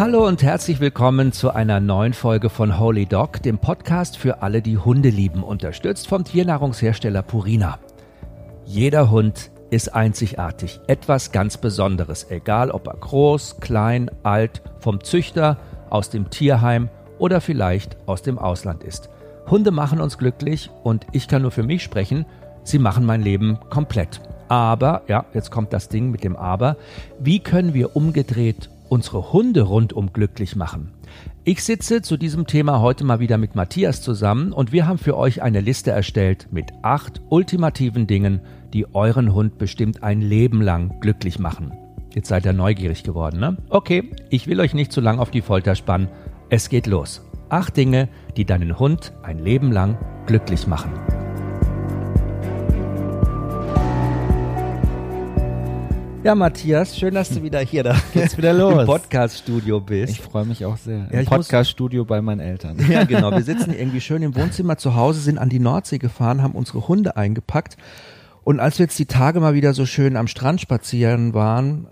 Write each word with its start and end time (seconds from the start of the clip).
Hallo 0.00 0.26
und 0.26 0.42
herzlich 0.42 0.80
willkommen 0.80 1.30
zu 1.30 1.50
einer 1.50 1.78
neuen 1.78 2.14
Folge 2.14 2.48
von 2.48 2.78
Holy 2.78 3.04
Dog, 3.04 3.42
dem 3.42 3.58
Podcast 3.58 4.16
für 4.16 4.40
alle, 4.40 4.62
die 4.62 4.78
Hunde 4.78 5.10
lieben, 5.10 5.42
unterstützt 5.42 6.08
vom 6.08 6.24
Tiernahrungshersteller 6.24 7.20
Purina. 7.20 7.78
Jeder 8.64 9.10
Hund 9.10 9.50
ist 9.68 9.94
einzigartig, 9.94 10.80
etwas 10.86 11.32
ganz 11.32 11.58
Besonderes, 11.58 12.30
egal 12.30 12.70
ob 12.70 12.86
er 12.86 12.94
groß, 12.94 13.60
klein, 13.60 14.10
alt, 14.22 14.62
vom 14.78 15.04
Züchter, 15.04 15.58
aus 15.90 16.08
dem 16.08 16.30
Tierheim 16.30 16.88
oder 17.18 17.42
vielleicht 17.42 17.98
aus 18.06 18.22
dem 18.22 18.38
Ausland 18.38 18.82
ist. 18.84 19.10
Hunde 19.50 19.70
machen 19.70 20.00
uns 20.00 20.16
glücklich 20.16 20.70
und 20.82 21.06
ich 21.12 21.28
kann 21.28 21.42
nur 21.42 21.50
für 21.50 21.62
mich 21.62 21.82
sprechen, 21.82 22.24
sie 22.64 22.78
machen 22.78 23.04
mein 23.04 23.20
Leben 23.20 23.58
komplett. 23.68 24.22
Aber, 24.48 25.02
ja, 25.08 25.26
jetzt 25.34 25.50
kommt 25.50 25.74
das 25.74 25.90
Ding 25.90 26.10
mit 26.10 26.24
dem 26.24 26.36
Aber, 26.36 26.78
wie 27.18 27.40
können 27.40 27.74
wir 27.74 27.94
umgedreht 27.96 28.70
unsere 28.90 29.32
Hunde 29.32 29.62
rundum 29.62 30.12
glücklich 30.12 30.56
machen? 30.56 30.92
Ich 31.44 31.64
sitze 31.64 32.02
zu 32.02 32.16
diesem 32.16 32.46
Thema 32.46 32.80
heute 32.80 33.04
mal 33.04 33.20
wieder 33.20 33.38
mit 33.38 33.54
Matthias 33.54 34.02
zusammen 34.02 34.52
und 34.52 34.72
wir 34.72 34.86
haben 34.86 34.98
für 34.98 35.16
euch 35.16 35.42
eine 35.42 35.60
Liste 35.60 35.90
erstellt 35.90 36.48
mit 36.50 36.72
acht 36.82 37.22
ultimativen 37.30 38.06
Dingen, 38.06 38.40
die 38.74 38.94
euren 38.94 39.32
Hund 39.32 39.56
bestimmt 39.58 40.02
ein 40.02 40.20
Leben 40.20 40.60
lang 40.60 41.00
glücklich 41.00 41.38
machen. 41.38 41.72
Jetzt 42.14 42.28
seid 42.28 42.44
ihr 42.44 42.52
neugierig 42.52 43.02
geworden, 43.04 43.40
ne? 43.40 43.56
Okay, 43.70 44.10
ich 44.28 44.46
will 44.48 44.60
euch 44.60 44.74
nicht 44.74 44.92
zu 44.92 45.00
lang 45.00 45.18
auf 45.18 45.30
die 45.30 45.42
Folter 45.42 45.76
spannen. 45.76 46.08
Es 46.50 46.68
geht 46.68 46.86
los. 46.86 47.22
Acht 47.48 47.76
Dinge, 47.76 48.08
die 48.36 48.44
deinen 48.44 48.78
Hund 48.78 49.12
ein 49.22 49.38
Leben 49.38 49.72
lang 49.72 49.96
glücklich 50.26 50.66
machen. 50.66 50.90
Ja, 56.22 56.34
Matthias, 56.34 56.98
schön, 56.98 57.14
dass 57.14 57.30
du 57.30 57.42
wieder 57.42 57.60
hier 57.60 57.82
da 57.82 57.96
Geht's 58.12 58.36
wieder 58.36 58.52
los. 58.52 58.80
im 58.80 58.86
Podcast-Studio 58.86 59.80
bist. 59.80 60.12
Ich 60.12 60.20
freue 60.20 60.44
mich 60.44 60.64
auch 60.66 60.76
sehr. 60.76 61.08
Ja, 61.10 61.20
Im 61.20 61.24
Podcast-Studio 61.26 62.04
bei 62.04 62.20
meinen 62.20 62.40
Eltern. 62.40 62.76
Ja, 62.90 63.04
genau. 63.04 63.30
Wir 63.30 63.42
sitzen 63.42 63.72
irgendwie 63.78 64.00
schön 64.02 64.22
im 64.22 64.34
Wohnzimmer 64.36 64.76
zu 64.76 64.94
Hause, 64.94 65.20
sind 65.20 65.38
an 65.38 65.48
die 65.48 65.58
Nordsee 65.60 65.98
gefahren, 65.98 66.42
haben 66.42 66.52
unsere 66.54 66.88
Hunde 66.88 67.16
eingepackt. 67.16 67.76
Und 68.44 68.60
als 68.60 68.78
wir 68.78 68.84
jetzt 68.84 68.98
die 68.98 69.06
Tage 69.06 69.40
mal 69.40 69.54
wieder 69.54 69.72
so 69.72 69.86
schön 69.86 70.16
am 70.16 70.26
Strand 70.26 70.60
spazieren 70.60 71.32
waren, 71.32 71.88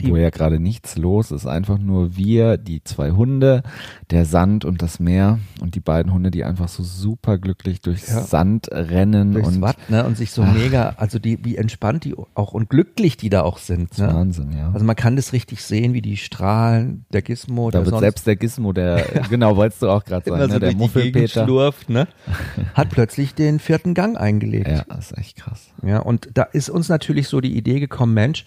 Wo 0.00 0.16
ja 0.16 0.30
gerade 0.30 0.58
nichts 0.58 0.96
los 0.96 1.30
ist. 1.30 1.46
Einfach 1.46 1.78
nur 1.78 2.16
wir, 2.16 2.56
die 2.56 2.82
zwei 2.82 3.10
Hunde, 3.10 3.62
der 4.10 4.24
Sand 4.24 4.64
und 4.64 4.80
das 4.80 5.00
Meer 5.00 5.38
und 5.60 5.74
die 5.74 5.80
beiden 5.80 6.14
Hunde, 6.14 6.30
die 6.30 6.44
einfach 6.44 6.68
so 6.68 6.82
super 6.82 7.36
glücklich 7.36 7.82
durchs 7.82 8.08
Ja. 8.08 8.22
Sand 8.22 8.68
rennen 8.72 9.32
durchs 9.32 9.48
und 9.48 9.60
Watt, 9.60 9.76
ne, 9.90 10.04
und 10.04 10.16
sich 10.16 10.30
so 10.30 10.44
mega, 10.44 10.94
also 10.96 11.18
die, 11.18 11.44
wie 11.44 11.56
entspannt 11.56 12.04
die 12.04 12.14
auch 12.34 12.52
und 12.52 12.70
glücklich 12.70 13.18
die 13.18 13.28
da 13.28 13.42
auch 13.42 13.58
sind. 13.58 13.98
Ne? 13.98 14.06
Wahnsinn, 14.08 14.52
ja. 14.56 14.70
Also 14.72 14.84
man 14.86 14.96
kann 14.96 15.16
das 15.16 15.34
richtig 15.34 15.62
sehen, 15.62 15.92
wie 15.92 16.00
die 16.02 16.16
strahlen, 16.16 17.04
der 17.12 17.20
Gizmo, 17.20 17.70
da 17.70 17.78
der 17.78 17.86
wird 17.86 17.90
sonst 17.90 18.00
selbst 18.00 18.26
der 18.26 18.36
Gizmo, 18.36 18.72
der, 18.72 19.04
genau, 19.30 19.56
wolltest 19.56 19.82
du 19.82 19.90
auch 19.90 20.04
gerade 20.04 20.28
sagen, 20.28 20.40
so 20.40 20.48
ne? 20.54 20.60
der 20.60 20.70
durch 20.70 20.78
Muffelpeter. 20.78 21.44
schlurft, 21.44 21.90
ne, 21.90 22.08
hat 22.74 22.88
plötzlich 22.88 23.34
den 23.34 23.58
vierten 23.58 23.92
Gang 23.92 24.16
eingelegt. 24.16 24.68
Ja, 24.68 24.84
das 24.88 25.10
ist 25.10 25.18
echt 25.18 25.36
krass. 25.36 25.68
Ja, 25.84 25.98
und 25.98 26.30
da 26.32 26.44
ist 26.44 26.70
uns 26.70 26.88
natürlich 26.88 27.28
so 27.28 27.42
die 27.42 27.54
Idee 27.56 27.78
gekommen, 27.78 28.14
Mensch, 28.14 28.46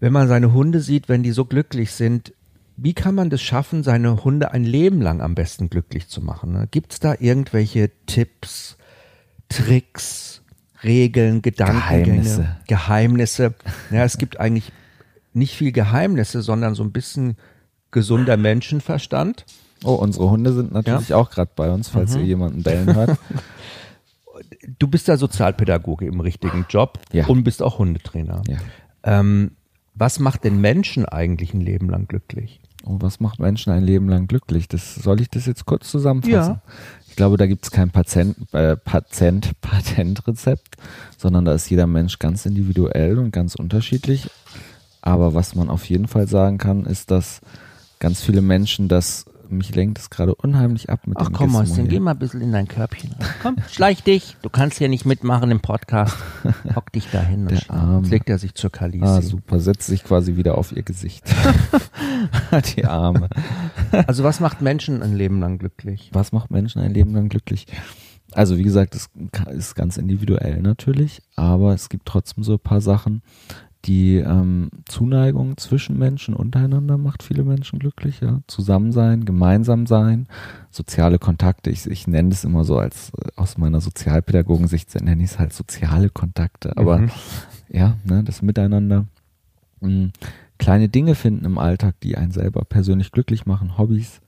wenn 0.00 0.12
man 0.12 0.28
seine 0.28 0.52
Hunde 0.52 0.80
sieht, 0.80 1.08
wenn 1.08 1.22
die 1.22 1.32
so 1.32 1.44
glücklich 1.44 1.92
sind, 1.92 2.32
wie 2.76 2.92
kann 2.94 3.14
man 3.14 3.30
das 3.30 3.40
schaffen, 3.40 3.82
seine 3.84 4.24
Hunde 4.24 4.50
ein 4.52 4.64
Leben 4.64 5.00
lang 5.00 5.20
am 5.20 5.34
besten 5.34 5.70
glücklich 5.70 6.08
zu 6.08 6.20
machen? 6.20 6.52
Ne? 6.52 6.68
Gibt 6.70 6.92
es 6.92 7.00
da 7.00 7.14
irgendwelche 7.18 7.90
Tipps, 8.06 8.76
Tricks, 9.48 10.42
Regeln, 10.82 11.40
Gedankengänge, 11.40 12.04
Geheimnisse. 12.04 12.56
Geheimnisse? 12.66 13.54
Ja, 13.90 14.04
es 14.04 14.18
gibt 14.18 14.40
eigentlich 14.40 14.72
nicht 15.32 15.54
viel 15.56 15.72
Geheimnisse, 15.72 16.42
sondern 16.42 16.74
so 16.74 16.82
ein 16.82 16.92
bisschen 16.92 17.36
gesunder 17.90 18.36
Menschenverstand. 18.36 19.44
Oh, 19.84 19.94
unsere 19.94 20.30
Hunde 20.30 20.52
sind 20.52 20.72
natürlich 20.72 21.14
auch 21.14 21.30
gerade 21.30 21.50
bei 21.54 21.70
uns, 21.70 21.88
falls 21.88 22.14
Mhm. 22.14 22.20
ihr 22.20 22.26
jemanden 22.26 22.62
bellen 22.62 22.94
hört. 22.94 23.18
Du 24.78 24.88
bist 24.88 25.06
ja 25.08 25.16
Sozialpädagoge 25.16 26.06
im 26.06 26.20
richtigen 26.20 26.66
Job 26.68 26.98
Ja. 27.12 27.26
und 27.26 27.44
bist 27.44 27.62
auch 27.62 27.78
Hundetrainer. 27.78 28.42
Ja. 28.48 28.56
Ähm, 29.04 29.52
was 29.94 30.18
macht 30.18 30.44
den 30.44 30.60
Menschen 30.60 31.06
eigentlich 31.06 31.54
ein 31.54 31.60
Leben 31.60 31.88
lang 31.88 32.06
glücklich? 32.08 32.60
Oh, 32.84 32.96
was 33.00 33.20
macht 33.20 33.38
Menschen 33.38 33.72
ein 33.72 33.84
Leben 33.84 34.08
lang 34.08 34.26
glücklich? 34.26 34.68
Das 34.68 34.94
soll 34.94 35.20
ich 35.20 35.30
das 35.30 35.46
jetzt 35.46 35.64
kurz 35.64 35.90
zusammenfassen? 35.90 36.54
Ja. 36.54 36.62
Ich 37.08 37.16
glaube, 37.16 37.36
da 37.36 37.46
gibt 37.46 37.64
es 37.64 37.70
kein 37.70 37.90
Patient, 37.90 38.36
äh, 38.52 38.76
Patient, 38.76 39.52
Patentrezept, 39.60 40.76
sondern 41.16 41.44
da 41.44 41.54
ist 41.54 41.70
jeder 41.70 41.86
Mensch 41.86 42.18
ganz 42.18 42.44
individuell 42.44 43.18
und 43.18 43.30
ganz 43.30 43.54
unterschiedlich. 43.54 44.28
Aber 45.00 45.32
was 45.32 45.54
man 45.54 45.70
auf 45.70 45.88
jeden 45.88 46.08
Fall 46.08 46.26
sagen 46.26 46.58
kann, 46.58 46.84
ist, 46.86 47.10
dass 47.10 47.40
ganz 48.00 48.22
viele 48.22 48.42
Menschen 48.42 48.88
das, 48.88 49.26
mich 49.54 49.74
lenkt 49.74 49.98
es 49.98 50.10
gerade 50.10 50.34
unheimlich 50.34 50.90
ab 50.90 51.06
mit 51.06 51.16
Ach 51.18 51.26
dem 51.28 51.32
komm, 51.34 51.46
Gizmo 51.46 51.58
Mäuschen, 51.60 51.74
hier. 51.76 51.86
geh 51.88 52.00
mal 52.00 52.10
ein 52.12 52.18
bisschen 52.18 52.40
in 52.42 52.52
dein 52.52 52.68
Körbchen. 52.68 53.12
rein. 53.18 53.28
Komm, 53.42 53.56
schleich 53.70 54.02
dich. 54.02 54.36
Du 54.42 54.50
kannst 54.50 54.78
hier 54.78 54.88
nicht 54.88 55.04
mitmachen 55.06 55.50
im 55.50 55.60
Podcast. 55.60 56.16
Hock 56.76 56.92
dich 56.92 57.08
da 57.10 57.20
hin. 57.22 57.42
und 57.42 57.50
Der. 57.50 57.98
Jetzt 58.02 58.10
legt 58.10 58.28
er 58.28 58.38
sich 58.38 58.54
zur 58.54 58.70
Kalisi. 58.70 59.04
Ah, 59.04 59.22
super, 59.22 59.60
setzt 59.60 59.86
sich 59.86 60.04
quasi 60.04 60.36
wieder 60.36 60.58
auf 60.58 60.72
ihr 60.76 60.82
Gesicht. 60.82 61.24
Die 62.76 62.84
Arme. 62.84 63.28
Also 64.06 64.24
was 64.24 64.40
macht 64.40 64.60
Menschen 64.60 65.02
ein 65.02 65.14
Leben 65.14 65.40
lang 65.40 65.58
glücklich? 65.58 66.10
Was 66.12 66.32
macht 66.32 66.50
Menschen 66.50 66.80
ein 66.82 66.92
Leben 66.92 67.14
lang 67.14 67.28
glücklich? 67.28 67.66
Also 68.32 68.58
wie 68.58 68.62
gesagt, 68.64 68.94
es 68.96 69.10
ist 69.52 69.74
ganz 69.76 69.96
individuell 69.96 70.60
natürlich, 70.60 71.22
aber 71.36 71.72
es 71.74 71.88
gibt 71.88 72.06
trotzdem 72.06 72.42
so 72.42 72.54
ein 72.54 72.58
paar 72.58 72.80
Sachen, 72.80 73.22
die 73.84 74.16
ähm, 74.16 74.70
Zuneigung 74.86 75.56
zwischen 75.58 75.98
Menschen 75.98 76.34
untereinander 76.34 76.96
macht 76.96 77.22
viele 77.22 77.44
Menschen 77.44 77.78
glücklich, 77.78 78.20
ja. 78.20 78.40
Zusammen 78.46 78.92
sein, 78.92 79.24
gemeinsam 79.24 79.86
sein, 79.86 80.26
soziale 80.70 81.18
Kontakte. 81.18 81.70
Ich, 81.70 81.86
ich 81.86 82.06
nenne 82.06 82.30
das 82.30 82.44
immer 82.44 82.64
so 82.64 82.78
als 82.78 83.12
äh, 83.20 83.28
aus 83.36 83.58
meiner 83.58 83.80
Sozialpädagogensicht 83.80 84.94
nenne 85.02 85.22
ich 85.22 85.32
es 85.32 85.38
halt 85.38 85.52
soziale 85.52 86.08
Kontakte, 86.08 86.76
aber 86.76 86.98
Mhm. 86.98 87.10
ja, 87.70 87.96
ne, 88.04 88.24
das 88.24 88.40
Miteinander. 88.42 89.06
Mm, 89.80 90.06
kleine 90.58 90.88
Dinge 90.88 91.14
finden 91.14 91.44
im 91.44 91.58
Alltag, 91.58 91.96
die 92.02 92.16
einen 92.16 92.32
selber 92.32 92.64
persönlich 92.64 93.12
glücklich 93.12 93.44
machen, 93.44 93.76
Hobbys, 93.76 94.20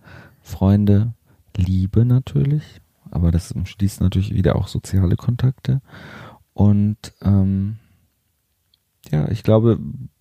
Freunde, 0.42 1.14
Liebe 1.56 2.04
natürlich, 2.04 2.82
aber 3.10 3.30
das 3.30 3.52
umschließt 3.52 4.02
natürlich 4.02 4.34
wieder 4.34 4.56
auch 4.56 4.68
soziale 4.68 5.16
Kontakte. 5.16 5.80
Und 6.52 7.14
ähm, 7.22 7.78
ja, 9.10 9.28
ich 9.30 9.42
glaube, 9.42 9.78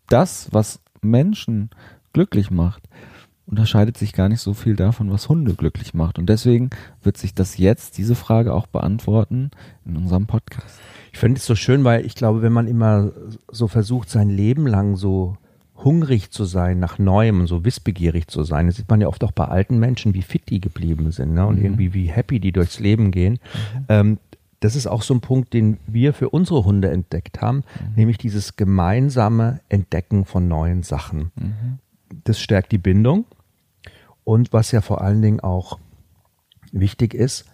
das, 0.08 0.50
was 0.52 0.80
Menschen 1.02 1.70
glücklich 2.14 2.52
macht, 2.52 2.84
unterscheidet 3.48 3.98
sich 3.98 4.14
gar 4.14 4.28
nicht 4.28 4.42
so 4.42 4.54
viel 4.54 4.76
davon, 4.76 5.12
was 5.12 5.30
Hunde 5.30 5.54
glücklich 5.54 5.94
macht. 5.94 6.18
Und 6.18 6.28
deswegen 6.28 6.72
wird 7.04 7.18
sich 7.18 7.36
das 7.36 7.58
jetzt, 7.58 7.98
diese 7.98 8.16
Frage 8.16 8.54
auch 8.54 8.66
beantworten 8.68 9.52
in 9.86 9.98
unserem 9.98 10.26
Podcast. 10.26 10.80
Ich 11.14 11.20
finde 11.20 11.38
es 11.38 11.46
so 11.46 11.56
schön, 11.56 11.84
weil 11.84 12.06
ich 12.06 12.16
glaube, 12.16 12.42
wenn 12.42 12.54
man 12.54 12.68
immer 12.68 13.12
so 13.52 13.68
versucht, 13.68 14.10
sein 14.10 14.30
Leben 14.30 14.66
lang 14.66 14.96
so 14.96 15.38
hungrig 15.78 16.32
zu 16.32 16.46
sein 16.46 16.80
nach 16.80 16.98
Neuem 16.98 17.42
und 17.42 17.48
so 17.48 17.64
wissbegierig 17.66 18.28
zu 18.28 18.44
sein, 18.44 18.66
das 18.68 18.78
sieht 18.78 18.90
man 18.90 19.02
ja 19.02 19.08
oft 19.08 19.24
auch 19.24 19.32
bei 19.34 19.46
alten 19.46 19.78
Menschen, 19.78 20.14
wie 20.14 20.22
fit 20.24 20.50
die 20.50 20.62
geblieben 20.62 21.12
sind 21.12 21.34
ne? 21.34 21.46
und 21.46 21.60
Mhm. 21.60 21.66
irgendwie 21.66 21.94
wie 21.94 22.06
happy 22.08 22.40
die 22.40 22.52
durchs 22.54 22.80
Leben 22.80 23.12
gehen. 23.12 23.40
Ähm, 23.90 24.18
das 24.66 24.76
ist 24.76 24.88
auch 24.88 25.04
so 25.04 25.14
ein 25.14 25.22
Punkt, 25.22 25.54
den 25.54 25.78
wir 25.86 26.12
für 26.12 26.30
unsere 26.30 26.66
Hunde 26.66 26.90
entdeckt 26.90 27.40
haben, 27.40 27.64
nämlich 27.96 28.18
dieses 28.18 28.56
gemeinsame 28.56 29.62
Entdecken 29.70 30.26
von 30.26 30.48
neuen 30.48 30.82
Sachen. 30.82 31.32
Das 32.24 32.40
stärkt 32.40 32.72
die 32.72 32.80
Bindung 32.80 33.26
und 34.24 34.54
was 34.54 34.72
ja 34.72 34.82
vor 34.82 35.02
allen 35.02 35.22
Dingen 35.22 35.40
auch 35.40 35.78
wichtig 36.72 37.14
ist, 37.14 37.46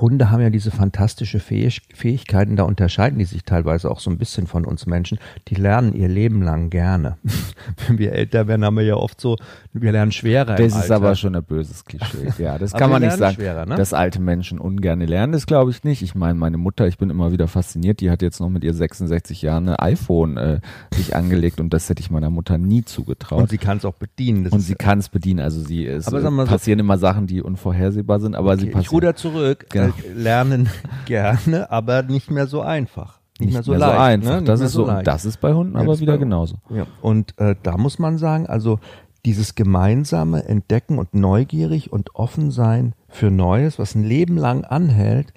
Hunde 0.00 0.30
haben 0.30 0.40
ja 0.40 0.50
diese 0.50 0.70
fantastische 0.70 1.40
Fähig 1.40 1.82
Fähigkeiten, 1.94 2.56
da 2.56 2.62
unterscheiden 2.64 3.18
die 3.18 3.24
sich 3.24 3.42
teilweise 3.44 3.90
auch 3.90 4.00
so 4.00 4.10
ein 4.10 4.18
bisschen 4.18 4.46
von 4.46 4.64
uns 4.64 4.86
Menschen. 4.86 5.18
Die 5.48 5.54
lernen 5.54 5.92
ihr 5.94 6.08
Leben 6.08 6.42
lang 6.42 6.70
gerne. 6.70 7.16
Wenn 7.86 7.98
wir 7.98 8.12
älter 8.12 8.46
werden, 8.46 8.64
haben 8.64 8.76
wir 8.76 8.84
ja 8.84 8.94
oft 8.96 9.20
so, 9.20 9.36
wir 9.72 9.92
lernen 9.92 10.12
schwerer. 10.12 10.56
im 10.58 10.64
Das 10.64 10.74
ist 10.74 10.82
Alter. 10.82 10.94
aber 10.96 11.14
schon 11.16 11.34
ein 11.36 11.42
böses 11.42 11.84
Klischee. 11.84 12.28
Ja, 12.38 12.58
das 12.58 12.72
kann 12.72 12.90
man 12.90 13.02
nicht 13.02 13.16
sagen, 13.16 13.34
schwerer, 13.36 13.66
ne? 13.66 13.74
dass 13.76 13.92
alte 13.92 14.20
Menschen 14.20 14.58
ungern 14.60 15.00
lernen. 15.00 15.32
Das 15.32 15.46
glaube 15.46 15.70
ich 15.70 15.82
nicht. 15.84 16.02
Ich 16.02 16.14
meine, 16.14 16.34
meine 16.34 16.56
Mutter, 16.58 16.86
ich 16.86 16.98
bin 16.98 17.10
immer 17.10 17.32
wieder 17.32 17.48
fasziniert, 17.48 18.00
die 18.00 18.10
hat 18.10 18.22
jetzt 18.22 18.38
noch 18.40 18.48
mit 18.50 18.62
ihr 18.64 18.74
66 18.74 19.42
Jahren 19.42 19.68
ein 19.68 19.76
iPhone 19.76 20.36
äh, 20.36 20.60
sich 20.94 21.16
angelegt 21.16 21.60
und 21.60 21.72
das 21.74 21.88
hätte 21.88 22.00
ich 22.00 22.10
meiner 22.10 22.30
Mutter 22.30 22.58
nie 22.58 22.84
zugetraut. 22.84 23.40
Und 23.42 23.50
sie 23.50 23.58
kann 23.58 23.78
es 23.78 23.84
auch 23.84 23.94
bedienen. 23.94 24.46
Und 24.46 24.58
ist- 24.60 24.66
sie 24.66 24.74
kann 24.74 24.98
es 25.00 25.08
bedienen. 25.08 25.40
Also 25.40 25.60
sie 25.60 25.86
es 25.86 26.06
Aber 26.06 26.22
äh, 26.22 26.30
mal 26.30 26.46
so- 26.46 26.52
passieren 26.52 26.78
immer 26.78 26.98
Sachen, 26.98 27.26
die 27.26 27.42
unvorhersehbar 27.42 28.20
sind, 28.20 28.36
aber 28.36 28.56
sie 28.56 28.62
Okay, 28.62 28.68
ich 28.68 28.74
passieren. 28.74 28.94
ruder 28.94 29.16
zurück. 29.16 29.66
Genau. 29.70 29.87
Lernen 30.14 30.68
gerne, 31.06 31.70
aber 31.70 32.02
nicht 32.02 32.30
mehr 32.30 32.46
so 32.46 32.60
einfach. 32.60 33.20
Nicht, 33.40 33.52
mehr 33.52 33.62
so 33.62 33.72
leicht. 33.74 33.98
einfach. 33.98 34.30
Ne? 34.30 34.36
Nicht 34.38 34.48
Das 34.48 34.60
mehr 34.60 34.66
ist 34.66 34.72
so, 34.72 34.86
leicht. 34.86 35.06
das 35.06 35.24
ist 35.24 35.40
bei 35.40 35.52
Hunden 35.54 35.74
Ja, 35.76 35.82
aber 35.82 36.00
wieder 36.00 36.18
genauso. 36.18 36.56
Ja. 36.70 36.86
Und 37.02 37.38
äh, 37.38 37.54
da 37.62 37.76
muss 37.76 37.98
man 37.98 38.18
sagen, 38.18 38.46
also 38.46 38.80
dieses 39.24 39.54
gemeinsame 39.54 40.44
Entdecken 40.44 40.98
und 40.98 41.14
neugierig 41.14 41.92
und 41.92 42.14
offen 42.14 42.50
sein 42.50 42.94
für 43.08 43.30
Neues, 43.30 43.78
was 43.78 43.94
ein 43.94 44.04
Leben 44.04 44.36
lang 44.36 44.64
anhält, 44.64 45.32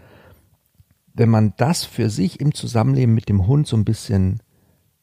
wenn 1.14 1.30
man 1.30 1.54
das 1.58 1.84
für 1.84 2.10
sich 2.10 2.40
im 2.40 2.54
Zusammenleben 2.54 3.14
mit 3.14 3.28
dem 3.30 3.46
Hund 3.48 3.68
so 3.68 3.76
ein 3.78 3.86
bisschen 3.86 4.40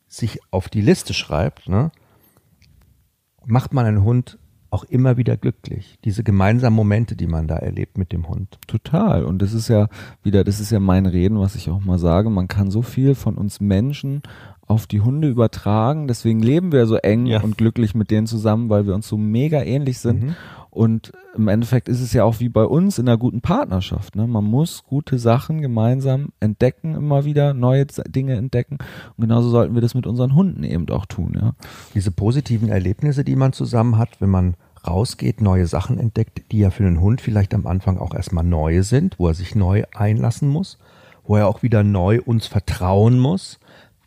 sich 0.08 0.40
auf 0.50 0.68
die 0.68 0.80
Liste 0.80 1.12
schreibt, 1.14 1.68
ne, 1.68 1.90
macht 3.46 3.72
man 3.74 3.86
einen 3.86 4.02
Hund 4.02 4.38
auch 4.70 4.84
immer 4.84 5.16
wieder 5.16 5.36
glücklich. 5.36 5.98
Diese 6.04 6.22
gemeinsamen 6.22 6.76
Momente, 6.76 7.16
die 7.16 7.26
man 7.26 7.48
da 7.48 7.56
erlebt 7.56 7.96
mit 7.96 8.12
dem 8.12 8.28
Hund. 8.28 8.58
Total. 8.66 9.24
Und 9.24 9.40
das 9.40 9.54
ist 9.54 9.68
ja 9.68 9.88
wieder, 10.22 10.44
das 10.44 10.60
ist 10.60 10.70
ja 10.70 10.80
mein 10.80 11.06
Reden, 11.06 11.38
was 11.38 11.54
ich 11.54 11.70
auch 11.70 11.80
mal 11.80 11.98
sage. 11.98 12.28
Man 12.30 12.48
kann 12.48 12.70
so 12.70 12.82
viel 12.82 13.14
von 13.14 13.36
uns 13.36 13.60
Menschen 13.60 14.22
auf 14.66 14.86
die 14.86 15.00
Hunde 15.00 15.28
übertragen. 15.28 16.06
Deswegen 16.06 16.40
leben 16.40 16.72
wir 16.72 16.86
so 16.86 16.96
eng 16.96 17.26
ja. 17.26 17.40
und 17.40 17.56
glücklich 17.56 17.94
mit 17.94 18.10
denen 18.10 18.26
zusammen, 18.26 18.68
weil 18.68 18.86
wir 18.86 18.94
uns 18.94 19.08
so 19.08 19.16
mega 19.16 19.62
ähnlich 19.62 19.98
sind. 19.98 20.22
Mhm. 20.22 20.36
Und 20.70 21.12
im 21.34 21.48
Endeffekt 21.48 21.88
ist 21.88 22.00
es 22.00 22.12
ja 22.12 22.24
auch 22.24 22.40
wie 22.40 22.48
bei 22.48 22.64
uns 22.64 22.98
in 22.98 23.08
einer 23.08 23.16
guten 23.16 23.40
Partnerschaft. 23.40 24.16
Ne? 24.16 24.26
Man 24.26 24.44
muss 24.44 24.84
gute 24.84 25.18
Sachen 25.18 25.60
gemeinsam 25.60 26.28
entdecken, 26.40 26.94
immer 26.94 27.24
wieder 27.24 27.54
neue 27.54 27.86
Dinge 27.86 28.36
entdecken. 28.36 28.78
Und 29.16 29.22
genauso 29.22 29.48
sollten 29.48 29.74
wir 29.74 29.80
das 29.80 29.94
mit 29.94 30.06
unseren 30.06 30.34
Hunden 30.34 30.64
eben 30.64 30.88
auch 30.90 31.06
tun. 31.06 31.36
Ja? 31.40 31.54
Diese 31.94 32.10
positiven 32.10 32.68
Erlebnisse, 32.68 33.24
die 33.24 33.36
man 33.36 33.52
zusammen 33.52 33.98
hat, 33.98 34.20
wenn 34.20 34.30
man 34.30 34.54
rausgeht, 34.86 35.40
neue 35.40 35.66
Sachen 35.66 35.98
entdeckt, 35.98 36.42
die 36.52 36.60
ja 36.60 36.70
für 36.70 36.84
den 36.84 37.00
Hund 37.00 37.20
vielleicht 37.20 37.54
am 37.54 37.66
Anfang 37.66 37.98
auch 37.98 38.14
erstmal 38.14 38.44
neu 38.44 38.82
sind, 38.82 39.18
wo 39.18 39.28
er 39.28 39.34
sich 39.34 39.54
neu 39.54 39.84
einlassen 39.94 40.48
muss, 40.48 40.78
wo 41.24 41.36
er 41.36 41.48
auch 41.48 41.62
wieder 41.62 41.82
neu 41.82 42.20
uns 42.20 42.46
vertrauen 42.46 43.18
muss 43.18 43.58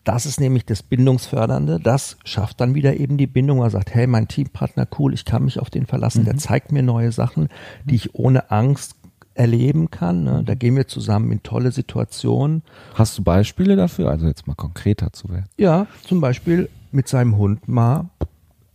das 0.03 0.25
ist 0.25 0.39
nämlich 0.39 0.65
das 0.65 0.83
Bindungsfördernde. 0.83 1.79
Das 1.79 2.17
schafft 2.23 2.59
dann 2.61 2.75
wieder 2.75 2.97
eben 2.97 3.17
die 3.17 3.27
Bindung. 3.27 3.59
Er 3.59 3.69
sagt, 3.69 3.93
hey, 3.93 4.07
mein 4.07 4.27
Teampartner, 4.27 4.87
cool, 4.97 5.13
ich 5.13 5.25
kann 5.25 5.45
mich 5.45 5.59
auf 5.59 5.69
den 5.69 5.85
verlassen. 5.85 6.21
Mhm. 6.21 6.25
Der 6.25 6.37
zeigt 6.37 6.71
mir 6.71 6.83
neue 6.83 7.11
Sachen, 7.11 7.49
die 7.85 7.95
ich 7.95 8.15
ohne 8.15 8.49
Angst 8.51 8.95
erleben 9.33 9.91
kann. 9.91 10.23
Ne? 10.23 10.43
Da 10.45 10.55
gehen 10.55 10.75
wir 10.75 10.87
zusammen 10.87 11.31
in 11.31 11.43
tolle 11.43 11.71
Situationen. 11.71 12.63
Hast 12.95 13.17
du 13.17 13.23
Beispiele 13.23 13.75
dafür? 13.75 14.09
Also 14.09 14.27
jetzt 14.27 14.47
mal 14.47 14.55
konkreter 14.55 15.13
zu 15.13 15.29
werden. 15.29 15.45
Ja, 15.57 15.87
zum 16.03 16.19
Beispiel 16.19 16.69
mit 16.91 17.07
seinem 17.07 17.37
Hund 17.37 17.67
mal. 17.67 18.09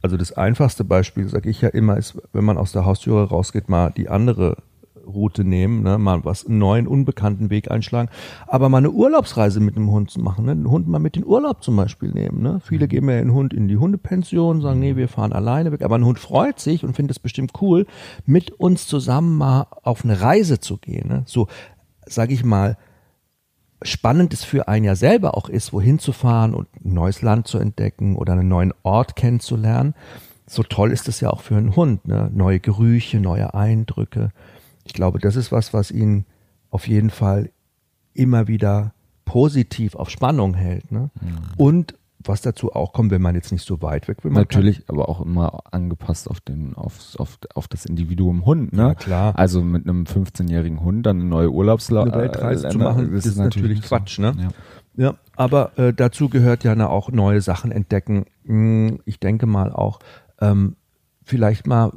Also 0.02 0.16
das 0.16 0.32
einfachste 0.32 0.84
Beispiel, 0.84 1.28
sage 1.28 1.50
ich 1.50 1.60
ja 1.60 1.68
immer, 1.68 1.96
ist, 1.96 2.16
wenn 2.32 2.44
man 2.44 2.58
aus 2.58 2.72
der 2.72 2.84
Haustüre 2.84 3.28
rausgeht, 3.28 3.68
mal 3.68 3.90
die 3.90 4.08
andere 4.08 4.58
Route 5.06 5.44
nehmen, 5.44 5.82
ne, 5.82 5.98
mal 5.98 6.24
was 6.24 6.46
einen 6.46 6.58
neuen, 6.58 6.86
unbekannten 6.86 7.50
Weg 7.50 7.70
einschlagen, 7.70 8.08
aber 8.46 8.68
mal 8.68 8.78
eine 8.78 8.90
Urlaubsreise 8.90 9.60
mit 9.60 9.76
einem 9.76 9.90
Hund 9.90 10.10
zu 10.10 10.20
machen, 10.20 10.46
ne, 10.46 10.54
den 10.54 10.70
Hund 10.70 10.88
mal 10.88 10.98
mit 10.98 11.16
in 11.16 11.22
den 11.22 11.28
Urlaub 11.28 11.62
zum 11.62 11.76
Beispiel 11.76 12.10
nehmen. 12.10 12.42
Ne. 12.42 12.60
Viele 12.64 12.86
mhm. 12.86 12.90
geben 12.90 13.10
ja 13.10 13.16
den 13.16 13.32
Hund 13.32 13.54
in 13.54 13.68
die 13.68 13.76
Hundepension, 13.76 14.60
sagen, 14.60 14.80
nee, 14.80 14.96
wir 14.96 15.08
fahren 15.08 15.32
alleine 15.32 15.72
weg, 15.72 15.82
aber 15.82 15.96
ein 15.96 16.04
Hund 16.04 16.18
freut 16.18 16.58
sich 16.60 16.84
und 16.84 16.94
findet 16.94 17.16
es 17.16 17.20
bestimmt 17.20 17.52
cool, 17.60 17.86
mit 18.24 18.52
uns 18.52 18.86
zusammen 18.86 19.36
mal 19.36 19.66
auf 19.82 20.04
eine 20.04 20.20
Reise 20.20 20.60
zu 20.60 20.76
gehen. 20.76 21.08
Ne. 21.08 21.22
So, 21.26 21.48
sage 22.06 22.34
ich 22.34 22.44
mal, 22.44 22.76
spannend 23.82 24.32
es 24.32 24.44
für 24.44 24.68
einen 24.68 24.84
ja 24.84 24.94
selber 24.94 25.36
auch 25.36 25.48
ist, 25.48 25.72
wohin 25.72 25.98
zu 25.98 26.12
fahren 26.12 26.54
und 26.54 26.68
ein 26.84 26.94
neues 26.94 27.22
Land 27.22 27.46
zu 27.46 27.58
entdecken 27.58 28.16
oder 28.16 28.32
einen 28.32 28.48
neuen 28.48 28.72
Ort 28.82 29.16
kennenzulernen. 29.16 29.94
So 30.46 30.62
toll 30.62 30.92
ist 30.92 31.08
es 31.08 31.20
ja 31.20 31.30
auch 31.30 31.40
für 31.40 31.56
einen 31.56 31.74
Hund, 31.76 32.06
ne? 32.06 32.30
neue 32.32 32.60
Gerüche, 32.60 33.20
neue 33.20 33.54
Eindrücke. 33.54 34.30
Ich 34.86 34.92
glaube, 34.92 35.18
das 35.18 35.36
ist 35.36 35.52
was, 35.52 35.74
was 35.74 35.90
ihn 35.90 36.24
auf 36.70 36.88
jeden 36.88 37.10
Fall 37.10 37.50
immer 38.14 38.48
wieder 38.48 38.94
positiv 39.24 39.94
auf 39.94 40.08
Spannung 40.08 40.54
hält. 40.54 40.90
Ne? 40.90 41.10
Mhm. 41.20 41.38
Und 41.56 41.94
was 42.28 42.40
dazu 42.40 42.72
auch 42.72 42.92
kommt, 42.92 43.10
wenn 43.10 43.22
man 43.22 43.34
jetzt 43.34 43.52
nicht 43.52 43.64
so 43.64 43.82
weit 43.82 44.08
weg 44.08 44.24
will. 44.24 44.32
Natürlich, 44.32 44.86
kann. 44.86 44.96
aber 44.96 45.08
auch 45.08 45.20
immer 45.20 45.60
angepasst 45.70 46.28
auf 46.28 46.40
den, 46.40 46.74
auf, 46.74 47.14
auf, 47.18 47.38
auf 47.54 47.68
das 47.68 47.86
Individuum 47.86 48.44
Hund, 48.44 48.72
ne? 48.72 48.82
Ja, 48.82 48.94
klar. 48.94 49.38
Also 49.38 49.62
mit 49.62 49.88
einem 49.88 50.04
15-jährigen 50.04 50.80
Hund 50.82 51.06
dann 51.06 51.20
eine 51.20 51.28
neue 51.28 51.50
Urlaubsreise 51.50 52.66
äh, 52.66 52.70
zu 52.70 52.78
machen, 52.78 53.12
das 53.12 53.26
ist 53.26 53.36
natürlich, 53.36 53.82
Quatsch, 53.82 54.18
ne? 54.18 54.34
Ja, 54.96 55.04
ja 55.04 55.14
aber 55.36 55.78
äh, 55.78 55.92
dazu 55.92 56.28
gehört 56.28 56.64
ja 56.64 56.74
auch 56.88 57.10
neue 57.10 57.40
Sachen 57.40 57.70
entdecken. 57.70 58.26
Hm, 58.44 59.00
ich 59.04 59.20
denke 59.20 59.46
mal 59.46 59.72
auch, 59.72 60.00
ähm, 60.40 60.76
vielleicht 61.22 61.66
mal 61.66 61.92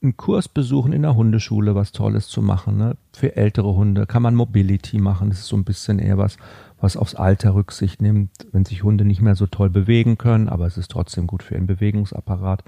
einen 0.00 0.16
Kurs 0.16 0.48
besuchen 0.48 0.92
in 0.92 1.02
der 1.02 1.16
Hundeschule, 1.16 1.74
was 1.74 1.90
Tolles 1.90 2.28
zu 2.28 2.40
machen. 2.40 2.76
Ne? 2.76 2.96
Für 3.12 3.36
ältere 3.36 3.74
Hunde 3.74 4.06
kann 4.06 4.22
man 4.22 4.34
Mobility 4.34 4.98
machen. 4.98 5.30
Das 5.30 5.40
ist 5.40 5.46
so 5.46 5.56
ein 5.56 5.64
bisschen 5.64 5.98
eher 5.98 6.18
was, 6.18 6.36
was 6.80 6.96
aufs 6.96 7.16
Alter 7.16 7.54
Rücksicht 7.54 8.00
nimmt, 8.00 8.30
wenn 8.52 8.64
sich 8.64 8.84
Hunde 8.84 9.04
nicht 9.04 9.20
mehr 9.20 9.34
so 9.34 9.46
toll 9.46 9.70
bewegen 9.70 10.16
können, 10.16 10.48
aber 10.48 10.66
es 10.66 10.78
ist 10.78 10.90
trotzdem 10.90 11.26
gut 11.26 11.42
für 11.42 11.54
ihren 11.54 11.66
Bewegungsapparat 11.66 12.62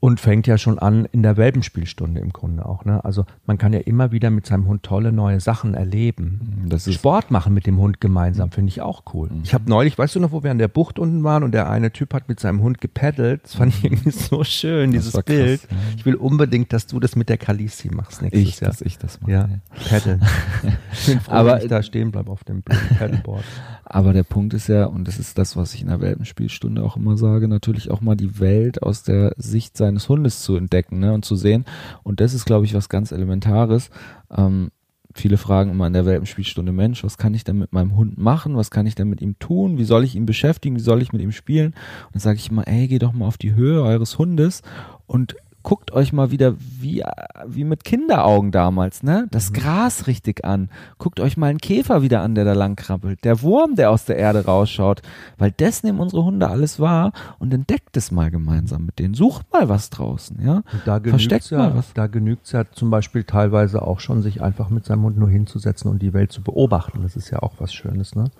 und 0.00 0.20
fängt 0.20 0.46
ja 0.46 0.58
schon 0.58 0.78
an 0.78 1.06
in 1.12 1.22
der 1.22 1.36
Welpenspielstunde 1.36 2.20
im 2.20 2.32
Grunde 2.32 2.66
auch. 2.66 2.84
Ne? 2.84 3.04
Also 3.04 3.24
man 3.46 3.58
kann 3.58 3.72
ja 3.72 3.80
immer 3.80 4.12
wieder 4.12 4.30
mit 4.30 4.46
seinem 4.46 4.66
Hund 4.66 4.82
tolle 4.82 5.12
neue 5.12 5.40
Sachen 5.40 5.74
erleben. 5.74 6.60
Mhm, 6.64 6.68
das 6.68 6.86
ist 6.86 6.96
Sport 6.96 7.30
machen 7.30 7.54
mit 7.54 7.66
dem 7.66 7.78
Hund 7.78 8.00
gemeinsam 8.00 8.50
finde 8.50 8.70
ich 8.70 8.80
auch 8.80 9.02
cool. 9.14 9.30
Mhm. 9.30 9.40
Ich 9.44 9.54
habe 9.54 9.68
neulich, 9.68 9.96
weißt 9.96 10.14
du 10.14 10.20
noch, 10.20 10.32
wo 10.32 10.42
wir 10.42 10.50
an 10.50 10.58
der 10.58 10.68
Bucht 10.68 10.98
unten 10.98 11.24
waren 11.24 11.42
und 11.42 11.52
der 11.52 11.70
eine 11.70 11.92
Typ 11.92 12.14
hat 12.14 12.28
mit 12.28 12.38
seinem 12.40 12.60
Hund 12.60 12.80
gepaddelt. 12.80 13.44
Das 13.44 13.54
fand 13.54 13.74
ich 13.74 13.84
irgendwie 13.84 14.10
so 14.10 14.44
schön, 14.44 14.92
das 14.92 15.04
dieses 15.04 15.22
Bild. 15.22 15.62
Krass, 15.62 15.70
ja. 15.70 15.96
Ich 15.96 16.06
will 16.06 16.14
unbedingt, 16.14 16.72
dass 16.72 16.86
du 16.86 17.00
das 17.00 17.16
mit 17.16 17.28
der 17.28 17.38
Kalisi 17.38 17.88
machst 17.88 18.22
nächstes 18.22 18.42
ich, 18.42 18.60
Jahr. 18.60 18.70
Dass 18.70 18.80
ich 18.82 18.98
das 18.98 19.20
mache. 19.20 19.32
Ja, 19.32 19.48
paddeln. 19.88 20.22
ich 20.92 21.06
bin 21.06 21.20
froh, 21.20 21.32
Aber 21.32 21.62
ich 21.62 21.68
da 21.68 21.82
stehen 21.82 22.10
bleibe 22.10 22.30
auf 22.30 22.44
dem 22.44 22.62
Paddleboard. 22.62 23.44
Aber 23.84 24.12
der 24.12 24.22
Punkt 24.22 24.54
ist 24.54 24.68
ja, 24.68 24.86
und 24.86 25.06
das 25.06 25.18
ist 25.18 25.38
das, 25.38 25.56
was 25.56 25.74
ich 25.74 25.82
in 25.82 25.88
der 25.88 26.00
Welpenspielstunde 26.00 26.82
auch 26.82 26.96
immer 26.96 27.16
sage, 27.16 27.48
natürlich 27.48 27.90
auch 27.90 28.00
mal 28.00 28.16
die 28.16 28.40
Welt 28.40 28.82
aus 28.82 29.02
der 29.02 29.34
Sicht 29.36 29.76
seines 29.84 30.04
eines 30.04 30.08
Hundes 30.08 30.42
zu 30.42 30.56
entdecken 30.56 30.98
ne, 30.98 31.12
und 31.12 31.24
zu 31.24 31.36
sehen. 31.36 31.64
Und 32.02 32.20
das 32.20 32.34
ist, 32.34 32.44
glaube 32.44 32.66
ich, 32.66 32.74
was 32.74 32.88
ganz 32.88 33.12
Elementares. 33.12 33.90
Ähm, 34.30 34.70
viele 35.14 35.36
fragen 35.36 35.70
immer 35.70 35.86
in 35.86 35.92
der 35.92 36.06
Welpenspielstunde, 36.06 36.72
Mensch, 36.72 37.04
was 37.04 37.18
kann 37.18 37.34
ich 37.34 37.44
denn 37.44 37.58
mit 37.58 37.72
meinem 37.72 37.96
Hund 37.96 38.18
machen? 38.18 38.56
Was 38.56 38.70
kann 38.70 38.86
ich 38.86 38.94
denn 38.94 39.08
mit 39.08 39.20
ihm 39.20 39.38
tun? 39.38 39.78
Wie 39.78 39.84
soll 39.84 40.04
ich 40.04 40.16
ihn 40.16 40.26
beschäftigen? 40.26 40.76
Wie 40.76 40.80
soll 40.80 41.02
ich 41.02 41.12
mit 41.12 41.22
ihm 41.22 41.32
spielen? 41.32 41.74
Und 42.06 42.14
dann 42.14 42.20
sage 42.20 42.38
ich 42.38 42.50
immer, 42.50 42.66
ey, 42.66 42.88
geh 42.88 42.98
doch 42.98 43.12
mal 43.12 43.26
auf 43.26 43.38
die 43.38 43.54
Höhe 43.54 43.82
eures 43.82 44.18
Hundes 44.18 44.62
und 45.06 45.36
guckt 45.64 45.92
euch 45.92 46.12
mal 46.12 46.30
wieder 46.30 46.54
wie, 46.58 47.02
wie 47.46 47.64
mit 47.64 47.84
Kinderaugen 47.84 48.52
damals, 48.52 49.02
ne? 49.02 49.26
Das 49.30 49.50
mhm. 49.50 49.54
Gras 49.54 50.06
richtig 50.06 50.44
an. 50.44 50.68
Guckt 50.98 51.18
euch 51.18 51.36
mal 51.36 51.48
einen 51.48 51.58
Käfer 51.58 52.02
wieder 52.02 52.20
an, 52.20 52.34
der 52.34 52.44
da 52.44 52.52
lang 52.52 52.76
krabbelt. 52.76 53.24
Der 53.24 53.42
Wurm, 53.42 53.74
der 53.74 53.90
aus 53.90 54.04
der 54.04 54.16
Erde 54.16 54.44
rausschaut. 54.44 55.02
Weil 55.38 55.52
das 55.56 55.82
nehmen 55.82 55.98
unsere 55.98 56.24
Hunde 56.24 56.48
alles 56.48 56.78
wahr 56.78 57.12
und 57.38 57.52
entdeckt 57.52 57.96
es 57.96 58.12
mal 58.12 58.30
gemeinsam 58.30 58.84
mit 58.84 58.98
denen. 58.98 59.14
Sucht 59.14 59.50
mal 59.52 59.68
was 59.68 59.88
draußen, 59.90 60.40
ja? 60.44 60.56
Und 60.56 60.82
da 60.84 61.00
Versteckt 61.00 61.50
ja, 61.50 61.58
mal 61.58 61.76
was. 61.76 61.94
Da 61.94 62.06
genügt 62.06 62.44
es 62.44 62.52
ja 62.52 62.64
zum 62.70 62.90
Beispiel 62.90 63.24
teilweise 63.24 63.82
auch 63.82 64.00
schon, 64.00 64.20
sich 64.22 64.42
einfach 64.42 64.68
mit 64.68 64.84
seinem 64.84 65.02
Hund 65.04 65.18
nur 65.18 65.30
hinzusetzen 65.30 65.90
und 65.90 66.02
die 66.02 66.12
Welt 66.12 66.30
zu 66.30 66.42
beobachten. 66.42 67.00
Das 67.02 67.16
ist 67.16 67.30
ja 67.30 67.38
auch 67.38 67.54
was 67.58 67.72
Schönes, 67.72 68.14
ne? 68.14 68.30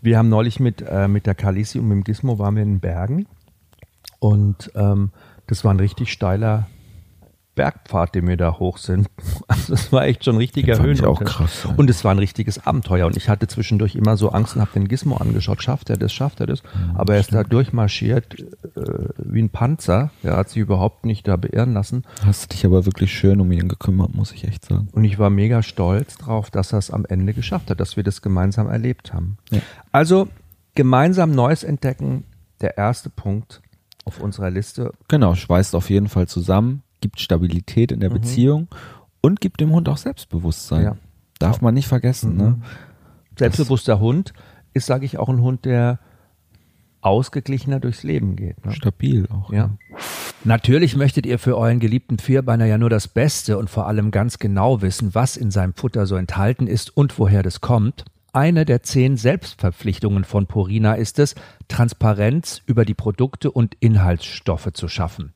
Wir 0.00 0.16
haben 0.16 0.30
neulich 0.30 0.60
mit, 0.60 0.82
äh, 0.82 1.08
mit 1.08 1.26
der 1.26 1.34
Kalisi 1.34 1.78
und 1.78 1.88
mit 1.88 1.96
dem 1.96 2.04
Gizmo 2.04 2.38
waren 2.38 2.56
wir 2.56 2.62
in 2.62 2.74
den 2.74 2.80
Bergen 2.80 3.26
und 4.20 4.70
ähm, 4.76 5.10
das 5.50 5.64
war 5.64 5.74
ein 5.74 5.80
richtig 5.80 6.12
steiler 6.12 6.68
Bergpfad, 7.56 8.14
den 8.14 8.28
wir 8.28 8.36
da 8.36 8.58
hoch 8.58 8.78
sind. 8.78 9.08
Also 9.48 9.74
es 9.74 9.92
war 9.92 10.04
echt 10.04 10.24
schon 10.24 10.36
ein 10.36 10.38
richtiger 10.38 10.80
Höhen. 10.80 11.04
auch 11.04 11.22
krass. 11.22 11.64
Ja. 11.64 11.74
Und 11.76 11.90
es 11.90 12.04
war 12.04 12.12
ein 12.12 12.18
richtiges 12.20 12.64
Abenteuer. 12.64 13.06
Und 13.06 13.16
ich 13.16 13.28
hatte 13.28 13.48
zwischendurch 13.48 13.96
immer 13.96 14.16
so 14.16 14.30
Angst 14.30 14.54
und 14.54 14.62
habe 14.62 14.70
den 14.72 14.86
Gizmo 14.86 15.16
angeschaut. 15.16 15.60
Schafft 15.62 15.90
er 15.90 15.96
das? 15.96 16.12
Schafft 16.12 16.40
er 16.40 16.46
das? 16.46 16.62
Ja, 16.62 16.94
Aber 16.94 17.14
er 17.14 17.20
ist 17.20 17.34
da 17.34 17.42
durchmarschiert 17.42 18.40
äh, 18.40 19.08
wie 19.18 19.42
ein 19.42 19.50
Panzer. 19.50 20.12
Er 20.22 20.36
hat 20.36 20.50
sich 20.50 20.58
überhaupt 20.58 21.04
nicht 21.04 21.26
da 21.26 21.36
beirren 21.36 21.74
lassen. 21.74 22.04
Hast 22.24 22.52
dich 22.52 22.64
aber 22.64 22.86
wirklich 22.86 23.12
schön 23.12 23.40
um 23.40 23.50
ihn 23.50 23.68
gekümmert, 23.68 24.14
muss 24.14 24.30
ich 24.32 24.44
echt 24.44 24.64
sagen. 24.66 24.88
Und 24.92 25.04
ich 25.04 25.18
war 25.18 25.30
mega 25.30 25.62
stolz 25.62 26.16
drauf, 26.16 26.50
dass 26.50 26.72
er 26.72 26.78
es 26.78 26.92
am 26.92 27.04
Ende 27.04 27.34
geschafft 27.34 27.70
hat, 27.70 27.80
dass 27.80 27.96
wir 27.96 28.04
das 28.04 28.22
gemeinsam 28.22 28.68
erlebt 28.68 29.12
haben. 29.12 29.36
Ja. 29.50 29.60
Also 29.90 30.28
gemeinsam 30.76 31.32
Neues 31.32 31.64
entdecken, 31.64 32.24
der 32.60 32.78
erste 32.78 33.10
Punkt 33.10 33.60
auf 34.10 34.20
unserer 34.20 34.50
Liste. 34.50 34.92
Genau, 35.06 35.36
schweißt 35.36 35.76
auf 35.76 35.88
jeden 35.88 36.08
Fall 36.08 36.26
zusammen, 36.26 36.82
gibt 37.00 37.20
Stabilität 37.20 37.92
in 37.92 38.00
der 38.00 38.10
mhm. 38.10 38.14
Beziehung 38.14 38.68
und 39.20 39.40
gibt 39.40 39.60
dem 39.60 39.70
Hund 39.70 39.88
auch 39.88 39.98
Selbstbewusstsein. 39.98 40.82
Ja. 40.82 40.96
Darf 41.38 41.60
man 41.60 41.74
nicht 41.74 41.86
vergessen. 41.86 42.36
Ne? 42.36 42.42
Mhm. 42.42 42.48
Ne? 42.50 42.62
Selbstbewusster 43.38 43.92
das 43.92 44.00
Hund 44.00 44.32
ist, 44.74 44.86
sage 44.86 45.06
ich, 45.06 45.16
auch 45.18 45.28
ein 45.28 45.40
Hund, 45.40 45.64
der 45.64 46.00
ausgeglichener 47.02 47.78
durchs 47.78 48.02
Leben 48.02 48.34
geht. 48.34 48.66
Ne? 48.66 48.72
Stabil 48.72 49.28
auch. 49.30 49.52
Ja. 49.52 49.68
Ne? 49.68 49.78
Natürlich 50.42 50.96
möchtet 50.96 51.24
ihr 51.24 51.38
für 51.38 51.56
euren 51.56 51.78
geliebten 51.78 52.18
Vierbeiner 52.18 52.64
ja 52.64 52.78
nur 52.78 52.90
das 52.90 53.06
Beste 53.06 53.58
und 53.58 53.70
vor 53.70 53.86
allem 53.86 54.10
ganz 54.10 54.40
genau 54.40 54.82
wissen, 54.82 55.14
was 55.14 55.36
in 55.36 55.52
seinem 55.52 55.74
Futter 55.74 56.06
so 56.06 56.16
enthalten 56.16 56.66
ist 56.66 56.96
und 56.96 57.16
woher 57.18 57.44
das 57.44 57.60
kommt. 57.60 58.04
Eine 58.32 58.64
der 58.64 58.82
zehn 58.82 59.16
Selbstverpflichtungen 59.16 60.24
von 60.24 60.46
Purina 60.46 60.94
ist 60.94 61.18
es, 61.18 61.34
Transparenz 61.66 62.62
über 62.66 62.84
die 62.84 62.94
Produkte 62.94 63.50
und 63.50 63.76
Inhaltsstoffe 63.80 64.72
zu 64.72 64.86
schaffen. 64.86 65.32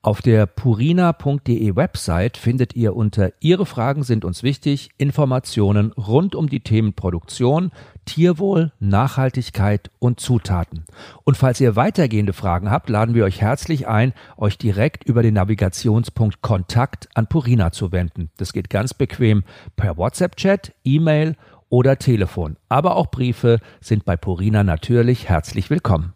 Auf 0.00 0.22
der 0.22 0.46
purina.de 0.46 1.74
Website 1.74 2.36
findet 2.36 2.74
ihr 2.76 2.94
unter 2.94 3.32
Ihre 3.40 3.66
Fragen 3.66 4.04
sind 4.04 4.24
uns 4.24 4.44
wichtig 4.44 4.90
Informationen 4.96 5.92
rund 5.92 6.36
um 6.36 6.48
die 6.48 6.60
Themen 6.60 6.94
Produktion, 6.94 7.72
Tierwohl, 8.04 8.72
Nachhaltigkeit 8.78 9.90
und 9.98 10.20
Zutaten. 10.20 10.84
Und 11.24 11.36
falls 11.36 11.60
ihr 11.60 11.74
weitergehende 11.74 12.32
Fragen 12.32 12.70
habt, 12.70 12.88
laden 12.88 13.14
wir 13.14 13.24
euch 13.24 13.40
herzlich 13.40 13.88
ein, 13.88 14.14
euch 14.36 14.56
direkt 14.56 15.02
über 15.04 15.22
den 15.22 15.34
Navigationspunkt 15.34 16.42
Kontakt 16.42 17.08
an 17.14 17.26
Purina 17.26 17.72
zu 17.72 17.90
wenden. 17.90 18.30
Das 18.36 18.52
geht 18.52 18.70
ganz 18.70 18.94
bequem 18.94 19.42
per 19.76 19.98
WhatsApp-Chat, 19.98 20.72
E-Mail 20.84 21.36
oder 21.70 21.98
Telefon. 21.98 22.56
Aber 22.68 22.96
auch 22.96 23.10
Briefe 23.10 23.60
sind 23.80 24.04
bei 24.04 24.16
Purina 24.16 24.64
natürlich 24.64 25.28
herzlich 25.28 25.70
willkommen. 25.70 26.12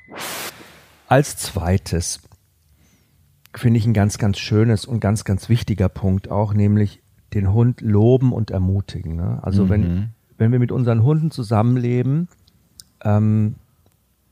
Als 1.09 1.37
zweites 1.37 2.21
finde 3.54 3.78
ich 3.78 3.87
ein 3.87 3.92
ganz, 3.92 4.18
ganz 4.18 4.38
schönes 4.38 4.87
und 4.87 5.00
ganz, 5.00 5.25
ganz 5.25 5.49
wichtiger 5.49 5.88
Punkt 5.88 6.30
auch, 6.30 6.54
nämlich 6.54 7.02
den 7.35 7.52
Hund 7.52 7.80
loben 7.82 8.32
und 8.32 8.50
ermutigen. 8.50 9.16
Ne? 9.16 9.40
Also 9.42 9.64
Mhm. 9.64 9.68
wenn, 9.68 10.12
wenn 10.38 10.52
wir 10.52 10.59
mit 10.59 10.73
unseren 10.73 11.02
Hunden 11.02 11.30
zusammenleben, 11.30 12.28
ähm, 13.04 13.56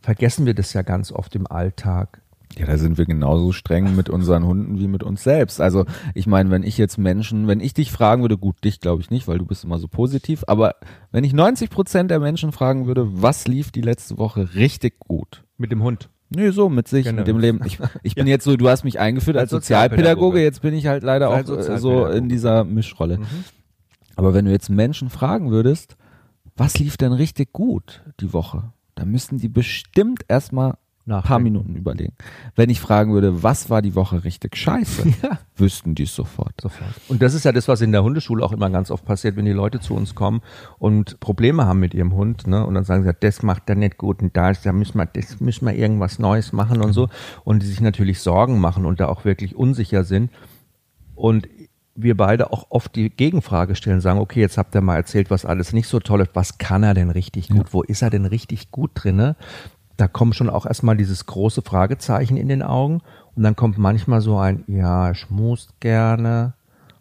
vergessen 0.00 0.46
wir 0.46 0.54
das 0.54 0.72
ja 0.72 0.82
ganz 0.82 1.12
oft 1.12 1.34
im 1.34 1.46
Alltag. 1.46 2.22
Ja, 2.58 2.66
da 2.66 2.76
sind 2.78 2.98
wir 2.98 3.06
genauso 3.06 3.52
streng 3.52 3.94
mit 3.94 4.08
unseren 4.10 4.44
Hunden 4.44 4.78
wie 4.78 4.88
mit 4.88 5.02
uns 5.02 5.22
selbst. 5.22 5.60
Also 5.60 5.86
ich 6.14 6.26
meine, 6.26 6.50
wenn 6.50 6.62
ich 6.64 6.78
jetzt 6.78 6.98
Menschen, 6.98 7.46
wenn 7.46 7.60
ich 7.60 7.74
dich 7.74 7.92
fragen 7.92 8.22
würde, 8.22 8.36
gut, 8.36 8.64
dich 8.64 8.80
glaube 8.80 9.00
ich 9.02 9.10
nicht, 9.10 9.28
weil 9.28 9.38
du 9.38 9.46
bist 9.46 9.64
immer 9.64 9.78
so 9.78 9.86
positiv, 9.88 10.42
aber 10.48 10.74
wenn 11.12 11.22
ich 11.24 11.32
90 11.32 11.70
Prozent 11.70 12.10
der 12.10 12.18
Menschen 12.18 12.50
fragen 12.52 12.86
würde, 12.86 13.06
was 13.22 13.46
lief 13.46 13.70
die 13.70 13.80
letzte 13.82 14.18
Woche 14.18 14.54
richtig 14.54 14.98
gut? 14.98 15.44
Mit 15.58 15.70
dem 15.70 15.82
Hund. 15.82 16.10
Nee, 16.28 16.50
so 16.50 16.68
mit 16.68 16.86
sich, 16.88 17.04
Genau. 17.06 17.18
mit 17.18 17.28
dem 17.28 17.38
Leben. 17.38 17.60
Ich, 17.64 17.78
ich 18.02 18.14
bin 18.16 18.26
jetzt 18.26 18.44
so, 18.44 18.56
du 18.56 18.68
hast 18.68 18.84
mich 18.84 18.98
eingeführt 19.00 19.36
als 19.36 19.52
Als 19.52 19.64
Sozialpädagoge, 19.64 20.02
Sozialpädagoge. 20.08 20.42
jetzt 20.42 20.62
bin 20.62 20.74
ich 20.74 20.86
halt 20.86 21.02
leider 21.02 21.28
Sei 21.44 21.52
auch 21.54 21.68
äh, 21.68 21.78
so 21.78 22.06
in 22.06 22.28
dieser 22.28 22.64
Mischrolle. 22.64 23.18
Mhm. 23.18 23.26
Aber 24.16 24.34
wenn 24.34 24.44
du 24.44 24.50
jetzt 24.50 24.70
Menschen 24.70 25.08
fragen 25.08 25.50
würdest, 25.50 25.96
was 26.56 26.78
lief 26.78 26.96
denn 26.96 27.12
richtig 27.12 27.52
gut 27.52 28.02
die 28.20 28.32
Woche, 28.32 28.72
dann 28.96 29.10
müssten 29.10 29.38
die 29.38 29.48
bestimmt 29.48 30.24
erstmal 30.28 30.74
ein 31.18 31.22
paar. 31.24 31.38
Minuten 31.38 31.74
überlegen. 31.76 32.12
Wenn 32.56 32.70
ich 32.70 32.80
fragen 32.80 33.12
würde, 33.12 33.42
was 33.42 33.70
war 33.70 33.82
die 33.82 33.94
Woche 33.94 34.24
richtig 34.24 34.56
scheiße, 34.56 35.02
Ja. 35.22 35.38
wüssten 35.56 35.94
die 35.94 36.04
es 36.04 36.14
sofort. 36.14 36.60
Sofort. 36.60 36.90
Und 37.08 37.22
das 37.22 37.34
ist 37.34 37.44
ja 37.44 37.52
das, 37.52 37.68
was 37.68 37.80
in 37.80 37.92
der 37.92 38.02
Hundeschule 38.02 38.44
auch 38.44 38.52
immer 38.52 38.70
ganz 38.70 38.90
oft 38.90 39.04
passiert, 39.04 39.36
wenn 39.36 39.44
die 39.44 39.52
Leute 39.52 39.80
zu 39.80 39.94
uns 39.94 40.14
kommen 40.14 40.40
und 40.78 41.20
Probleme 41.20 41.66
haben 41.66 41.80
mit 41.80 41.94
ihrem 41.94 42.14
Hund, 42.14 42.46
ne? 42.46 42.64
Und 42.64 42.74
dann 42.74 42.84
sagen 42.84 43.04
sie, 43.04 43.12
das 43.18 43.42
macht 43.42 43.68
er 43.68 43.74
nicht 43.76 43.98
gut 43.98 44.22
und 44.22 44.36
da 44.36 44.50
ist, 44.50 44.64
da 44.64 44.72
müssen 44.72 44.98
wir, 44.98 45.06
das 45.06 45.40
müssen 45.40 45.66
wir 45.66 45.74
irgendwas 45.74 46.18
Neues 46.18 46.52
machen 46.52 46.80
und 46.82 46.92
so. 46.92 47.08
Und 47.44 47.62
die 47.62 47.66
sich 47.66 47.80
natürlich 47.80 48.20
Sorgen 48.20 48.60
machen 48.60 48.84
und 48.86 49.00
da 49.00 49.06
auch 49.08 49.24
wirklich 49.24 49.56
unsicher 49.56 50.04
sind. 50.04 50.30
Und 51.14 51.48
wir 51.96 52.16
beide 52.16 52.50
auch 52.52 52.66
oft 52.70 52.94
die 52.96 53.10
Gegenfrage 53.10 53.74
stellen, 53.74 54.00
sagen, 54.00 54.20
okay, 54.20 54.40
jetzt 54.40 54.56
habt 54.56 54.74
ihr 54.74 54.80
mal 54.80 54.96
erzählt, 54.96 55.30
was 55.30 55.44
alles 55.44 55.72
nicht 55.74 55.86
so 55.88 56.00
toll 56.00 56.22
ist. 56.22 56.30
Was 56.34 56.56
kann 56.56 56.82
er 56.82 56.94
denn 56.94 57.10
richtig 57.10 57.48
gut? 57.48 57.74
Wo 57.74 57.82
ist 57.82 58.00
er 58.00 58.08
denn 58.10 58.24
richtig 58.24 58.70
gut 58.70 58.92
drinne? 58.94 59.36
Da 60.00 60.08
kommt 60.08 60.34
schon 60.34 60.48
auch 60.48 60.64
erstmal 60.64 60.96
dieses 60.96 61.26
große 61.26 61.60
Fragezeichen 61.60 62.38
in 62.38 62.48
den 62.48 62.62
Augen. 62.62 63.02
Und 63.36 63.42
dann 63.42 63.54
kommt 63.54 63.76
manchmal 63.76 64.22
so 64.22 64.38
ein, 64.38 64.64
ja, 64.66 65.14
schmust 65.14 65.78
gerne. 65.80 66.54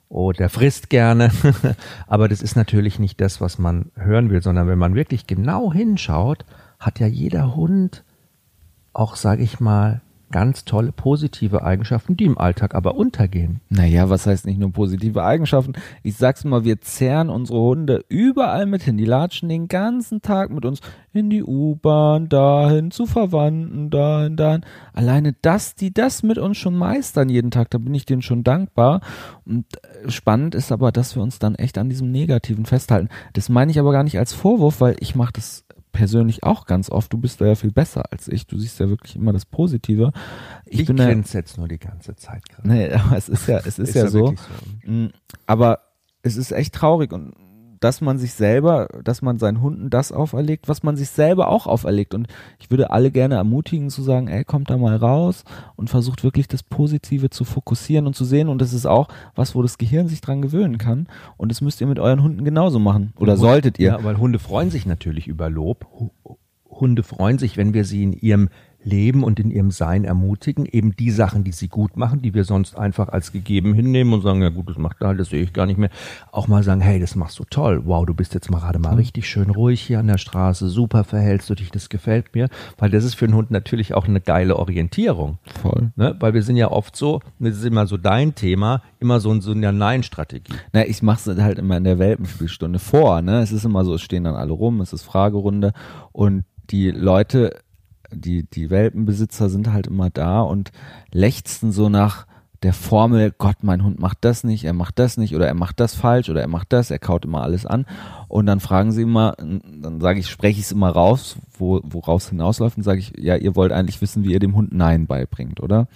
Oh, 0.09 0.33
der 0.33 0.49
frisst 0.49 0.89
gerne. 0.89 1.31
Aber 2.07 2.27
das 2.27 2.41
ist 2.41 2.57
natürlich 2.57 2.99
nicht 2.99 3.21
das, 3.21 3.39
was 3.39 3.57
man 3.57 3.91
hören 3.95 4.29
will, 4.29 4.41
sondern 4.41 4.67
wenn 4.67 4.77
man 4.77 4.95
wirklich 4.95 5.27
genau 5.27 5.71
hinschaut, 5.71 6.43
hat 6.77 6.99
ja 6.99 7.07
jeder 7.07 7.55
Hund 7.55 8.03
auch, 8.91 9.15
sage 9.15 9.43
ich 9.43 9.61
mal, 9.61 10.01
ganz 10.31 10.65
tolle 10.65 10.91
positive 10.91 11.63
Eigenschaften, 11.63 12.15
die 12.15 12.25
im 12.25 12.37
Alltag 12.37 12.75
aber 12.75 12.95
untergehen. 12.95 13.61
Naja, 13.69 14.09
was 14.09 14.25
heißt 14.25 14.45
nicht 14.45 14.59
nur 14.59 14.71
positive 14.71 15.23
Eigenschaften? 15.23 15.73
Ich 16.03 16.17
sag's 16.17 16.43
mal, 16.43 16.63
wir 16.63 16.81
zerren 16.81 17.29
unsere 17.29 17.59
Hunde 17.59 18.05
überall 18.09 18.65
mit 18.65 18.83
hin. 18.83 18.97
Die 18.97 19.05
latschen 19.05 19.49
den 19.49 19.67
ganzen 19.67 20.21
Tag 20.21 20.51
mit 20.51 20.65
uns 20.65 20.81
in 21.13 21.29
die 21.29 21.43
U-Bahn, 21.43 22.29
dahin, 22.29 22.91
zu 22.91 23.05
Verwandten, 23.05 23.89
dahin, 23.89 24.35
dahin. 24.35 24.61
Alleine 24.93 25.35
das, 25.41 25.75
die 25.75 25.93
das 25.93 26.23
mit 26.23 26.37
uns 26.37 26.57
schon 26.57 26.75
meistern 26.75 27.29
jeden 27.29 27.51
Tag, 27.51 27.69
da 27.71 27.77
bin 27.77 27.93
ich 27.93 28.05
denen 28.05 28.21
schon 28.21 28.43
dankbar. 28.43 29.01
Und 29.45 29.65
äh, 29.83 30.09
spannend 30.09 30.55
ist 30.55 30.71
aber, 30.71 30.91
dass 30.91 31.15
wir 31.15 31.23
uns 31.23 31.39
dann 31.39 31.55
echt 31.55 31.77
an 31.77 31.89
diesem 31.89 32.11
Negativen 32.11 32.65
festhalten. 32.65 33.09
Das 33.33 33.49
meine 33.49 33.71
ich 33.71 33.79
aber 33.79 33.91
gar 33.91 34.03
nicht 34.03 34.19
als 34.19 34.33
Vorwurf, 34.33 34.81
weil 34.81 34.95
ich 34.99 35.15
mache 35.15 35.33
das 35.33 35.65
persönlich 35.91 36.43
auch 36.43 36.65
ganz 36.65 36.89
oft. 36.89 37.11
Du 37.11 37.17
bist 37.17 37.41
da 37.41 37.45
ja 37.45 37.55
viel 37.55 37.71
besser 37.71 38.11
als 38.11 38.27
ich. 38.27 38.47
Du 38.47 38.57
siehst 38.57 38.79
ja 38.79 38.89
wirklich 38.89 39.15
immer 39.15 39.33
das 39.33 39.45
Positive. 39.45 40.11
Ich, 40.65 40.81
Ich, 40.81 40.87
bin 40.87 40.97
grinse 40.97 41.37
jetzt 41.37 41.57
nur 41.57 41.67
die 41.67 41.79
ganze 41.79 42.15
Zeit 42.15 42.47
gerade. 42.49 42.67
nee, 42.67 42.89
aber 42.93 43.17
es 43.17 43.29
ist 43.29 43.47
ja, 43.47 43.59
es 43.59 43.79
ist, 43.79 43.95
ja, 43.95 44.07
so. 44.07 44.19
wirklich 44.29 44.39
Mm, 44.85 45.07
Aber 45.45 45.79
es 46.21 46.35
ist 46.37 46.51
echt 46.51 46.73
traurig 46.75 47.11
und 47.11 47.33
dass 47.79 48.01
man 48.01 48.17
sich 48.17 48.33
selber, 48.33 48.87
dass 49.03 49.21
man 49.21 49.39
seinen 49.39 49.61
Hunden 49.61 49.89
das 49.89 50.11
auferlegt, 50.11 50.67
was 50.67 50.83
man 50.83 50.97
sich 50.97 51.09
selber 51.09 51.47
auch 51.49 51.67
auferlegt. 51.67 52.13
Und 52.13 52.27
ich 52.59 52.69
würde 52.71 52.91
alle 52.91 53.11
gerne 53.11 53.35
ermutigen 53.35 53.89
zu 53.89 54.01
sagen, 54.01 54.27
ey, 54.27 54.43
kommt 54.43 54.69
da 54.69 54.77
mal 54.77 54.95
raus 54.95 55.43
und 55.75 55.89
versucht 55.89 56.23
wirklich 56.23 56.47
das 56.47 56.63
Positive 56.63 57.29
zu 57.29 57.45
fokussieren 57.45 58.07
und 58.07 58.15
zu 58.15 58.25
sehen. 58.25 58.49
Und 58.49 58.61
das 58.61 58.73
ist 58.73 58.85
auch 58.85 59.07
was, 59.35 59.55
wo 59.55 59.61
das 59.61 59.77
Gehirn 59.77 60.07
sich 60.07 60.21
dran 60.21 60.41
gewöhnen 60.41 60.77
kann. 60.77 61.07
Und 61.37 61.49
das 61.51 61.61
müsst 61.61 61.79
ihr 61.81 61.87
mit 61.87 61.99
euren 61.99 62.23
Hunden 62.23 62.43
genauso 62.43 62.79
machen. 62.79 63.13
Oder 63.17 63.33
Hunde- 63.33 63.41
solltet 63.41 63.79
ihr. 63.79 63.89
Ja, 63.89 64.03
weil 64.03 64.17
Hunde 64.17 64.39
freuen 64.39 64.69
sich 64.71 64.85
natürlich 64.85 65.27
über 65.27 65.49
Lob. 65.49 65.85
Hu- 65.99 66.11
Hunde 66.69 67.03
freuen 67.03 67.39
sich, 67.39 67.57
wenn 67.57 67.73
wir 67.73 67.83
sie 67.85 68.03
in 68.03 68.13
ihrem 68.13 68.49
Leben 68.83 69.23
und 69.23 69.39
in 69.39 69.51
ihrem 69.51 69.71
Sein 69.71 70.05
ermutigen, 70.05 70.65
eben 70.65 70.95
die 70.95 71.11
Sachen, 71.11 71.43
die 71.43 71.51
sie 71.51 71.67
gut 71.67 71.97
machen, 71.97 72.21
die 72.21 72.33
wir 72.33 72.43
sonst 72.43 72.77
einfach 72.77 73.09
als 73.09 73.31
gegeben 73.31 73.73
hinnehmen 73.73 74.13
und 74.13 74.21
sagen, 74.21 74.41
ja 74.41 74.49
gut, 74.49 74.69
das 74.69 74.77
macht 74.77 75.01
er 75.01 75.09
halt, 75.09 75.19
das 75.19 75.29
sehe 75.29 75.43
ich 75.43 75.53
gar 75.53 75.65
nicht 75.65 75.77
mehr. 75.77 75.89
Auch 76.31 76.47
mal 76.47 76.63
sagen, 76.63 76.81
hey, 76.81 76.99
das 76.99 77.15
machst 77.15 77.39
du 77.39 77.43
toll. 77.43 77.81
Wow, 77.85 78.05
du 78.05 78.13
bist 78.13 78.33
jetzt 78.33 78.49
mal 78.49 78.59
gerade 78.59 78.79
mal 78.79 78.95
richtig 78.95 79.27
schön 79.27 79.49
ruhig 79.49 79.81
hier 79.81 79.99
an 79.99 80.07
der 80.07 80.17
Straße. 80.17 80.69
Super 80.69 81.03
verhältst 81.03 81.49
du 81.49 81.55
dich, 81.55 81.71
das 81.71 81.89
gefällt 81.89 82.33
mir. 82.35 82.47
Weil 82.77 82.89
das 82.89 83.03
ist 83.03 83.15
für 83.15 83.25
einen 83.25 83.35
Hund 83.35 83.51
natürlich 83.51 83.93
auch 83.93 84.07
eine 84.07 84.21
geile 84.21 84.55
Orientierung. 84.55 85.39
Voll. 85.61 85.91
Ne? 85.95 86.15
Weil 86.19 86.33
wir 86.33 86.43
sind 86.43 86.55
ja 86.55 86.71
oft 86.71 86.95
so, 86.95 87.21
das 87.39 87.57
ist 87.57 87.65
immer 87.65 87.85
so 87.85 87.97
dein 87.97 88.35
Thema, 88.35 88.81
immer 88.99 89.19
so, 89.19 89.37
so 89.41 89.51
eine 89.51 89.73
Nein-Strategie. 89.73 90.53
Na, 90.73 90.85
ich 90.85 91.01
mache 91.01 91.31
es 91.31 91.41
halt 91.41 91.59
immer 91.59 91.77
in 91.77 91.83
der 91.83 91.99
Welpenspielstunde 91.99 92.79
vor. 92.79 93.21
Ne? 93.21 93.41
Es 93.41 93.51
ist 93.51 93.65
immer 93.65 93.83
so, 93.83 93.95
es 93.95 94.01
stehen 94.01 94.23
dann 94.23 94.35
alle 94.35 94.53
rum, 94.53 94.79
es 94.81 94.93
ist 94.93 95.03
Fragerunde 95.03 95.73
und 96.11 96.45
die 96.69 96.91
Leute, 96.91 97.55
die, 98.13 98.43
die 98.43 98.69
Welpenbesitzer 98.69 99.49
sind 99.49 99.71
halt 99.71 99.87
immer 99.87 100.09
da 100.09 100.41
und 100.41 100.71
lechzen 101.11 101.71
so 101.71 101.89
nach 101.89 102.25
der 102.63 102.73
Formel, 102.73 103.33
Gott, 103.37 103.57
mein 103.61 103.83
Hund 103.83 103.99
macht 103.99 104.17
das 104.21 104.43
nicht, 104.43 104.65
er 104.65 104.73
macht 104.73 104.99
das 104.99 105.15
nicht 105.15 105.33
oder 105.33 105.47
er 105.47 105.53
macht 105.53 105.79
das 105.79 105.95
falsch 105.95 106.29
oder 106.29 106.41
er 106.41 106.47
macht 106.49 106.73
das, 106.73 106.91
er 106.91 106.99
kaut 106.99 107.23
immer 107.23 107.41
alles 107.41 107.65
an. 107.65 107.85
Und 108.27 108.47
dann 108.47 108.59
fragen 108.59 108.91
sie 108.91 109.03
immer, 109.03 109.35
dann 109.37 110.01
sage 110.01 110.19
ich, 110.19 110.27
spreche 110.27 110.59
ich 110.59 110.65
es 110.65 110.71
immer 110.71 110.89
raus, 110.89 111.37
wo, 111.57 111.79
woraus 111.83 112.29
hinausläuft 112.29 112.77
und 112.77 112.83
sage 112.83 112.99
ich, 112.99 113.13
ja, 113.17 113.37
ihr 113.37 113.55
wollt 113.55 113.71
eigentlich 113.71 114.01
wissen, 114.01 114.23
wie 114.23 114.33
ihr 114.33 114.39
dem 114.39 114.55
Hund 114.55 114.73
Nein 114.73 115.07
beibringt, 115.07 115.61
oder? 115.61 115.87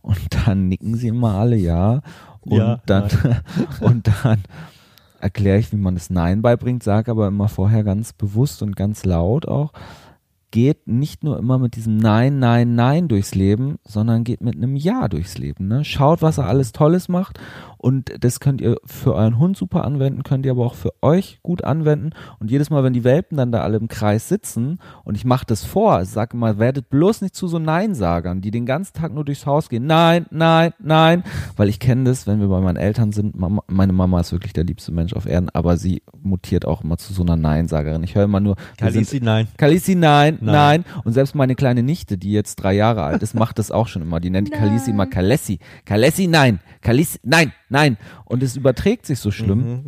Und 0.00 0.18
dann 0.46 0.68
nicken 0.68 0.96
sie 0.96 1.08
immer 1.08 1.34
alle 1.34 1.56
ja. 1.56 2.00
Und 2.40 2.56
Ja, 2.56 2.80
dann, 2.86 3.10
und 3.80 4.08
dann 4.22 4.38
erkläre 5.20 5.58
ich, 5.58 5.72
wie 5.72 5.76
man 5.76 5.94
das 5.94 6.08
Nein 6.08 6.40
beibringt, 6.40 6.82
sage 6.82 7.10
aber 7.10 7.28
immer 7.28 7.48
vorher 7.48 7.84
ganz 7.84 8.14
bewusst 8.14 8.62
und 8.62 8.76
ganz 8.76 9.04
laut 9.04 9.46
auch, 9.46 9.72
geht 10.50 10.86
nicht 10.86 11.24
nur 11.24 11.38
immer 11.38 11.58
mit 11.58 11.76
diesem 11.76 11.96
Nein, 11.96 12.38
Nein, 12.38 12.74
Nein 12.74 13.08
durchs 13.08 13.34
Leben, 13.34 13.78
sondern 13.84 14.24
geht 14.24 14.40
mit 14.40 14.56
einem 14.56 14.76
Ja 14.76 15.08
durchs 15.08 15.38
Leben. 15.38 15.68
Ne? 15.68 15.84
Schaut, 15.84 16.22
was 16.22 16.38
er 16.38 16.46
alles 16.46 16.72
Tolles 16.72 17.08
macht 17.08 17.38
und 17.78 18.12
das 18.20 18.40
könnt 18.40 18.60
ihr 18.60 18.76
für 18.84 19.14
euren 19.14 19.38
Hund 19.38 19.56
super 19.56 19.84
anwenden, 19.84 20.22
könnt 20.22 20.44
ihr 20.44 20.52
aber 20.52 20.66
auch 20.66 20.74
für 20.74 20.92
euch 21.00 21.38
gut 21.42 21.64
anwenden 21.64 22.10
und 22.38 22.50
jedes 22.50 22.70
Mal, 22.70 22.84
wenn 22.84 22.92
die 22.92 23.04
Welpen 23.04 23.36
dann 23.38 23.50
da 23.52 23.60
alle 23.62 23.78
im 23.78 23.88
Kreis 23.88 24.28
sitzen 24.28 24.78
und 25.04 25.16
ich 25.16 25.24
mache 25.24 25.46
das 25.46 25.64
vor, 25.64 26.02
ich 26.02 26.08
sage 26.08 26.36
immer, 26.36 26.58
werdet 26.58 26.90
bloß 26.90 27.22
nicht 27.22 27.34
zu 27.34 27.48
so 27.48 27.58
Neinsagern, 27.58 28.40
die 28.40 28.50
den 28.50 28.66
ganzen 28.66 28.92
Tag 28.94 29.14
nur 29.14 29.24
durchs 29.24 29.46
Haus 29.46 29.68
gehen, 29.68 29.86
nein, 29.86 30.26
nein, 30.30 30.72
nein, 30.78 31.22
weil 31.56 31.68
ich 31.68 31.80
kenne 31.80 32.04
das, 32.04 32.26
wenn 32.26 32.40
wir 32.40 32.48
bei 32.48 32.60
meinen 32.60 32.76
Eltern 32.76 33.12
sind, 33.12 33.34
Mama, 33.38 33.62
meine 33.68 33.92
Mama 33.92 34.20
ist 34.20 34.32
wirklich 34.32 34.52
der 34.52 34.64
liebste 34.64 34.92
Mensch 34.92 35.12
auf 35.14 35.26
Erden, 35.26 35.48
aber 35.50 35.76
sie 35.76 36.02
mutiert 36.20 36.66
auch 36.66 36.82
immer 36.82 36.98
zu 36.98 37.12
so 37.12 37.22
einer 37.22 37.36
Neinsagerin. 37.36 38.02
Ich 38.02 38.14
höre 38.14 38.24
immer 38.24 38.40
nur, 38.40 38.56
wir 38.56 38.90
sind- 38.90 39.04
Kalisi, 39.04 39.20
nein. 39.20 39.48
Kalisi, 39.56 39.94
nein, 39.94 40.38
nein, 40.40 40.54
Nein. 40.58 40.84
Und 41.04 41.12
selbst 41.12 41.34
meine 41.34 41.54
kleine 41.54 41.82
Nichte, 41.82 42.18
die 42.18 42.32
jetzt 42.32 42.56
drei 42.56 42.72
Jahre 42.74 43.02
alt 43.04 43.22
ist, 43.22 43.34
macht 43.34 43.58
das 43.58 43.70
auch 43.70 43.86
schon 43.86 44.02
immer. 44.02 44.18
Die 44.20 44.28
nennt 44.30 44.50
Kalisi 44.50 44.90
immer 44.90 45.06
Kalessi. 45.06 45.60
Kalessi, 45.84 46.26
nein. 46.26 46.58
Kalisi, 46.82 47.18
nein, 47.22 47.52
nein. 47.68 47.96
Und 48.24 48.42
es 48.42 48.56
überträgt 48.56 49.06
sich 49.06 49.18
so 49.18 49.30
schlimm. 49.30 49.58
Mhm. 49.58 49.84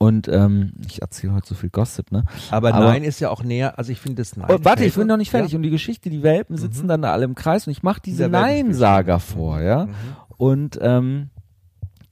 Und 0.00 0.28
ähm, 0.28 0.74
ich 0.86 1.02
erzähle 1.02 1.34
heute 1.34 1.48
so 1.48 1.54
viel 1.56 1.70
Gossip, 1.70 2.12
ne? 2.12 2.24
Aber, 2.52 2.72
Aber- 2.72 2.86
Nein 2.86 3.02
ist 3.02 3.18
ja 3.18 3.30
auch 3.30 3.42
näher, 3.42 3.78
also 3.78 3.90
ich 3.90 3.98
finde 4.00 4.22
das 4.22 4.36
Nein. 4.36 4.46
Oh, 4.48 4.58
warte, 4.62 4.84
ich 4.84 4.94
bin 4.94 5.08
noch 5.08 5.16
nicht 5.16 5.30
fertig. 5.30 5.52
Ja. 5.52 5.56
Und 5.56 5.64
die 5.64 5.70
Geschichte, 5.70 6.08
die 6.08 6.22
Welpen 6.22 6.56
sitzen 6.56 6.86
dann 6.86 7.02
da 7.02 7.12
alle 7.12 7.24
im 7.24 7.34
Kreis 7.34 7.66
und 7.66 7.72
ich 7.72 7.82
mache 7.82 8.00
diese. 8.04 8.28
Neinsager 8.28 9.18
vor, 9.18 9.60
ja. 9.60 9.86
Mhm. 9.86 9.92
Und 10.36 10.78
ähm, 10.80 11.30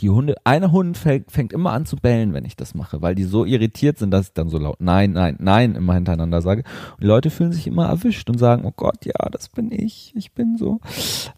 die 0.00 0.11
Hunde, 0.11 0.35
eine 0.44 0.73
Hund 0.73 0.99
fängt, 0.99 1.30
fängt 1.30 1.52
immer 1.52 1.73
an 1.73 1.87
zu 1.87 1.96
bellen, 1.96 2.35
wenn 2.35 2.44
ich 2.44 2.56
das 2.56 2.75
mache, 2.75 3.00
weil 3.02 3.14
die 3.14 3.25
so 3.25 3.44
irritiert 3.44 3.99
sind, 3.99 4.11
dass 4.11 4.26
ich 4.26 4.32
dann 4.35 4.49
so 4.49 4.58
laut 4.58 4.80
Nein, 4.80 5.12
Nein, 5.12 5.37
Nein 5.38 5.75
immer 5.76 5.94
hintereinander 5.94 6.42
sage. 6.42 6.64
Und 6.94 7.02
die 7.04 7.06
Leute 7.06 7.30
fühlen 7.30 7.52
sich 7.52 7.66
immer 7.66 7.87
erwischt 7.87 8.28
und 8.28 8.38
sagen, 8.38 8.64
oh 8.66 8.73
Gott, 8.75 9.06
ja, 9.06 9.28
das 9.30 9.49
bin 9.49 9.70
ich, 9.70 10.12
ich 10.16 10.32
bin 10.32 10.56
so. 10.58 10.80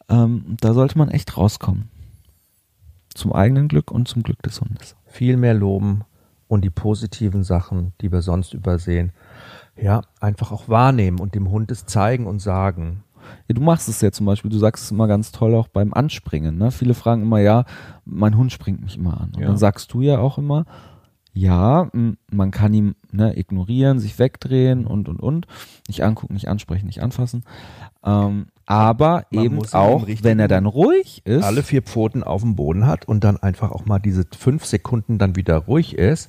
Ähm, 0.08 0.56
da 0.60 0.72
sollte 0.72 0.96
man 0.98 1.08
echt 1.10 1.36
rauskommen. 1.36 1.90
Zum 3.18 3.32
eigenen 3.32 3.66
Glück 3.66 3.90
und 3.90 4.06
zum 4.06 4.22
Glück 4.22 4.40
des 4.42 4.60
Hundes. 4.60 4.94
Viel 5.06 5.36
mehr 5.36 5.54
loben 5.54 6.02
und 6.46 6.64
die 6.64 6.70
positiven 6.70 7.42
Sachen, 7.42 7.92
die 8.00 8.12
wir 8.12 8.22
sonst 8.22 8.54
übersehen, 8.54 9.12
ja, 9.76 10.02
einfach 10.20 10.52
auch 10.52 10.68
wahrnehmen 10.68 11.18
und 11.18 11.34
dem 11.34 11.50
Hund 11.50 11.72
es 11.72 11.84
zeigen 11.84 12.26
und 12.28 12.38
sagen. 12.38 13.02
Ja, 13.48 13.54
du 13.56 13.60
machst 13.60 13.88
es 13.88 14.00
ja 14.00 14.12
zum 14.12 14.24
Beispiel, 14.26 14.52
du 14.52 14.58
sagst 14.58 14.84
es 14.84 14.90
immer 14.92 15.08
ganz 15.08 15.32
toll 15.32 15.56
auch 15.56 15.66
beim 15.66 15.92
Anspringen. 15.92 16.58
Ne? 16.58 16.70
Viele 16.70 16.94
fragen 16.94 17.22
immer, 17.22 17.40
ja, 17.40 17.64
mein 18.04 18.36
Hund 18.36 18.52
springt 18.52 18.82
mich 18.82 18.96
immer 18.96 19.20
an. 19.20 19.32
Und 19.34 19.40
Ja. 19.40 19.48
dann 19.48 19.56
sagst 19.56 19.92
du 19.92 20.00
ja 20.00 20.18
auch 20.20 20.38
immer, 20.38 20.64
ja, 21.32 21.90
man 22.30 22.50
kann 22.52 22.72
ihn 22.72 22.94
ne, 23.10 23.36
ignorieren, 23.36 23.98
sich 23.98 24.20
wegdrehen 24.20 24.86
und 24.86 25.08
und 25.08 25.18
und, 25.20 25.48
nicht 25.88 26.04
angucken, 26.04 26.34
nicht 26.34 26.48
ansprechen, 26.48 26.86
nicht 26.86 27.02
anfassen. 27.02 27.42
Ähm, 28.04 28.46
aber 28.68 29.24
Man 29.30 29.44
eben 29.44 29.58
auch, 29.72 30.06
wenn 30.22 30.38
er 30.38 30.46
dann 30.48 30.66
ruhig 30.66 31.22
ist, 31.24 31.42
alle 31.42 31.62
vier 31.62 31.80
Pfoten 31.82 32.22
auf 32.22 32.42
dem 32.42 32.54
Boden 32.54 32.86
hat 32.86 33.08
und 33.08 33.24
dann 33.24 33.38
einfach 33.38 33.70
auch 33.72 33.86
mal 33.86 33.98
diese 33.98 34.24
fünf 34.38 34.66
Sekunden 34.66 35.16
dann 35.16 35.36
wieder 35.36 35.56
ruhig 35.56 35.96
ist, 35.96 36.28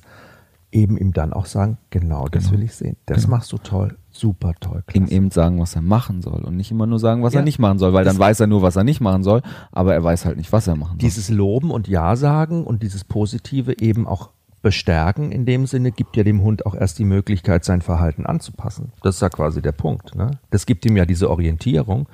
eben 0.72 0.96
ihm 0.96 1.12
dann 1.12 1.32
auch 1.34 1.44
sagen, 1.46 1.76
genau, 1.90 2.28
das 2.28 2.44
Genau. 2.44 2.56
will 2.56 2.64
ich 2.64 2.74
sehen. 2.74 2.96
Das 3.04 3.24
Genau. 3.24 3.36
machst 3.36 3.52
du 3.52 3.58
toll, 3.58 3.98
super 4.10 4.54
toll. 4.58 4.84
ihm 4.94 5.02
klasse. 5.02 5.14
eben 5.14 5.30
sagen, 5.30 5.60
was 5.60 5.74
er 5.74 5.82
machen 5.82 6.22
soll 6.22 6.40
und 6.42 6.56
nicht 6.56 6.70
immer 6.70 6.86
nur 6.86 6.98
sagen, 6.98 7.22
was 7.22 7.34
Ja. 7.34 7.40
er 7.40 7.44
nicht 7.44 7.58
machen 7.58 7.78
soll, 7.78 7.92
weil 7.92 8.04
dann 8.04 8.14
Das- 8.14 8.20
weiß 8.20 8.40
er 8.40 8.46
nur, 8.46 8.62
was 8.62 8.76
er 8.76 8.84
nicht 8.84 9.00
machen 9.02 9.22
soll, 9.22 9.42
aber 9.72 9.92
er 9.94 10.02
weiß 10.02 10.24
halt 10.24 10.38
nicht, 10.38 10.50
was 10.52 10.66
er 10.66 10.76
machen 10.76 10.92
soll. 10.92 10.98
Dieses 10.98 11.28
Loben 11.28 11.70
und 11.70 11.88
Ja 11.88 12.16
sagen 12.16 12.64
und 12.64 12.82
dieses 12.82 13.04
Positive 13.04 13.80
eben 13.82 14.06
auch 14.06 14.30
bestärken 14.62 15.32
in 15.32 15.46
dem 15.46 15.66
Sinne 15.66 15.90
gibt 15.90 16.16
ja 16.16 16.24
dem 16.24 16.42
Hund 16.42 16.66
auch 16.66 16.74
erst 16.74 16.98
die 16.98 17.04
Möglichkeit, 17.04 17.64
sein 17.64 17.82
Verhalten 17.82 18.26
anzupassen. 18.26 18.92
Das 19.02 19.16
ist 19.16 19.22
ja 19.22 19.28
quasi 19.28 19.62
der 19.62 19.72
Punkt. 19.72 20.14
Ne? 20.14 20.32
Das 20.50 20.66
gibt 20.66 20.84
ihm 20.84 20.96
ja 20.96 21.06
diese 21.06 21.30
Orientierung. 21.30 22.08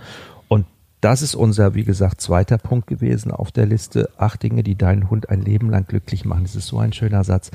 Und 0.49 0.67
das 1.01 1.23
ist 1.23 1.35
unser, 1.35 1.75
wie 1.75 1.85
gesagt, 1.85 2.21
zweiter 2.21 2.59
Punkt 2.59 2.87
gewesen 2.87 3.31
auf 3.33 3.51
der 3.53 3.67
Liste. 3.67 4.11
Acht 4.17 4.43
Dinge, 4.43 4.63
die 4.63 4.77
deinen 4.77 5.11
Hund 5.11 5.29
ein 5.29 5.43
Leben 5.43 5.71
lang 5.71 5.87
glücklich 5.87 6.25
machen. 6.25 6.45
Das 6.45 6.55
ist 6.57 6.69
so 6.69 6.79
ein 6.79 6.93
schöner 6.93 7.25
Satz. 7.25 7.51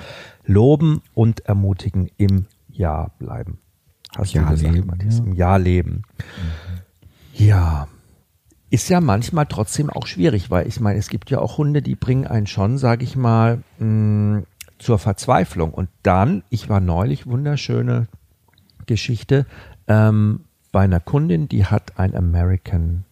Loben 0.45 1.01
und 1.13 1.41
ermutigen 1.45 2.10
im 2.17 2.45
Ja 2.69 3.12
bleiben. 3.17 3.60
Hast 4.17 4.33
Ja 4.33 4.43
du 4.43 4.50
gesagt, 4.50 4.74
leben, 4.74 4.88
Matthias? 4.88 5.17
ja. 5.19 5.24
Im 5.24 5.33
Ja 5.33 5.55
leben. 5.57 6.03
Ja, 7.33 7.88
ist 8.69 8.89
ja 8.89 9.01
manchmal 9.01 9.48
trotzdem 9.48 9.89
auch 9.89 10.07
schwierig, 10.07 10.50
weil 10.50 10.67
ich 10.67 10.79
meine, 10.79 11.00
es 11.00 11.10
gibt 11.10 11.29
ja 11.29 11.39
auch 11.39 11.57
Hunde, 11.57 11.81
die 11.81 11.95
bringen 11.95 12.25
einen 12.25 12.48
schon, 12.48 12.77
sage 12.77 13.03
ich 13.03 13.15
mal, 13.15 13.63
mh, 13.79 14.43
zur 14.81 14.97
Verzweiflung. 15.00 15.73
Und 15.73 15.89
dann, 16.03 16.43
ich 16.50 16.67
war 16.67 16.79
neulich, 16.79 17.27
wunderschöne 17.27 18.07
Geschichte, 18.88 19.45
ähm, 19.88 20.41
bei 20.71 20.81
einer 20.81 21.00
Kundin, 21.00 21.47
die 21.47 21.65
hat 21.65 22.00
ein 22.00 22.15
American, 22.15 23.03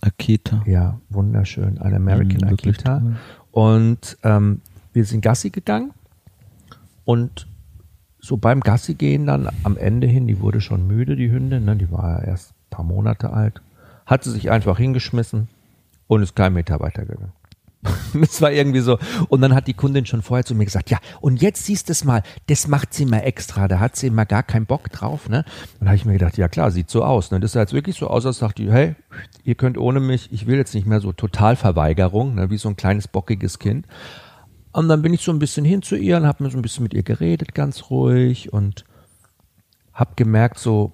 Akita. 0.00 0.62
ja, 0.66 0.98
wunderschön, 1.10 1.78
ein 1.78 1.94
American 1.94 2.48
Mhm, 2.48 2.54
Akita. 2.54 2.98
toll. 3.00 3.16
Und 3.52 4.18
ähm, 4.24 4.60
wir 4.92 5.04
sind 5.04 5.20
Gassi 5.20 5.50
gegangen 5.50 5.92
und 7.04 7.46
so 8.18 8.36
beim 8.36 8.60
Gassi 8.60 8.94
gehen 8.94 9.26
dann 9.26 9.48
am 9.62 9.76
Ende 9.76 10.06
hin, 10.06 10.26
die 10.26 10.40
wurde 10.40 10.60
schon 10.60 10.86
müde, 10.86 11.16
die 11.16 11.30
Hündin, 11.30 11.64
ne, 11.64 11.76
die 11.76 11.90
war 11.90 12.18
ja 12.20 12.24
erst 12.24 12.50
ein 12.52 12.70
paar 12.70 12.84
Monate 12.84 13.32
alt, 13.32 13.60
hat 14.06 14.24
sie 14.24 14.30
sich 14.30 14.50
einfach 14.50 14.78
hingeschmissen 14.78 15.48
und 16.06 16.22
ist 16.22 16.34
kein 16.34 16.52
Meter 16.54 16.80
weitergegangen. 16.80 17.32
Das 18.14 18.40
war 18.40 18.52
irgendwie 18.52 18.80
so. 18.80 18.98
Und 19.28 19.40
dann 19.40 19.54
hat 19.54 19.66
die 19.66 19.74
Kundin 19.74 20.06
schon 20.06 20.22
vorher 20.22 20.44
zu 20.44 20.54
mir 20.54 20.64
gesagt, 20.64 20.90
ja, 20.90 20.98
und 21.20 21.40
jetzt 21.40 21.64
siehst 21.64 21.88
du 21.88 21.92
es 21.92 22.04
mal, 22.04 22.22
das 22.46 22.68
macht 22.68 22.94
sie 22.94 23.06
mal 23.06 23.20
extra, 23.20 23.68
da 23.68 23.80
hat 23.80 23.96
sie 23.96 24.08
immer 24.08 24.26
gar 24.26 24.42
keinen 24.42 24.66
Bock 24.66 24.90
drauf, 24.90 25.28
ne? 25.28 25.44
Dann 25.78 25.88
habe 25.88 25.96
ich 25.96 26.04
mir 26.04 26.12
gedacht, 26.12 26.36
ja 26.36 26.48
klar, 26.48 26.70
sieht 26.70 26.90
so 26.90 27.04
aus, 27.04 27.30
ne? 27.30 27.40
Das 27.40 27.52
sah 27.52 27.60
jetzt 27.60 27.72
wirklich 27.72 27.96
so 27.96 28.08
aus, 28.08 28.26
als 28.26 28.38
sagt 28.38 28.58
die, 28.58 28.70
hey, 28.70 28.94
ihr 29.44 29.54
könnt 29.54 29.78
ohne 29.78 30.00
mich, 30.00 30.32
ich 30.32 30.46
will 30.46 30.56
jetzt 30.56 30.74
nicht 30.74 30.86
mehr 30.86 31.00
so 31.00 31.12
Totalverweigerung, 31.12 32.34
ne? 32.34 32.50
Wie 32.50 32.58
so 32.58 32.68
ein 32.68 32.76
kleines 32.76 33.08
bockiges 33.08 33.58
Kind. 33.58 33.86
Und 34.72 34.88
dann 34.88 35.02
bin 35.02 35.12
ich 35.12 35.22
so 35.22 35.32
ein 35.32 35.38
bisschen 35.38 35.64
hin 35.64 35.82
zu 35.82 35.96
ihr 35.96 36.16
und 36.16 36.26
habe 36.26 36.44
mir 36.44 36.50
so 36.50 36.58
ein 36.58 36.62
bisschen 36.62 36.82
mit 36.82 36.94
ihr 36.94 37.02
geredet, 37.02 37.54
ganz 37.54 37.90
ruhig 37.90 38.52
und 38.52 38.84
habe 39.92 40.12
gemerkt, 40.16 40.58
so, 40.58 40.92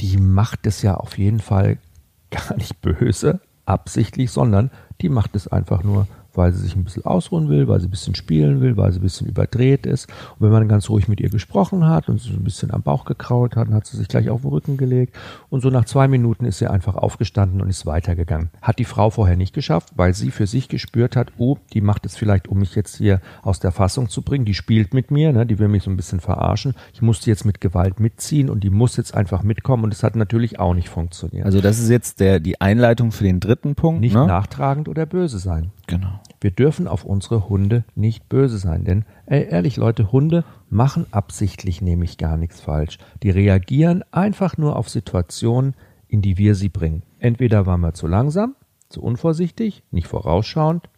die 0.00 0.18
macht 0.18 0.66
es 0.66 0.82
ja 0.82 0.94
auf 0.94 1.16
jeden 1.16 1.40
Fall 1.40 1.78
gar 2.30 2.56
nicht 2.56 2.80
böse, 2.80 3.40
absichtlich, 3.64 4.30
sondern 4.30 4.70
die 5.00 5.08
macht 5.08 5.34
es 5.34 5.48
einfach 5.48 5.82
nur, 5.82 6.06
weil 6.34 6.52
sie 6.52 6.62
sich 6.62 6.76
ein 6.76 6.84
bisschen 6.84 7.04
ausruhen 7.04 7.48
will, 7.48 7.68
weil 7.68 7.80
sie 7.80 7.88
ein 7.88 7.90
bisschen 7.90 8.14
spielen 8.14 8.60
will, 8.60 8.76
weil 8.76 8.92
sie 8.92 8.98
ein 8.98 9.02
bisschen 9.02 9.28
überdreht 9.28 9.86
ist. 9.86 10.08
Und 10.38 10.46
wenn 10.46 10.52
man 10.52 10.68
ganz 10.68 10.88
ruhig 10.88 11.08
mit 11.08 11.20
ihr 11.20 11.30
gesprochen 11.30 11.86
hat 11.86 12.08
und 12.08 12.20
sie 12.20 12.30
so 12.30 12.36
ein 12.36 12.44
bisschen 12.44 12.72
am 12.72 12.82
Bauch 12.82 13.04
gekraut 13.04 13.56
hat, 13.56 13.68
dann 13.68 13.74
hat 13.74 13.86
sie 13.86 13.96
sich 13.96 14.08
gleich 14.08 14.30
auf 14.30 14.42
den 14.42 14.50
Rücken 14.50 14.76
gelegt. 14.76 15.16
Und 15.50 15.60
so 15.60 15.70
nach 15.70 15.84
zwei 15.84 16.08
Minuten 16.08 16.44
ist 16.44 16.58
sie 16.58 16.68
einfach 16.68 16.94
aufgestanden 16.94 17.60
und 17.60 17.68
ist 17.68 17.86
weitergegangen. 17.86 18.50
Hat 18.60 18.78
die 18.78 18.84
Frau 18.84 19.10
vorher 19.10 19.36
nicht 19.36 19.54
geschafft, 19.54 19.92
weil 19.96 20.14
sie 20.14 20.30
für 20.30 20.46
sich 20.46 20.68
gespürt 20.68 21.16
hat, 21.16 21.32
oh, 21.38 21.58
die 21.72 21.80
macht 21.80 22.06
es 22.06 22.16
vielleicht, 22.16 22.48
um 22.48 22.58
mich 22.58 22.74
jetzt 22.74 22.96
hier 22.96 23.20
aus 23.42 23.60
der 23.60 23.72
Fassung 23.72 24.08
zu 24.08 24.22
bringen. 24.22 24.44
Die 24.44 24.54
spielt 24.54 24.94
mit 24.94 25.10
mir, 25.10 25.32
ne? 25.32 25.46
die 25.46 25.58
will 25.58 25.68
mich 25.68 25.82
so 25.82 25.90
ein 25.90 25.96
bisschen 25.96 26.20
verarschen. 26.20 26.74
Ich 26.92 27.02
muss 27.02 27.20
die 27.20 27.30
jetzt 27.30 27.44
mit 27.44 27.60
Gewalt 27.60 28.00
mitziehen 28.00 28.50
und 28.50 28.64
die 28.64 28.70
muss 28.70 28.96
jetzt 28.96 29.14
einfach 29.14 29.42
mitkommen. 29.42 29.84
Und 29.84 29.92
das 29.92 30.02
hat 30.02 30.16
natürlich 30.16 30.58
auch 30.60 30.74
nicht 30.74 30.88
funktioniert. 30.88 31.46
Also 31.46 31.60
das 31.60 31.78
ist 31.78 31.88
jetzt 31.88 32.20
der, 32.20 32.40
die 32.40 32.60
Einleitung 32.60 33.12
für 33.12 33.24
den 33.24 33.40
dritten 33.40 33.74
Punkt. 33.74 34.00
nicht 34.00 34.14
ne? 34.14 34.26
nachtragend 34.26 34.88
oder 34.88 35.06
böse 35.06 35.38
sein. 35.38 35.70
Genau. 35.86 36.20
Wir 36.42 36.50
dürfen 36.50 36.88
auf 36.88 37.04
unsere 37.04 37.48
Hunde 37.48 37.84
nicht 37.94 38.28
böse 38.28 38.58
sein, 38.58 38.84
denn 38.84 39.04
ey, 39.26 39.46
ehrlich 39.48 39.76
Leute, 39.76 40.10
Hunde 40.10 40.44
machen 40.70 41.06
absichtlich 41.12 41.80
nämlich 41.80 42.18
gar 42.18 42.36
nichts 42.36 42.60
falsch. 42.60 42.98
Die 43.22 43.30
reagieren 43.30 44.02
einfach 44.10 44.58
nur 44.58 44.74
auf 44.74 44.88
Situationen, 44.88 45.74
in 46.08 46.20
die 46.20 46.38
wir 46.38 46.56
sie 46.56 46.68
bringen. 46.68 47.04
Entweder 47.20 47.64
waren 47.66 47.80
wir 47.80 47.94
zu 47.94 48.08
langsam, 48.08 48.56
zu 48.88 49.02
unvorsichtig, 49.02 49.84
nicht 49.92 50.08
vorausschauend. 50.08 50.88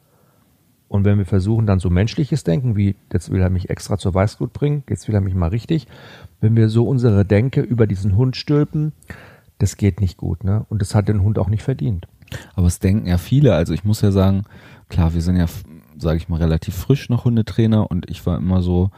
Und 0.88 1.04
wenn 1.04 1.18
wir 1.18 1.26
versuchen, 1.26 1.66
dann 1.66 1.78
so 1.78 1.90
menschliches 1.90 2.42
Denken, 2.42 2.74
wie 2.74 2.96
jetzt 3.12 3.30
will 3.30 3.42
er 3.42 3.50
mich 3.50 3.68
extra 3.68 3.98
zur 3.98 4.14
Weißglut 4.14 4.54
bringen, 4.54 4.82
jetzt 4.88 5.08
will 5.08 5.14
er 5.14 5.20
mich 5.20 5.34
mal 5.34 5.50
richtig, 5.50 5.86
wenn 6.40 6.56
wir 6.56 6.70
so 6.70 6.88
unsere 6.88 7.26
Denke 7.26 7.60
über 7.60 7.86
diesen 7.86 8.16
Hund 8.16 8.36
stülpen, 8.36 8.92
das 9.58 9.76
geht 9.76 10.00
nicht 10.00 10.16
gut, 10.16 10.42
ne? 10.42 10.64
Und 10.70 10.80
das 10.80 10.94
hat 10.94 11.08
den 11.08 11.22
Hund 11.22 11.38
auch 11.38 11.48
nicht 11.48 11.62
verdient. 11.62 12.08
Aber 12.54 12.66
es 12.66 12.80
denken 12.80 13.06
ja 13.06 13.18
viele. 13.18 13.54
Also 13.54 13.74
ich 13.74 13.84
muss 13.84 14.00
ja 14.00 14.10
sagen, 14.10 14.44
klar, 14.94 15.12
wir 15.14 15.20
sind 15.22 15.36
ja, 15.36 15.46
sage 15.98 16.16
ich 16.16 16.28
mal, 16.28 16.38
relativ 16.40 16.74
frisch 16.74 17.08
noch 17.10 17.24
Hundetrainer 17.24 17.90
und 17.90 18.08
ich 18.10 18.24
war 18.26 18.38
immer 18.38 18.62
so 18.62 18.90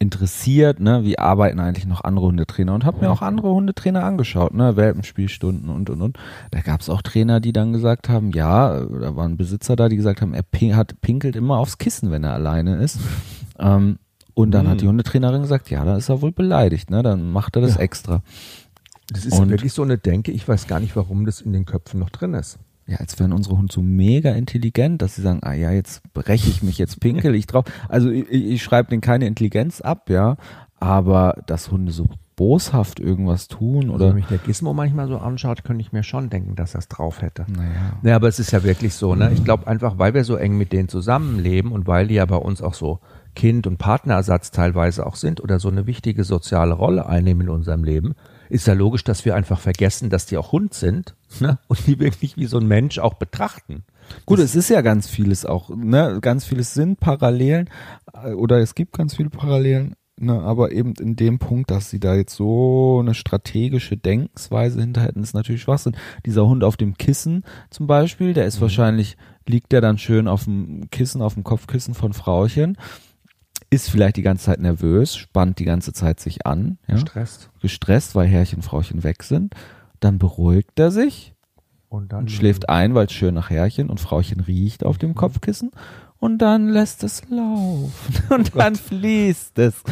interessiert, 0.00 0.78
ne, 0.80 1.02
wie 1.04 1.18
arbeiten 1.18 1.58
eigentlich 1.58 1.84
noch 1.86 2.04
andere 2.04 2.26
Hundetrainer 2.26 2.72
und 2.72 2.84
habe 2.84 3.00
mir 3.00 3.10
auch 3.10 3.20
andere 3.20 3.50
Hundetrainer 3.52 4.04
angeschaut, 4.04 4.54
ne, 4.54 4.76
Welpenspielstunden 4.76 5.68
und 5.70 5.90
und 5.90 6.00
und. 6.02 6.18
Da 6.52 6.60
gab 6.60 6.80
es 6.80 6.88
auch 6.88 7.02
Trainer, 7.02 7.40
die 7.40 7.52
dann 7.52 7.72
gesagt 7.72 8.08
haben, 8.08 8.30
ja, 8.30 8.80
da 8.80 9.16
waren 9.16 9.36
Besitzer 9.36 9.74
da, 9.76 9.88
die 9.88 9.96
gesagt 9.96 10.22
haben, 10.22 10.34
er 10.34 10.42
pin 10.44 10.76
hat 10.76 11.00
pinkelt 11.00 11.34
immer 11.36 11.58
aufs 11.58 11.78
Kissen, 11.78 12.10
wenn 12.12 12.22
er 12.24 12.32
alleine 12.32 12.76
ist. 12.76 13.00
Ähm, 13.58 13.98
und 14.34 14.52
dann 14.52 14.66
Mhm. 14.66 14.70
hat 14.70 14.80
die 14.82 14.86
Hundetrainerin 14.88 15.42
gesagt, 15.42 15.68
ja, 15.68 15.84
da 15.84 15.96
ist 15.96 16.08
er 16.08 16.22
wohl 16.22 16.30
beleidigt, 16.32 16.90
ne, 16.90 17.02
dann 17.02 17.32
macht 17.32 17.56
er 17.56 17.62
das 17.62 17.74
Ja. 17.74 17.80
extra. 17.80 18.22
Das 19.12 19.24
ist 19.26 19.36
Und- 19.38 19.48
wirklich 19.50 19.72
so 19.72 19.82
eine 19.82 19.98
Denke, 19.98 20.30
ich 20.30 20.46
weiß 20.46 20.68
gar 20.68 20.78
nicht, 20.78 20.94
warum 20.94 21.26
das 21.26 21.40
in 21.40 21.52
den 21.52 21.64
Köpfen 21.64 21.98
noch 21.98 22.10
drin 22.10 22.34
ist. 22.34 22.58
Ja, 22.88 22.96
als 22.96 23.18
wären 23.20 23.32
unsere 23.34 23.58
Hunde 23.58 23.72
so 23.72 23.82
mega 23.82 24.30
intelligent, 24.32 25.02
dass 25.02 25.16
sie 25.16 25.22
sagen, 25.22 25.40
ah 25.42 25.52
ja, 25.52 25.70
jetzt 25.70 26.02
breche 26.14 26.48
ich 26.48 26.62
mich, 26.62 26.78
jetzt 26.78 27.00
pinkel 27.00 27.34
ich 27.34 27.46
drauf. 27.46 27.66
Also 27.88 28.10
ich, 28.10 28.30
ich 28.30 28.62
schreibe 28.62 28.88
denen 28.88 29.02
keine 29.02 29.26
Intelligenz 29.26 29.82
ab, 29.82 30.08
ja, 30.08 30.36
aber 30.80 31.42
dass 31.46 31.70
Hunde 31.70 31.92
so 31.92 32.06
boshaft 32.34 33.00
irgendwas 33.00 33.48
tun 33.48 33.90
Oder 33.90 34.08
wenn 34.08 34.14
mich 34.14 34.26
der 34.26 34.38
Gizmo 34.38 34.72
manchmal 34.72 35.08
so 35.08 35.18
anschaut, 35.18 35.64
könnte 35.64 35.82
ich 35.82 35.92
mir 35.92 36.04
schon 36.04 36.30
denken, 36.30 36.54
dass 36.54 36.74
er 36.74 36.78
es 36.78 36.88
drauf 36.88 37.20
hätte. 37.20 37.44
naja. 37.48 37.98
Ja, 38.02 38.16
aber 38.16 38.28
es 38.28 38.38
ist 38.38 38.52
ja 38.52 38.62
wirklich 38.62 38.94
so, 38.94 39.16
ne? 39.16 39.32
Ich 39.32 39.44
glaube 39.44 39.66
einfach, 39.66 39.98
weil 39.98 40.14
wir 40.14 40.22
so 40.22 40.36
eng 40.36 40.56
mit 40.56 40.72
denen 40.72 40.88
zusammenleben 40.88 41.72
und 41.72 41.88
weil 41.88 42.06
die 42.06 42.14
ja 42.14 42.24
bei 42.24 42.36
uns 42.36 42.62
auch 42.62 42.74
so 42.74 43.00
Kind- 43.34 43.66
und 43.66 43.76
Partnerersatz 43.76 44.52
teilweise 44.52 45.04
auch 45.04 45.16
sind 45.16 45.40
oder 45.42 45.58
so 45.58 45.68
eine 45.68 45.86
wichtige 45.86 46.22
soziale 46.22 46.74
Rolle 46.74 47.06
einnehmen 47.06 47.42
in 47.42 47.48
unserem 47.50 47.82
Leben, 47.82 48.14
ist 48.48 48.66
ja 48.66 48.74
logisch, 48.74 49.04
dass 49.04 49.24
wir 49.24 49.34
einfach 49.34 49.60
vergessen, 49.60 50.10
dass 50.10 50.26
die 50.26 50.36
auch 50.36 50.52
Hund 50.52 50.74
sind 50.74 51.14
ne? 51.40 51.58
und 51.68 51.86
die 51.86 51.98
wirklich 51.98 52.36
wie 52.36 52.46
so 52.46 52.58
ein 52.58 52.66
Mensch 52.66 52.98
auch 52.98 53.14
betrachten. 53.14 53.84
Gut, 54.26 54.38
es 54.38 54.54
ist 54.54 54.70
ja 54.70 54.80
ganz 54.80 55.08
vieles 55.08 55.44
auch, 55.44 55.70
ne, 55.70 56.18
ganz 56.20 56.44
vieles 56.44 56.74
sind 56.74 57.00
Parallelen 57.00 57.68
äh, 58.12 58.32
oder 58.32 58.58
es 58.58 58.74
gibt 58.74 58.96
ganz 58.96 59.16
viele 59.16 59.30
Parallelen, 59.30 59.96
ne, 60.18 60.40
aber 60.40 60.72
eben 60.72 60.94
in 60.94 61.16
dem 61.16 61.38
Punkt, 61.38 61.70
dass 61.70 61.90
sie 61.90 62.00
da 62.00 62.14
jetzt 62.14 62.34
so 62.34 63.00
eine 63.00 63.14
strategische 63.14 63.96
Denkensweise 63.96 64.80
hinter 64.80 65.02
hätten, 65.02 65.22
ist 65.22 65.34
natürlich 65.34 65.62
Schwachsinn. 65.62 65.96
Dieser 66.24 66.46
Hund 66.46 66.64
auf 66.64 66.76
dem 66.76 66.96
Kissen 66.96 67.44
zum 67.70 67.86
Beispiel, 67.86 68.32
der 68.32 68.46
ist 68.46 68.60
wahrscheinlich, 68.60 69.16
liegt 69.46 69.72
der 69.72 69.80
dann 69.80 69.98
schön 69.98 70.28
auf 70.28 70.44
dem 70.44 70.88
Kissen, 70.90 71.22
auf 71.22 71.34
dem 71.34 71.44
Kopfkissen 71.44 71.94
von 71.94 72.12
Frauchen, 72.12 72.76
ist 73.70 73.90
vielleicht 73.90 74.16
die 74.16 74.22
ganze 74.22 74.46
Zeit 74.46 74.60
nervös, 74.60 75.16
spannt 75.16 75.58
die 75.58 75.64
ganze 75.64 75.92
Zeit 75.92 76.20
sich 76.20 76.46
an, 76.46 76.78
ja, 76.86 76.96
Stresst. 76.98 77.50
gestresst, 77.60 78.14
weil 78.14 78.26
Herrchen, 78.26 78.62
Frauchen 78.62 79.04
weg 79.04 79.22
sind, 79.22 79.54
dann 80.00 80.18
beruhigt 80.18 80.78
er 80.78 80.90
sich, 80.90 81.34
Und 81.88 82.12
dann 82.12 82.20
und 82.20 82.30
schläft 82.30 82.68
ein, 82.68 82.94
weil 82.94 83.06
es 83.06 83.12
schön 83.12 83.34
nach 83.34 83.50
Herrchen 83.50 83.90
und 83.90 84.00
Frauchen 84.00 84.40
riecht 84.40 84.84
auf 84.84 84.98
dem 84.98 85.14
Kopfkissen 85.14 85.70
und 86.18 86.38
dann 86.38 86.68
lässt 86.68 87.04
es 87.04 87.22
laufen 87.28 87.90
und 88.30 88.56
dann 88.56 88.74
fließt 88.76 89.58
es. 89.58 89.82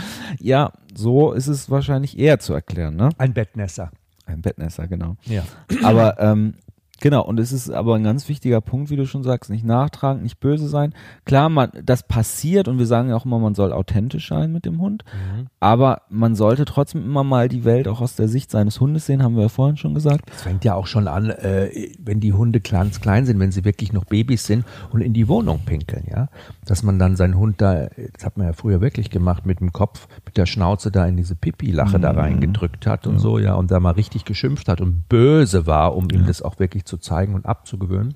Ja, 0.41 0.73
so 0.95 1.33
ist 1.33 1.47
es 1.47 1.71
wahrscheinlich 1.71 2.19
eher 2.19 2.39
zu 2.39 2.55
erklären, 2.55 2.97
ne? 2.97 3.11
ein 3.19 3.35
Bettnässer. 3.35 3.91
Ein 4.25 4.43
Bettnässer, 4.43 4.89
genau. 4.89 5.17
Ja. 5.25 5.45
Aber 5.85 6.19
ähm, 6.19 6.55
Genau, 7.01 7.23
und 7.23 7.39
es 7.39 7.53
ist 7.53 7.71
aber 7.71 7.95
ein 7.97 8.05
ganz 8.05 8.29
wichtiger 8.29 8.61
Punkt, 8.61 8.89
wie 8.91 8.97
du 8.97 9.07
schon 9.07 9.23
sagst, 9.23 9.51
nicht 9.51 9.65
nachtragend, 9.65 10.23
nicht 10.23 10.41
böse 10.41 10.67
sein. 10.69 10.95
Klar, 11.27 11.49
man, 11.51 11.71
das 11.85 12.03
passiert 12.03 12.69
und 12.69 12.79
wir 12.79 12.87
sagen 12.87 13.11
ja 13.11 13.17
auch 13.17 13.27
immer, 13.27 13.39
man 13.39 13.55
soll 13.55 13.73
authentisch 13.73 14.29
sein 14.29 14.51
mit 14.53 14.65
dem 14.65 14.81
Hund, 14.81 15.05
Mhm. 15.07 15.47
aber 15.61 16.03
man 16.09 16.35
sollte 16.35 16.65
trotzdem 16.65 17.05
immer 17.05 17.23
mal 17.23 17.49
die 17.49 17.65
Welt 17.65 17.87
auch 17.87 18.01
aus 18.01 18.17
der 18.17 18.29
Sicht 18.29 18.51
seines 18.51 18.81
Hundes 18.81 19.05
sehen, 19.07 19.23
haben 19.23 19.37
wir 19.37 19.43
ja 19.43 19.49
vorhin 19.51 19.77
schon 19.77 19.93
gesagt. 19.95 20.31
Es 20.35 20.43
fängt 20.43 20.65
ja 20.65 20.75
auch 20.75 20.87
schon 20.87 21.07
an, 21.07 21.29
äh, 21.31 21.71
wenn 21.99 22.21
die 22.21 22.33
Hunde 22.33 22.61
ganz 22.61 23.01
klein 23.01 23.27
sind, 23.27 23.39
wenn 23.41 23.53
sie 23.53 23.65
wirklich 23.67 23.93
noch 23.93 24.07
Babys 24.07 24.47
sind 24.47 24.65
und 24.91 25.03
in 25.03 25.13
die 25.13 25.29
Wohnung 25.29 25.61
pinkeln, 25.67 26.05
ja. 26.11 26.29
Dass 26.65 26.83
man 26.83 26.99
dann 26.99 27.17
seinen 27.17 27.37
Hund 27.37 27.61
da, 27.61 27.89
das 28.15 28.25
hat 28.25 28.39
man 28.39 28.47
ja 28.47 28.53
früher 28.55 28.81
wirklich 28.81 29.11
gemacht, 29.11 29.45
mit 29.45 29.61
dem 29.61 29.73
Kopf, 29.73 30.09
mit 30.25 30.37
der 30.39 30.47
Schnauze 30.47 30.91
da 30.91 31.07
in 31.07 31.17
diese 31.19 31.35
Pipi-Lache 31.37 32.01
da 32.01 32.13
reingedrückt 32.13 32.87
hat 32.87 33.07
und 33.07 33.19
so, 33.19 33.39
ja, 33.39 33.55
und 33.55 33.71
da 33.71 33.81
mal 33.81 33.91
richtig 33.91 34.25
geschimpft 34.25 34.69
hat 34.69 34.81
und 34.81 35.09
böse 35.11 35.67
war, 35.67 35.95
um 35.95 36.09
ihm 36.11 36.27
das 36.27 36.41
auch 36.41 36.59
wirklich 36.59 36.86
zu 36.87 36.99
zeigen 36.99 37.35
und 37.35 37.47
abzugewöhnen. 37.47 38.15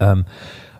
Ähm, 0.00 0.24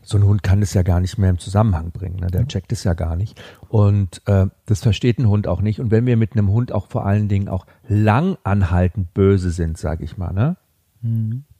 so 0.02 0.16
ein 0.16 0.24
Hund 0.24 0.42
kann 0.42 0.62
es 0.62 0.72
ja 0.72 0.82
gar 0.82 1.00
nicht 1.00 1.18
mehr 1.18 1.30
im 1.30 1.38
Zusammenhang 1.38 1.90
bringen. 1.90 2.16
Ne? 2.20 2.28
Der 2.28 2.46
checkt 2.46 2.72
es 2.72 2.84
ja 2.84 2.94
gar 2.94 3.14
nicht. 3.14 3.40
Und 3.68 4.22
äh, 4.26 4.46
das 4.64 4.80
versteht 4.80 5.18
ein 5.18 5.28
Hund 5.28 5.46
auch 5.46 5.60
nicht. 5.60 5.80
Und 5.80 5.90
wenn 5.90 6.06
wir 6.06 6.16
mit 6.16 6.32
einem 6.32 6.48
Hund 6.48 6.72
auch 6.72 6.88
vor 6.88 7.04
allen 7.04 7.28
Dingen 7.28 7.48
auch 7.48 7.66
lang 7.86 8.38
anhaltend 8.42 9.12
böse 9.12 9.50
sind, 9.50 9.76
sage 9.76 10.04
ich 10.04 10.16
mal, 10.16 10.32
ne? 10.32 10.56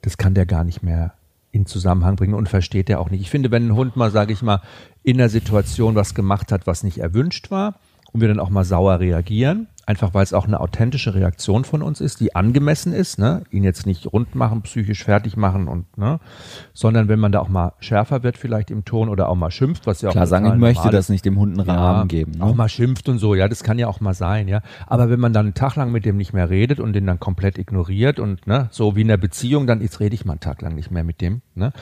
das 0.03 0.17
kann 0.17 0.35
der 0.35 0.47
gar 0.47 0.65
nicht 0.65 0.83
mehr 0.83 1.13
in 1.51 1.67
Zusammenhang 1.67 2.17
bringen 2.17 2.35
und 2.35 2.49
versteht 2.49 2.91
er 2.91 3.01
auch 3.01 3.11
nicht. 3.11 3.21
Ich 3.21 3.31
finde, 3.31 3.51
wenn 3.51 3.69
ein 3.69 3.77
Hund 3.77 3.97
mal, 3.97 4.11
sage 4.11 4.33
ich 4.33 4.43
mal, 4.43 4.63
in 5.03 5.19
der 5.19 5.29
Situation 5.29 5.95
was 5.95 6.15
gemacht 6.15 6.53
hat, 6.53 6.67
was 6.67 6.83
nicht 6.83 6.99
erwünscht 6.99 7.51
war 7.51 7.75
und 8.13 8.21
wir 8.21 8.29
dann 8.29 8.41
auch 8.41 8.51
mal 8.51 8.65
sauer 8.65 9.01
reagieren, 9.01 9.69
einfach 9.89 10.13
weil 10.13 10.23
es 10.23 10.35
auch 10.35 10.47
eine 10.47 10.61
authentische 10.61 11.15
Reaktion 11.15 11.65
von 11.65 11.81
uns 11.81 12.03
ist, 12.03 12.21
die 12.21 12.37
angemessen 12.37 12.93
ist, 12.93 13.19
ne? 13.19 13.45
ihn 13.51 13.65
jetzt 13.65 13.87
nicht 13.87 14.13
rund 14.13 14.35
machen, 14.35 14.61
psychisch 14.61 15.03
fertig 15.03 15.39
machen 15.39 15.67
und, 15.67 15.97
ne? 15.97 16.21
sondern 16.75 17.09
wenn 17.09 17.19
man 17.19 17.33
da 17.33 17.41
auch 17.41 17.49
mal 17.49 17.73
schärfer 17.81 18.23
wird 18.23 18.37
vielleicht 18.37 18.71
im 18.71 18.85
Ton 18.85 19.09
oder 19.09 19.31
auch 19.31 19.35
mal 19.35 19.51
schimpft, 19.51 19.87
was 19.87 20.03
ja 20.03 20.11
auch 20.11 20.13
Klar 20.13 20.27
sagen, 20.27 20.45
ich 20.45 20.57
möchte 20.57 20.91
das 20.91 21.09
nicht 21.09 21.25
dem 21.25 21.39
Hund 21.39 21.59
einen 21.59 21.71
Rahmen 21.71 22.07
geben. 22.07 22.33
Ne? 22.33 22.45
Auch 22.45 22.55
mal 22.55 22.69
schimpft 22.69 23.09
und 23.09 23.19
so, 23.19 23.35
ja, 23.35 23.49
das 23.49 23.63
kann 23.63 23.79
ja 23.79 23.87
auch 23.87 24.01
mal 24.01 24.13
sein, 24.13 24.47
ja. 24.47 24.61
Aber 24.87 25.09
wenn 25.09 25.21
man 25.21 25.33
dann 25.33 25.47
einen 25.47 25.55
Tag 25.55 25.77
lang 25.77 25.91
mit 25.91 26.05
dem 26.05 26.19
nicht 26.19 26.35
mehr 26.35 26.51
redet 26.51 26.81
und 26.81 26.93
den 26.93 27.07
dann 27.07 27.19
komplett 27.19 27.57
ignoriert 27.57 28.21
und 28.21 28.47
ne, 28.47 28.69
so 28.71 28.95
wie 28.95 29.01
in 29.01 29.09
der 29.09 29.17
Beziehung, 29.17 29.67
dann 29.67 29.81
jetzt 29.81 30.01
rede 30.01 30.15
ich 30.15 30.27
mal 30.27 30.35
einen 30.35 30.41
Tag 30.41 30.61
lang 30.61 30.75
nicht 30.75 30.91
mehr 30.91 31.03
mit 31.03 31.23
dem. 31.23 31.41
Ne? 31.55 31.73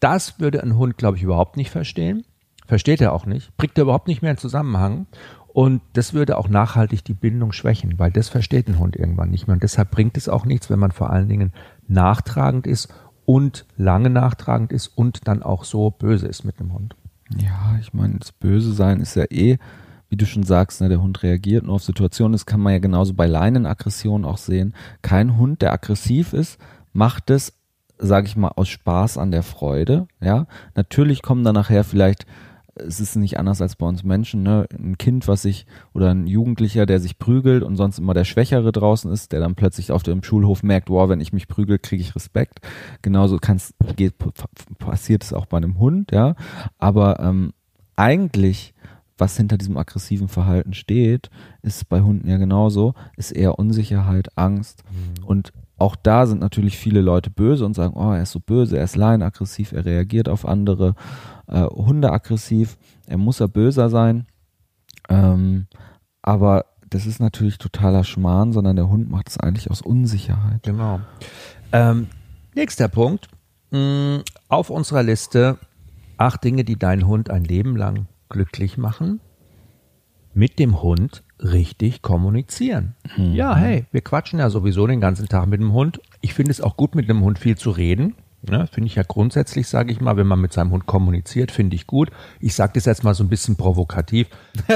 Das 0.00 0.40
würde 0.40 0.64
ein 0.64 0.76
Hund, 0.76 0.98
glaube 0.98 1.16
ich, 1.16 1.22
überhaupt 1.22 1.56
nicht 1.56 1.70
verstehen. 1.70 2.24
Versteht 2.66 3.00
er 3.00 3.12
auch 3.12 3.26
nicht, 3.26 3.56
bringt 3.56 3.76
er 3.76 3.82
überhaupt 3.82 4.08
nicht 4.08 4.22
mehr 4.22 4.30
in 4.30 4.36
Zusammenhang. 4.36 5.06
Und 5.52 5.82
das 5.92 6.14
würde 6.14 6.38
auch 6.38 6.48
nachhaltig 6.48 7.04
die 7.04 7.14
Bindung 7.14 7.52
schwächen, 7.52 7.98
weil 7.98 8.10
das 8.10 8.30
versteht 8.30 8.68
ein 8.68 8.78
Hund 8.78 8.96
irgendwann 8.96 9.30
nicht 9.30 9.46
mehr. 9.46 9.54
Und 9.54 9.62
deshalb 9.62 9.90
bringt 9.90 10.16
es 10.16 10.28
auch 10.28 10.46
nichts, 10.46 10.70
wenn 10.70 10.78
man 10.78 10.92
vor 10.92 11.10
allen 11.10 11.28
Dingen 11.28 11.52
nachtragend 11.86 12.66
ist 12.66 12.88
und 13.26 13.66
lange 13.76 14.08
nachtragend 14.08 14.72
ist 14.72 14.86
und 14.88 15.28
dann 15.28 15.42
auch 15.42 15.64
so 15.64 15.90
böse 15.90 16.26
ist 16.26 16.44
mit 16.44 16.58
dem 16.58 16.72
Hund. 16.72 16.96
Ja, 17.36 17.76
ich 17.80 17.92
meine, 17.92 18.18
das 18.18 18.32
Böse 18.32 18.72
sein 18.72 19.00
ist 19.00 19.14
ja 19.14 19.24
eh, 19.30 19.58
wie 20.08 20.16
du 20.16 20.26
schon 20.26 20.42
sagst, 20.42 20.80
ne, 20.80 20.88
der 20.88 21.02
Hund 21.02 21.22
reagiert 21.22 21.64
nur 21.64 21.76
auf 21.76 21.82
Situationen. 21.82 22.32
Das 22.32 22.46
kann 22.46 22.60
man 22.60 22.72
ja 22.72 22.78
genauso 22.78 23.14
bei 23.14 23.26
Leinenaggression 23.26 24.24
auch 24.24 24.38
sehen. 24.38 24.74
Kein 25.02 25.36
Hund, 25.36 25.62
der 25.62 25.72
aggressiv 25.72 26.32
ist, 26.32 26.58
macht 26.92 27.30
es, 27.30 27.54
sage 27.98 28.26
ich 28.26 28.36
mal, 28.36 28.52
aus 28.56 28.68
Spaß 28.68 29.18
an 29.18 29.30
der 29.30 29.42
Freude. 29.42 30.06
Ja, 30.20 30.46
natürlich 30.74 31.22
kommen 31.22 31.44
dann 31.44 31.54
nachher 31.54 31.84
vielleicht 31.84 32.26
es 32.74 33.00
ist 33.00 33.16
nicht 33.16 33.38
anders 33.38 33.60
als 33.60 33.76
bei 33.76 33.86
uns 33.86 34.02
Menschen, 34.02 34.42
ne? 34.42 34.66
Ein 34.72 34.96
Kind, 34.96 35.28
was 35.28 35.42
sich, 35.42 35.66
oder 35.92 36.10
ein 36.10 36.26
Jugendlicher, 36.26 36.86
der 36.86 37.00
sich 37.00 37.18
prügelt 37.18 37.62
und 37.62 37.76
sonst 37.76 37.98
immer 37.98 38.14
der 38.14 38.24
Schwächere 38.24 38.72
draußen 38.72 39.10
ist, 39.12 39.32
der 39.32 39.40
dann 39.40 39.54
plötzlich 39.54 39.92
auf 39.92 40.02
dem 40.02 40.22
Schulhof 40.22 40.62
merkt, 40.62 40.88
wow, 40.88 41.08
wenn 41.08 41.20
ich 41.20 41.32
mich 41.32 41.48
prügel, 41.48 41.78
kriege 41.78 42.02
ich 42.02 42.14
Respekt. 42.14 42.60
Genauso 43.02 43.38
kann's, 43.38 43.74
geht, 43.96 44.14
passiert 44.78 45.24
es 45.24 45.32
auch 45.32 45.46
bei 45.46 45.58
einem 45.58 45.78
Hund, 45.78 46.12
ja. 46.12 46.34
Aber 46.78 47.20
ähm, 47.20 47.52
eigentlich, 47.96 48.74
was 49.18 49.36
hinter 49.36 49.58
diesem 49.58 49.76
aggressiven 49.76 50.28
Verhalten 50.28 50.72
steht, 50.72 51.30
ist 51.60 51.88
bei 51.88 52.00
Hunden 52.00 52.28
ja 52.28 52.38
genauso, 52.38 52.94
ist 53.16 53.32
eher 53.32 53.58
Unsicherheit, 53.58 54.36
Angst. 54.36 54.82
Und 55.26 55.52
auch 55.82 55.96
da 55.96 56.26
sind 56.26 56.40
natürlich 56.40 56.78
viele 56.78 57.00
Leute 57.00 57.28
böse 57.28 57.66
und 57.66 57.74
sagen, 57.74 57.94
oh, 57.96 58.12
er 58.12 58.22
ist 58.22 58.30
so 58.30 58.38
böse, 58.38 58.78
er 58.78 58.84
ist 58.84 58.94
laienaggressiv, 58.94 59.72
er 59.72 59.84
reagiert 59.84 60.28
auf 60.28 60.46
andere, 60.46 60.94
äh, 61.48 61.62
Hunde 61.62 62.12
aggressiv, 62.12 62.78
er 63.06 63.18
muss 63.18 63.40
ja 63.40 63.48
böser 63.48 63.90
sein. 63.90 64.26
Ähm, 65.08 65.66
aber 66.22 66.66
das 66.88 67.06
ist 67.06 67.18
natürlich 67.18 67.58
totaler 67.58 68.04
Schmarrn, 68.04 68.52
sondern 68.52 68.76
der 68.76 68.88
Hund 68.88 69.10
macht 69.10 69.28
es 69.28 69.40
eigentlich 69.40 69.70
aus 69.70 69.82
Unsicherheit. 69.82 70.62
Genau. 70.62 71.00
Ähm, 71.72 72.06
nächster 72.54 72.86
Punkt. 72.86 73.28
Mm, 73.72 74.18
Auf 74.48 74.70
unserer 74.70 75.02
Liste 75.02 75.58
acht 76.16 76.44
Dinge, 76.44 76.62
die 76.62 76.78
deinen 76.78 77.08
Hund 77.08 77.28
ein 77.28 77.42
Leben 77.42 77.76
lang 77.76 78.06
glücklich 78.28 78.78
machen. 78.78 79.20
Mit 80.32 80.60
dem 80.60 80.80
Hund 80.80 81.24
richtig 81.42 82.02
kommunizieren. 82.02 82.94
Ja, 83.16 83.56
hey, 83.56 83.86
wir 83.90 84.00
quatschen 84.00 84.38
ja 84.38 84.50
sowieso 84.50 84.86
den 84.86 85.00
ganzen 85.00 85.28
Tag 85.28 85.46
mit 85.46 85.60
dem 85.60 85.72
Hund. 85.72 86.00
Ich 86.20 86.34
finde 86.34 86.50
es 86.52 86.60
auch 86.60 86.76
gut, 86.76 86.94
mit 86.94 87.08
dem 87.08 87.22
Hund 87.22 87.38
viel 87.38 87.56
zu 87.56 87.70
reden. 87.70 88.14
Ne, 88.44 88.66
finde 88.66 88.88
ich 88.88 88.96
ja 88.96 89.04
grundsätzlich, 89.06 89.68
sage 89.68 89.92
ich 89.92 90.00
mal, 90.00 90.16
wenn 90.16 90.26
man 90.26 90.40
mit 90.40 90.52
seinem 90.52 90.72
Hund 90.72 90.84
kommuniziert, 90.86 91.52
finde 91.52 91.76
ich 91.76 91.86
gut. 91.86 92.10
Ich 92.40 92.54
sage 92.54 92.72
das 92.74 92.86
jetzt 92.86 93.04
mal 93.04 93.14
so 93.14 93.22
ein 93.22 93.28
bisschen 93.28 93.54
provokativ. 93.54 94.26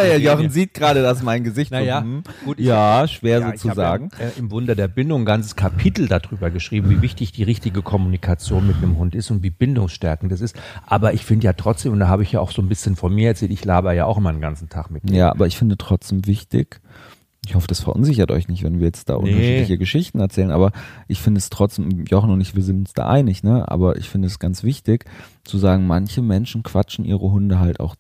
sieht 0.51 0.73
gerade, 0.73 1.03
dass 1.03 1.23
mein 1.25 1.43
Gesicht 1.43 1.73
Naja, 1.73 2.01
hm, 2.01 2.23
gut, 2.45 2.61
ja, 2.61 3.09
schwer 3.09 3.41
Ja, 3.41 3.49
so 3.49 3.53
ich 3.55 3.61
zu 3.61 3.71
habe 3.71 3.81
sagen. 3.81 4.11
Ja, 4.21 4.27
äh, 4.27 4.39
Im 4.39 4.53
Wunder 4.53 4.77
der 4.77 4.87
Bindung 4.87 5.23
ein 5.23 5.25
ganzes 5.25 5.57
Kapitel 5.57 6.07
darüber 6.07 6.51
geschrieben, 6.51 6.91
wie 6.91 7.03
wichtig 7.03 7.33
die 7.33 7.43
richtige 7.43 7.83
Kommunikation 7.83 8.69
mit 8.69 8.77
einem 8.77 8.99
Hund 8.99 9.17
ist 9.17 9.33
und 9.33 9.43
wie 9.43 9.51
bindungsstärkend 9.51 10.31
das 10.31 10.41
ist. 10.41 10.55
Aber 10.87 11.13
ich 11.15 11.25
finde 11.25 11.47
ja 11.47 11.53
trotzdem, 11.53 11.93
und 11.93 11.99
da 11.99 12.07
habe 12.07 12.23
ich 12.23 12.31
ja 12.31 12.41
auch 12.41 12.53
so 12.53 12.63
ein 12.63 12.69
bisschen 12.69 12.95
von 12.95 13.13
mir 13.13 13.31
erzählt, 13.31 13.51
ich 13.51 13.65
laber 13.65 13.93
ja 13.95 14.05
auch 14.07 14.19
immer 14.19 14.33
den 14.33 14.41
ganzen 14.41 14.69
Tag 14.69 14.93
mit. 14.93 15.11
Ja, 15.11 15.31
aber 15.31 15.49
ich 15.49 15.59
finde 15.59 15.77
trotzdem 15.77 16.27
wichtig, 16.27 16.81
ich 17.47 17.55
hoffe, 17.55 17.69
das 17.69 17.81
verunsichert 17.81 18.33
euch 18.33 18.49
nicht, 18.49 18.65
wenn 18.65 18.81
wir 18.81 18.87
jetzt 18.87 19.09
da 19.09 19.15
unterschiedliche 19.15 19.79
Geschichten 19.79 20.19
erzählen, 20.19 20.51
aber 20.51 20.73
ich 21.07 21.21
finde 21.21 21.39
es 21.39 21.49
trotzdem, 21.49 22.05
Jochen 22.05 22.31
und 22.31 22.41
ich, 22.41 22.57
wir 22.57 22.63
sind 22.65 22.81
uns 22.81 22.93
da 22.93 23.09
einig, 23.09 23.45
ne? 23.45 23.71
Aber 23.71 23.97
ich 23.97 24.09
finde 24.09 24.27
es 24.27 24.41
ganz 24.41 24.65
wichtig 24.65 25.05
zu 25.45 25.57
sagen, 25.57 25.87
manche 25.87 26.23
Menschen 26.23 26.65
quatschen 26.65 27.05
ihre 27.05 27.31
Hunde 27.31 27.61
halt 27.61 27.79
auch 27.79 27.95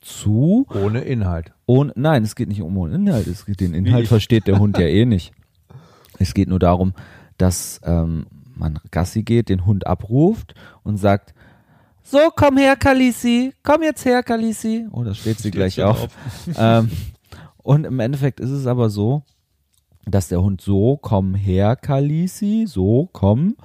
zu. 0.00 0.66
Ohne 0.74 1.02
Inhalt. 1.02 1.52
Ohne, 1.66 1.92
nein, 1.94 2.24
es 2.24 2.34
geht 2.34 2.48
nicht 2.48 2.60
um 2.60 2.74
den 2.74 3.06
Inhalt, 3.06 3.28
es 3.28 3.46
geht, 3.46 3.60
den 3.60 3.72
Inhalt 3.72 4.04
ich. 4.04 4.08
versteht 4.08 4.48
der 4.48 4.58
Hund 4.58 4.76
ja 4.78 4.86
eh 4.86 5.04
nicht. 5.04 5.32
Es 6.18 6.34
geht 6.34 6.48
nur 6.48 6.58
darum, 6.58 6.92
dass 7.38 7.80
ähm, 7.84 8.26
man 8.56 8.80
Gassi 8.90 9.22
geht, 9.22 9.48
den 9.48 9.64
Hund 9.64 9.86
abruft 9.86 10.54
und 10.82 10.96
sagt, 10.96 11.34
so, 12.02 12.18
komm 12.34 12.56
her, 12.56 12.74
Kalisi, 12.74 13.52
komm 13.62 13.84
jetzt 13.84 14.04
her, 14.04 14.24
Kalisi. 14.24 14.88
Oh, 14.90 15.04
da 15.04 15.14
steht 15.14 15.38
sie 15.38 15.52
gleich 15.52 15.74
schon 15.74 15.84
auf. 15.84 16.08
ähm, 16.58 16.90
und 17.62 17.84
im 17.84 18.00
Endeffekt 18.00 18.40
ist 18.40 18.50
es 18.50 18.66
aber 18.66 18.90
so, 18.90 19.22
dass 20.06 20.28
der 20.28 20.42
Hund 20.42 20.60
so, 20.60 20.96
komm 20.96 21.34
her, 21.34 21.76
Kalisi, 21.76 22.64
so, 22.66 23.08
komm. 23.12 23.56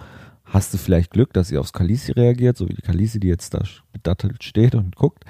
Hast 0.44 0.74
du 0.74 0.78
vielleicht 0.78 1.12
Glück, 1.12 1.34
dass 1.34 1.48
sie 1.48 1.58
aufs 1.58 1.74
Kalisi 1.74 2.12
reagiert, 2.12 2.56
so 2.58 2.70
wie 2.70 2.74
die 2.74 2.82
Kalisi, 2.82 3.20
die 3.20 3.28
jetzt 3.30 3.54
da 3.54 3.64
bedattelt 3.92 4.44
steht 4.44 4.76
und 4.76 4.96
guckt. 4.96 5.24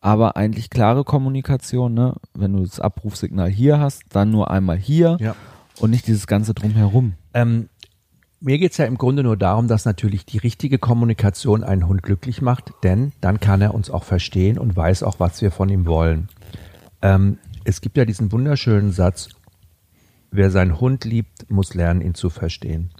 Aber 0.00 0.36
eigentlich 0.36 0.70
klare 0.70 1.04
Kommunikation, 1.04 1.94
ne? 1.94 2.14
Wenn 2.34 2.52
du 2.54 2.62
das 2.64 2.80
Abrufsignal 2.80 3.48
hier 3.48 3.78
hast, 3.78 4.02
dann 4.10 4.30
nur 4.30 4.50
einmal 4.50 4.76
hier 4.76 5.16
Ja. 5.20 5.34
und 5.80 5.90
nicht 5.90 6.06
dieses 6.06 6.26
ganze 6.26 6.52
drumherum. 6.52 7.14
Ähm, 7.32 7.68
mir 8.40 8.58
geht's 8.58 8.76
ja 8.78 8.86
im 8.86 8.98
Grunde 8.98 9.22
nur 9.22 9.36
darum, 9.36 9.68
dass 9.68 9.84
natürlich 9.84 10.24
die 10.26 10.38
richtige 10.38 10.78
Kommunikation 10.78 11.62
einen 11.62 11.86
Hund 11.86 12.02
glücklich 12.02 12.40
macht, 12.42 12.72
denn 12.82 13.12
dann 13.20 13.40
kann 13.40 13.60
er 13.60 13.74
uns 13.74 13.90
auch 13.90 14.04
verstehen 14.04 14.58
und 14.58 14.76
weiß 14.76 15.02
auch, 15.02 15.20
was 15.20 15.40
wir 15.42 15.50
von 15.50 15.68
ihm 15.68 15.86
wollen. 15.86 16.28
Ähm, 17.02 17.38
es 17.64 17.80
gibt 17.80 17.96
ja 17.96 18.04
diesen 18.04 18.32
wunderschönen 18.32 18.92
Satz, 18.92 19.30
wer 20.30 20.50
seinen 20.50 20.80
Hund 20.80 21.04
liebt, 21.04 21.50
muss 21.50 21.74
lernen, 21.74 22.00
ihn 22.00 22.14
zu 22.14 22.30
verstehen. 22.30 22.90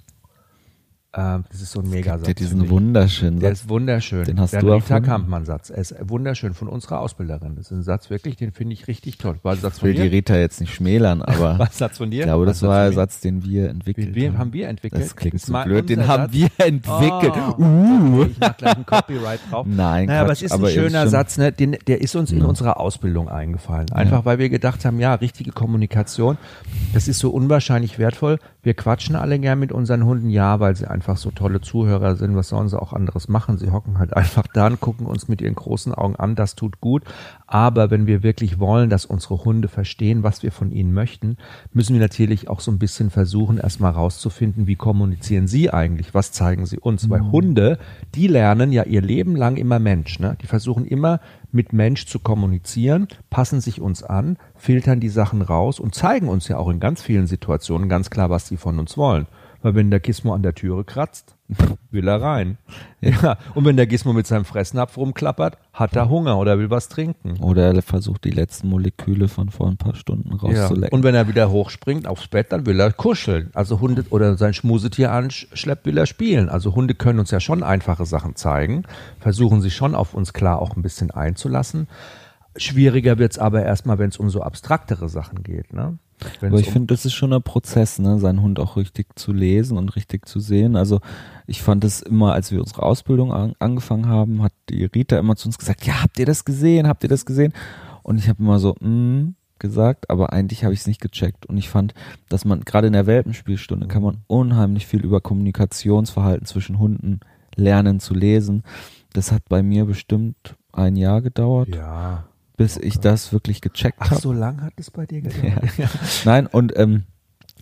Ähm, 1.12 1.44
das 1.50 1.60
ist 1.60 1.72
so 1.72 1.80
ein 1.80 1.90
Megasatz. 1.90 2.24
Der 2.26 2.34
diesen 2.34 2.70
wunderschönen 2.70 3.40
Der 3.40 3.50
Satz. 3.50 3.62
ist 3.62 3.68
wunderschön. 3.68 4.24
Den 4.26 4.38
hast 4.40 4.52
der 4.52 4.60
du 4.60 4.72
Rita? 4.72 5.00
Kampmann-Satz. 5.00 5.70
Er 5.70 5.78
ist 5.78 5.96
wunderschön 6.02 6.54
von 6.54 6.68
unserer 6.68 7.00
Ausbilderin. 7.00 7.56
Das 7.56 7.66
ist 7.66 7.72
ein 7.72 7.82
Satz 7.82 8.10
wirklich, 8.10 8.36
den 8.36 8.52
finde 8.52 8.74
ich 8.74 8.86
richtig 8.86 9.18
toll. 9.18 9.36
War 9.42 9.54
ein 9.54 9.58
Satz 9.58 9.78
Ich 9.78 9.82
will 9.82 9.94
die 9.94 10.02
dir? 10.02 10.12
Rita 10.12 10.36
jetzt 10.36 10.60
nicht 10.60 10.72
schmälern, 10.72 11.20
aber 11.22 11.58
Was 11.58 11.78
Satz 11.78 11.98
von 11.98 12.12
dir? 12.12 12.20
ich 12.20 12.24
glaube, 12.26 12.46
das 12.46 12.62
war 12.62 12.82
der 12.82 12.90
mir? 12.90 12.94
Satz, 12.94 13.18
den 13.18 13.44
wir 13.44 13.70
entwickelt 13.70 14.14
Den 14.14 14.34
haben. 14.34 14.38
haben 14.38 14.52
wir 14.52 14.68
entwickelt. 14.68 15.02
Das 15.02 15.16
klingt 15.16 15.34
ist 15.34 15.46
so 15.46 15.52
blöd. 15.64 15.88
Den 15.88 15.98
unser 15.98 16.08
haben 16.12 16.22
Satz. 16.24 16.32
wir 16.32 16.48
entwickelt. 16.58 17.32
Oh, 17.58 17.60
uh. 17.60 18.24
Ich 18.30 18.38
mach 18.38 18.56
gleich 18.56 18.76
einen 18.76 18.86
Copyright 18.86 19.40
drauf. 19.50 19.66
Nein, 19.68 20.06
Naja, 20.06 20.20
aber 20.20 20.28
Quatsch, 20.28 20.36
es 20.38 20.42
ist 20.42 20.52
ein 20.52 20.60
aber 20.60 20.68
schöner 20.70 20.98
stimmt. 21.00 21.10
Satz, 21.10 21.38
ne? 21.38 21.50
Den, 21.50 21.76
der 21.88 22.00
ist 22.02 22.14
uns 22.14 22.30
in 22.30 22.42
unserer 22.42 22.78
Ausbildung 22.78 23.28
eingefallen. 23.28 23.90
Einfach 23.90 24.24
weil 24.26 24.38
wir 24.38 24.48
gedacht 24.48 24.84
haben, 24.84 25.00
ja, 25.00 25.14
richtige 25.14 25.50
Kommunikation, 25.50 26.38
das 26.94 27.08
ist 27.08 27.18
so 27.18 27.30
unwahrscheinlich 27.30 27.98
wertvoll. 27.98 28.38
Wir 28.62 28.74
quatschen 28.74 29.16
alle 29.16 29.40
gern 29.40 29.58
mit 29.58 29.72
unseren 29.72 30.04
Hunden, 30.04 30.30
ja, 30.30 30.60
weil 30.60 30.76
sie 30.76 30.86
einfach 30.88 30.99
einfach 31.00 31.16
so 31.16 31.30
tolle 31.30 31.62
Zuhörer 31.62 32.14
sind. 32.16 32.36
Was 32.36 32.50
sollen 32.50 32.68
sie 32.68 32.78
auch 32.78 32.92
anderes 32.92 33.26
machen? 33.26 33.56
Sie 33.56 33.70
hocken 33.70 33.98
halt 33.98 34.14
einfach 34.16 34.46
da 34.52 34.66
und 34.66 34.80
gucken 34.80 35.06
uns 35.06 35.28
mit 35.28 35.40
ihren 35.40 35.54
großen 35.54 35.94
Augen 35.94 36.14
an. 36.16 36.34
Das 36.34 36.56
tut 36.56 36.82
gut. 36.82 37.04
Aber 37.46 37.90
wenn 37.90 38.06
wir 38.06 38.22
wirklich 38.22 38.58
wollen, 38.58 38.90
dass 38.90 39.06
unsere 39.06 39.42
Hunde 39.42 39.68
verstehen, 39.68 40.22
was 40.22 40.42
wir 40.42 40.52
von 40.52 40.70
ihnen 40.70 40.92
möchten, 40.92 41.38
müssen 41.72 41.94
wir 41.94 42.00
natürlich 42.02 42.48
auch 42.48 42.60
so 42.60 42.70
ein 42.70 42.78
bisschen 42.78 43.08
versuchen, 43.08 43.56
erstmal 43.56 43.92
rauszufinden, 43.92 44.66
wie 44.66 44.76
kommunizieren 44.76 45.46
sie 45.46 45.70
eigentlich? 45.70 46.12
Was 46.12 46.32
zeigen 46.32 46.66
sie 46.66 46.78
uns? 46.78 47.06
Mhm. 47.06 47.10
Weil 47.10 47.32
Hunde, 47.32 47.78
die 48.14 48.26
lernen 48.26 48.70
ja 48.70 48.82
ihr 48.82 49.00
Leben 49.00 49.36
lang 49.36 49.56
immer 49.56 49.78
Mensch. 49.78 50.20
Ne? 50.20 50.36
Die 50.42 50.46
versuchen 50.46 50.84
immer 50.84 51.20
mit 51.50 51.72
Mensch 51.72 52.06
zu 52.06 52.18
kommunizieren, 52.18 53.08
passen 53.30 53.62
sich 53.62 53.80
uns 53.80 54.02
an, 54.02 54.36
filtern 54.54 55.00
die 55.00 55.08
Sachen 55.08 55.40
raus 55.40 55.80
und 55.80 55.94
zeigen 55.94 56.28
uns 56.28 56.46
ja 56.48 56.58
auch 56.58 56.68
in 56.68 56.78
ganz 56.78 57.00
vielen 57.00 57.26
Situationen 57.26 57.88
ganz 57.88 58.10
klar, 58.10 58.28
was 58.28 58.46
sie 58.46 58.58
von 58.58 58.78
uns 58.78 58.98
wollen. 58.98 59.26
Weil 59.62 59.74
wenn 59.74 59.90
der 59.90 60.00
Gizmo 60.00 60.34
an 60.34 60.42
der 60.42 60.54
Türe 60.54 60.84
kratzt, 60.84 61.36
will 61.90 62.08
er 62.08 62.22
rein. 62.22 62.58
Ja. 63.00 63.38
Und 63.54 63.64
wenn 63.64 63.76
der 63.76 63.86
Gizmo 63.86 64.12
mit 64.12 64.26
seinem 64.26 64.44
Fressnapf 64.44 64.96
rumklappert, 64.96 65.58
hat 65.72 65.96
er 65.96 66.08
Hunger 66.08 66.38
oder 66.38 66.58
will 66.58 66.70
was 66.70 66.88
trinken. 66.88 67.38
Oder 67.40 67.74
er 67.74 67.82
versucht 67.82 68.24
die 68.24 68.30
letzten 68.30 68.68
Moleküle 68.68 69.28
von 69.28 69.50
vor 69.50 69.68
ein 69.68 69.76
paar 69.76 69.94
Stunden 69.94 70.32
rauszulecken. 70.32 70.82
Ja. 70.82 70.88
Und 70.90 71.02
wenn 71.02 71.14
er 71.14 71.28
wieder 71.28 71.50
hochspringt 71.50 72.06
aufs 72.06 72.28
Bett, 72.28 72.52
dann 72.52 72.66
will 72.66 72.80
er 72.80 72.92
kuscheln. 72.92 73.50
Also 73.54 73.80
Hunde 73.80 74.04
oder 74.10 74.36
sein 74.36 74.54
Schmusetier 74.54 75.12
anschleppt, 75.12 75.86
will 75.86 75.98
er 75.98 76.06
spielen. 76.06 76.48
Also 76.48 76.74
Hunde 76.74 76.94
können 76.94 77.18
uns 77.18 77.30
ja 77.30 77.40
schon 77.40 77.62
einfache 77.62 78.06
Sachen 78.06 78.36
zeigen, 78.36 78.84
versuchen 79.18 79.60
sich 79.60 79.74
schon 79.74 79.94
auf 79.94 80.14
uns 80.14 80.32
klar 80.32 80.60
auch 80.60 80.76
ein 80.76 80.82
bisschen 80.82 81.10
einzulassen. 81.10 81.88
Schwieriger 82.56 83.18
wird's 83.18 83.38
aber 83.38 83.62
erstmal, 83.62 83.98
wenn 83.98 84.08
es 84.08 84.16
um 84.16 84.30
so 84.30 84.42
abstraktere 84.42 85.08
Sachen 85.08 85.42
geht. 85.42 85.72
Ne? 85.72 85.98
Aber 86.40 86.58
ich 86.58 86.68
um 86.68 86.72
finde, 86.72 86.94
das 86.94 87.04
ist 87.04 87.14
schon 87.14 87.32
ein 87.32 87.42
Prozess, 87.42 87.98
ne, 87.98 88.18
seinen 88.18 88.42
Hund 88.42 88.58
auch 88.58 88.76
richtig 88.76 89.18
zu 89.18 89.32
lesen 89.32 89.78
und 89.78 89.96
richtig 89.96 90.26
zu 90.26 90.40
sehen. 90.40 90.76
Also 90.76 91.00
ich 91.46 91.62
fand 91.62 91.84
es 91.84 92.02
immer, 92.02 92.32
als 92.32 92.50
wir 92.50 92.60
unsere 92.60 92.82
Ausbildung 92.82 93.32
an, 93.32 93.54
angefangen 93.58 94.06
haben, 94.06 94.42
hat 94.42 94.52
die 94.68 94.84
Rita 94.84 95.18
immer 95.18 95.36
zu 95.36 95.48
uns 95.48 95.58
gesagt, 95.58 95.86
ja, 95.86 96.02
habt 96.02 96.18
ihr 96.18 96.26
das 96.26 96.44
gesehen? 96.44 96.86
Habt 96.86 97.02
ihr 97.02 97.08
das 97.08 97.26
gesehen? 97.26 97.52
Und 98.02 98.18
ich 98.18 98.28
habe 98.28 98.42
immer 98.42 98.58
so, 98.58 98.74
mm, 98.80 99.34
gesagt, 99.60 100.10
aber 100.10 100.32
eigentlich 100.32 100.64
habe 100.64 100.74
ich 100.74 100.80
es 100.80 100.86
nicht 100.86 101.00
gecheckt. 101.00 101.46
Und 101.46 101.56
ich 101.56 101.68
fand, 101.68 101.94
dass 102.28 102.44
man 102.44 102.62
gerade 102.62 102.88
in 102.88 102.94
der 102.94 103.06
Welpenspielstunde 103.06 103.86
kann 103.86 104.02
man 104.02 104.22
unheimlich 104.26 104.86
viel 104.86 105.04
über 105.04 105.20
Kommunikationsverhalten 105.20 106.46
zwischen 106.46 106.78
Hunden 106.78 107.20
lernen 107.54 108.00
zu 108.00 108.14
lesen. 108.14 108.64
Das 109.12 109.30
hat 109.30 109.42
bei 109.48 109.62
mir 109.62 109.84
bestimmt 109.84 110.56
ein 110.72 110.96
Jahr 110.96 111.20
gedauert. 111.20 111.68
Ja 111.68 112.29
bis 112.60 112.76
okay. 112.76 112.88
ich 112.88 112.98
das 112.98 113.32
wirklich 113.32 113.62
gecheckt 113.62 114.00
habe. 114.00 114.16
Ach, 114.16 114.20
so 114.20 114.34
lang 114.34 114.60
hat 114.60 114.74
es 114.76 114.90
bei 114.90 115.06
dir 115.06 115.22
gedauert? 115.22 115.78
Ja. 115.78 115.88
Nein, 116.26 116.46
und 116.46 116.76
ähm, 116.76 117.04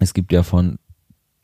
es 0.00 0.12
gibt 0.12 0.32
ja 0.32 0.42
von 0.42 0.80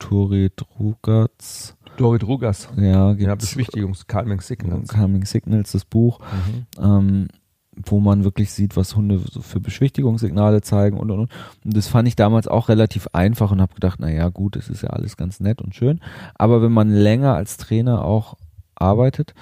Turit 0.01 0.61
Rugatz. 0.81 1.77
Dorit 1.97 2.25
Rugas. 2.25 2.69
Ja, 2.77 3.13
gibt's, 3.13 3.25
ja 3.25 3.35
Beschwichtigungs 3.37 4.09
Calming 4.09 4.41
Signals. 4.41 4.89
Calming 4.89 5.25
Signals, 5.25 5.71
das 5.71 5.85
Buch, 5.85 6.19
mhm. 6.19 6.83
ähm, 6.83 7.29
wo 7.77 8.01
man 8.01 8.25
wirklich 8.25 8.51
sieht, 8.51 8.77
was 8.77 8.97
Hunde 8.97 9.21
so 9.21 9.41
für 9.41 9.61
Beschwichtigungssignale 9.61 10.63
zeigen 10.63 10.99
und, 10.99 11.13
und, 11.13 11.21
und. 11.21 11.31
Und 11.65 11.77
das 11.77 11.87
fand 11.87 12.09
ich 12.09 12.17
damals 12.17 12.49
auch 12.49 12.69
relativ 12.69 13.07
einfach 13.13 13.53
und 13.53 13.61
habe 13.61 13.75
gedacht, 13.75 14.01
na 14.01 14.11
ja, 14.11 14.31
gut, 14.31 14.57
das 14.57 14.69
ist 14.69 14.83
ja 14.83 14.91
alles 14.91 15.17
ganz 15.17 15.39
nett 15.39 15.63
und 15.63 15.77
schön. 15.77 16.01
Aber 16.35 16.61
wenn 16.61 16.73
man 16.73 16.91
länger 16.91 17.35
als 17.35 17.57
Trainer 17.57 18.05
auch 18.05 18.37
arbeitet, 18.75 19.33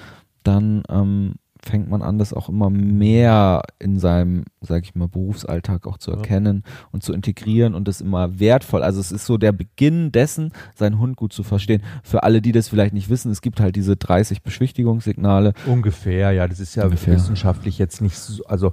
dann 0.43 0.83
ähm, 0.91 1.37
fängt 1.65 1.89
man 1.89 2.03
an, 2.03 2.19
das 2.19 2.33
auch 2.33 2.49
immer 2.49 2.71
mehr 2.71 3.63
in 3.79 3.99
seinem, 3.99 4.45
sag 4.61 4.83
ich 4.83 4.95
mal, 4.95 5.09
Berufsalltag 5.09 5.87
auch 5.87 5.99
zu 5.99 6.11
erkennen 6.11 6.65
ja. 6.67 6.73
und 6.91 7.03
zu 7.03 7.13
integrieren 7.13 7.75
und 7.75 7.87
das 7.87 8.01
immer 8.01 8.41
wertvoll. 8.41 8.83
Also 8.83 9.01
es 9.01 9.13
ist 9.13 9.27
so 9.27 9.39
der 9.39 9.53
Beginn 9.53 10.11
dessen, 10.11 10.53
seinen 10.75 10.99
Hund 10.99 11.17
gut 11.17 11.33
zu 11.33 11.43
verstehen. 11.43 11.83
Für 12.03 12.25
alle, 12.25 12.43
die 12.43 12.53
das 12.53 12.69
vielleicht 12.69 12.95
nicht 12.95 13.09
wissen, 13.11 13.31
es 13.31 13.43
gibt 13.43 13.61
halt 13.61 13.77
diese 13.77 13.97
30 13.97 14.43
Beschwichtigungssignale. 14.43 15.55
Ungefähr, 15.67 16.33
ja, 16.33 16.49
das 16.49 16.59
ist 16.61 16.75
ja 16.75 16.85
Ungefähr. 16.85 17.15
wissenschaftlich 17.15 17.79
jetzt 17.79 18.01
nicht 18.01 18.19
so, 18.19 18.45
also 18.45 18.73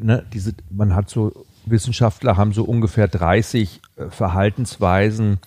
ne, 0.00 0.24
diese, 0.32 0.52
man 0.70 0.94
hat 0.94 1.10
so, 1.10 1.32
Wissenschaftler 1.66 2.36
haben 2.36 2.52
so 2.52 2.64
ungefähr 2.64 3.08
30 3.08 3.80
äh, 3.96 4.10
Verhaltensweisen, 4.10 5.38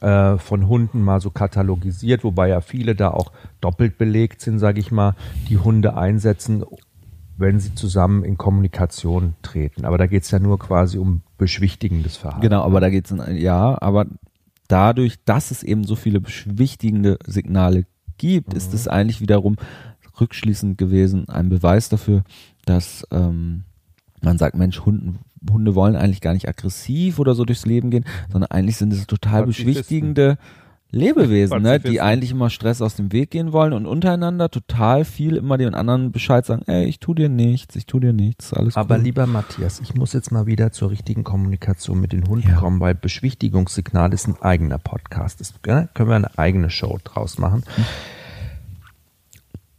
äh, 0.00 0.38
von 0.38 0.68
Hunden 0.68 1.02
mal 1.02 1.20
so 1.20 1.30
katalogisiert, 1.30 2.24
wobei 2.24 2.48
ja 2.48 2.60
viele 2.60 2.94
da 2.94 3.10
auch 3.10 3.32
doppelt 3.60 3.98
belegt 3.98 4.40
sind, 4.40 4.58
sage 4.58 4.80
ich 4.80 4.90
mal, 4.92 5.14
die 5.48 5.58
Hunde 5.58 5.96
einsetzen, 5.96 6.64
wenn 7.36 7.60
sie 7.60 7.74
zusammen 7.74 8.24
in 8.24 8.36
Kommunikation 8.36 9.34
treten. 9.42 9.84
Aber 9.84 9.98
da 9.98 10.06
geht 10.06 10.24
es 10.24 10.30
ja 10.30 10.38
nur 10.38 10.58
quasi 10.58 10.98
um 10.98 11.22
beschwichtigendes 11.38 12.16
Verhalten. 12.16 12.42
Genau, 12.42 12.62
aber 12.62 12.80
da 12.80 12.90
geht 12.90 13.10
es, 13.10 13.16
ja, 13.34 13.80
aber 13.80 14.06
dadurch, 14.66 15.22
dass 15.24 15.50
es 15.50 15.62
eben 15.62 15.84
so 15.84 15.96
viele 15.96 16.20
beschwichtigende 16.20 17.18
Signale 17.26 17.86
gibt, 18.18 18.52
mhm. 18.52 18.56
ist 18.56 18.74
es 18.74 18.88
eigentlich 18.88 19.20
wiederum 19.20 19.56
rückschließend 20.20 20.78
gewesen, 20.78 21.28
ein 21.28 21.48
Beweis 21.48 21.88
dafür, 21.88 22.24
dass 22.64 23.06
ähm, 23.12 23.64
man 24.20 24.36
sagt, 24.36 24.56
Mensch, 24.56 24.80
Hunden 24.80 25.20
Hunde 25.50 25.74
wollen 25.74 25.96
eigentlich 25.96 26.20
gar 26.20 26.34
nicht 26.34 26.48
aggressiv 26.48 27.18
oder 27.18 27.34
so 27.34 27.44
durchs 27.44 27.66
Leben 27.66 27.90
gehen, 27.90 28.04
sondern 28.30 28.50
eigentlich 28.50 28.76
sind 28.76 28.92
es 28.92 29.06
total 29.06 29.46
beschwichtigende 29.46 30.38
Lebewesen, 30.90 31.60
ne, 31.60 31.78
die 31.78 32.00
eigentlich 32.00 32.30
immer 32.30 32.48
Stress 32.48 32.80
aus 32.80 32.94
dem 32.94 33.12
Weg 33.12 33.30
gehen 33.30 33.52
wollen 33.52 33.74
und 33.74 33.84
untereinander 33.84 34.50
total 34.50 35.04
viel 35.04 35.36
immer 35.36 35.58
den 35.58 35.74
anderen 35.74 36.12
Bescheid 36.12 36.46
sagen, 36.46 36.62
ey, 36.66 36.86
ich 36.86 36.98
tu 36.98 37.12
dir 37.12 37.28
nichts, 37.28 37.76
ich 37.76 37.84
tu 37.84 38.00
dir 38.00 38.14
nichts, 38.14 38.54
alles 38.54 38.74
Aber 38.74 38.96
cool. 38.96 39.02
lieber 39.02 39.26
Matthias, 39.26 39.80
ich 39.80 39.94
muss 39.94 40.14
jetzt 40.14 40.32
mal 40.32 40.46
wieder 40.46 40.72
zur 40.72 40.90
richtigen 40.90 41.24
Kommunikation 41.24 42.00
mit 42.00 42.12
den 42.12 42.26
Hunden 42.26 42.48
ja. 42.48 42.56
kommen, 42.56 42.80
weil 42.80 42.94
Beschwichtigungssignal 42.94 44.14
ist 44.14 44.28
ein 44.28 44.40
eigener 44.40 44.78
Podcast. 44.78 45.40
Das 45.40 45.52
ne, 45.66 45.90
können 45.92 46.08
wir 46.08 46.16
eine 46.16 46.38
eigene 46.38 46.70
Show 46.70 46.98
draus 47.04 47.36
machen. 47.36 47.64
Hm. 47.74 47.84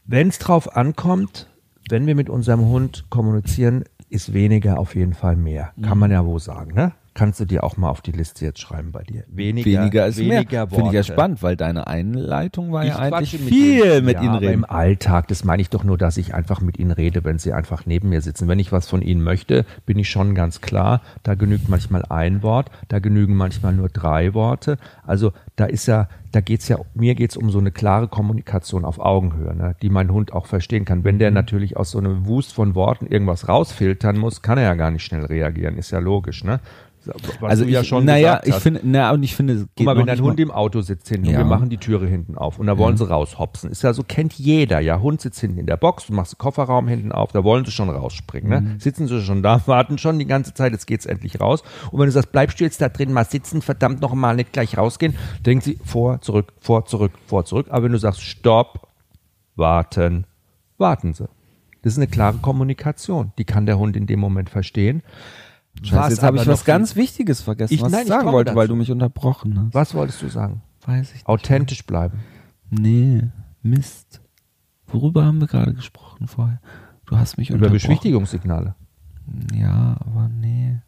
Wenn 0.05 0.27
es 0.27 0.37
drauf 0.37 0.75
ankommt, 0.75 1.47
wenn 1.89 2.05
wir 2.05 2.13
mit 2.13 2.29
unserem 2.29 2.65
Hund 2.65 3.05
kommunizieren, 3.09 3.83
ist 4.09 4.33
weniger 4.33 4.79
auf 4.79 4.95
jeden 4.95 5.13
Fall 5.13 5.35
mehr. 5.35 5.73
Kann 5.81 5.97
mhm. 5.97 5.99
man 5.99 6.11
ja 6.11 6.25
wohl 6.25 6.39
sagen, 6.39 6.73
ne? 6.73 6.93
Kannst 7.19 7.41
du 7.41 7.43
dir 7.43 7.65
auch 7.65 7.75
mal 7.75 7.89
auf 7.89 7.99
die 7.99 8.13
Liste 8.13 8.45
jetzt 8.45 8.61
schreiben 8.61 8.93
bei 8.93 9.03
dir. 9.03 9.25
Weniger, 9.27 9.81
weniger 9.81 10.07
ist 10.07 10.19
weniger 10.19 10.67
mehr. 10.67 10.67
Finde 10.69 10.87
ich 10.87 10.93
ja 10.93 11.03
spannend, 11.03 11.43
weil 11.43 11.57
deine 11.57 11.85
Einleitung 11.85 12.71
war 12.71 12.85
ich 12.85 12.91
ja 12.91 12.99
eigentlich 12.99 13.37
viel 13.37 13.95
mit, 13.95 14.05
mit 14.05 14.15
ja, 14.15 14.23
ihnen 14.23 14.35
reden. 14.35 14.53
im 14.53 14.63
Alltag, 14.63 15.27
das 15.27 15.43
meine 15.43 15.61
ich 15.61 15.69
doch 15.69 15.83
nur, 15.83 15.97
dass 15.97 16.15
ich 16.15 16.33
einfach 16.33 16.61
mit 16.61 16.79
ihnen 16.79 16.91
rede, 16.91 17.25
wenn 17.25 17.37
sie 17.37 17.51
einfach 17.51 17.85
neben 17.85 18.07
mir 18.07 18.21
sitzen. 18.21 18.47
Wenn 18.47 18.57
ich 18.57 18.71
was 18.71 18.87
von 18.87 19.01
ihnen 19.01 19.21
möchte, 19.21 19.65
bin 19.85 19.99
ich 19.99 20.09
schon 20.09 20.33
ganz 20.33 20.61
klar, 20.61 21.01
da 21.23 21.35
genügt 21.35 21.67
manchmal 21.67 22.05
ein 22.07 22.41
Wort, 22.41 22.71
da 22.87 22.99
genügen 22.99 23.35
manchmal 23.35 23.73
nur 23.73 23.89
drei 23.89 24.33
Worte. 24.33 24.77
Also 25.05 25.33
da 25.57 25.65
ist 25.65 25.87
ja, 25.87 26.07
da 26.31 26.39
geht's 26.39 26.69
ja, 26.69 26.77
mir 26.93 27.15
geht's 27.15 27.35
um 27.35 27.49
so 27.49 27.59
eine 27.59 27.71
klare 27.71 28.07
Kommunikation 28.07 28.85
auf 28.85 28.97
Augenhöhe, 28.97 29.53
ne, 29.53 29.75
die 29.81 29.89
mein 29.89 30.13
Hund 30.13 30.31
auch 30.31 30.45
verstehen 30.45 30.85
kann. 30.85 31.03
Wenn 31.03 31.19
der 31.19 31.31
mhm. 31.31 31.35
natürlich 31.35 31.75
aus 31.75 31.91
so 31.91 31.97
einem 31.97 32.27
Wust 32.27 32.53
von 32.53 32.75
Worten 32.75 33.07
irgendwas 33.07 33.49
rausfiltern 33.49 34.17
muss, 34.17 34.41
kann 34.41 34.57
er 34.57 34.63
ja 34.63 34.75
gar 34.75 34.91
nicht 34.91 35.03
schnell 35.03 35.25
reagieren, 35.25 35.77
ist 35.77 35.91
ja 35.91 35.99
logisch, 35.99 36.45
ne? 36.45 36.61
Was 37.05 37.49
also 37.51 37.65
ich, 37.65 37.71
ja 37.71 37.83
schon 37.83 38.05
naja, 38.05 38.41
ich 38.43 38.55
finde, 38.55 38.81
na 38.83 39.11
und 39.11 39.23
ich 39.23 39.35
finde, 39.35 39.55
geht 39.55 39.69
Guck 39.77 39.85
mal, 39.85 39.97
wenn 39.97 40.05
dein 40.05 40.21
Hund 40.21 40.37
mal. 40.37 40.43
im 40.43 40.51
Auto 40.51 40.81
sitzt 40.81 41.07
hinten 41.09 41.27
ja. 41.27 41.37
wir 41.37 41.45
machen 41.45 41.69
die 41.69 41.77
Türe 41.77 42.07
hinten 42.07 42.37
auf 42.37 42.59
und 42.59 42.67
da 42.67 42.77
wollen 42.77 42.95
ja. 42.95 43.05
sie 43.05 43.09
raushopsen, 43.09 43.71
ist 43.71 43.83
ja 43.83 43.93
so 43.93 44.03
kennt 44.03 44.33
jeder, 44.33 44.79
ja, 44.79 44.99
Hund 44.99 45.21
sitzt 45.21 45.39
hinten 45.39 45.59
in 45.59 45.65
der 45.65 45.77
Box, 45.77 46.07
du 46.07 46.13
machst 46.13 46.33
den 46.33 46.37
Kofferraum 46.37 46.87
hinten 46.87 47.11
auf, 47.11 47.31
da 47.31 47.43
wollen 47.43 47.65
sie 47.65 47.71
schon 47.71 47.89
rausspringen, 47.89 48.49
ne? 48.49 48.61
Mhm. 48.61 48.79
Sitzen 48.79 49.07
sie 49.07 49.21
schon 49.21 49.43
da, 49.43 49.61
warten 49.65 49.97
schon 49.97 50.19
die 50.19 50.25
ganze 50.25 50.53
Zeit, 50.53 50.71
jetzt 50.71 50.87
geht's 50.87 51.05
endlich 51.05 51.39
raus 51.39 51.63
und 51.91 51.99
wenn 51.99 52.07
du 52.07 52.11
sagst, 52.11 52.31
bleibst 52.31 52.59
du 52.59 52.63
jetzt 52.63 52.81
da 52.81 52.89
drin 52.89 53.13
mal 53.13 53.25
sitzen, 53.25 53.61
verdammt 53.61 54.01
noch 54.01 54.13
mal 54.13 54.35
nicht 54.35 54.53
gleich 54.53 54.77
rausgehen, 54.77 55.15
denken 55.45 55.63
sie 55.63 55.79
vor, 55.83 56.21
zurück, 56.21 56.53
vor, 56.59 56.85
zurück, 56.85 57.13
vor, 57.27 57.45
zurück, 57.45 57.67
aber 57.69 57.85
wenn 57.85 57.91
du 57.91 57.99
sagst, 57.99 58.21
stopp, 58.21 58.87
warten, 59.55 60.25
warten 60.77 61.13
sie. 61.13 61.27
Das 61.81 61.93
ist 61.93 61.99
eine 61.99 62.07
klare 62.07 62.37
Kommunikation, 62.37 63.31
die 63.37 63.45
kann 63.45 63.65
der 63.65 63.79
Hund 63.79 63.95
in 63.95 64.05
dem 64.05 64.19
Moment 64.19 64.49
verstehen. 64.49 65.01
Scheiße, 65.81 66.09
jetzt 66.09 66.23
habe 66.23 66.37
ich 66.37 66.47
was 66.47 66.65
ganz 66.65 66.95
Wichtiges 66.95 67.41
vergessen, 67.41 67.73
ich, 67.73 67.81
was 67.81 67.91
nein, 67.91 68.03
ich 68.03 68.07
sagen 68.07 68.31
wollte, 68.31 68.49
dazu. 68.49 68.57
weil 68.57 68.67
du 68.67 68.75
mich 68.75 68.91
unterbrochen 68.91 69.57
hast. 69.59 69.73
Was 69.73 69.93
wolltest 69.93 70.21
du 70.21 70.29
sagen? 70.29 70.61
Weiß 70.85 71.09
ich 71.09 71.13
nicht. 71.15 71.27
Authentisch 71.27 71.85
bleiben. 71.85 72.19
Nee, 72.69 73.23
Mist. 73.61 74.21
Worüber 74.87 75.25
haben 75.25 75.39
wir 75.39 75.47
gerade 75.47 75.73
gesprochen 75.73 76.27
vorher? 76.27 76.59
Du 77.05 77.17
hast 77.17 77.37
mich 77.37 77.49
Über 77.49 77.69
Beschwichtigungssignale. 77.69 78.75
Ja, 79.53 79.97
aber 79.99 80.29
nee. 80.29 80.79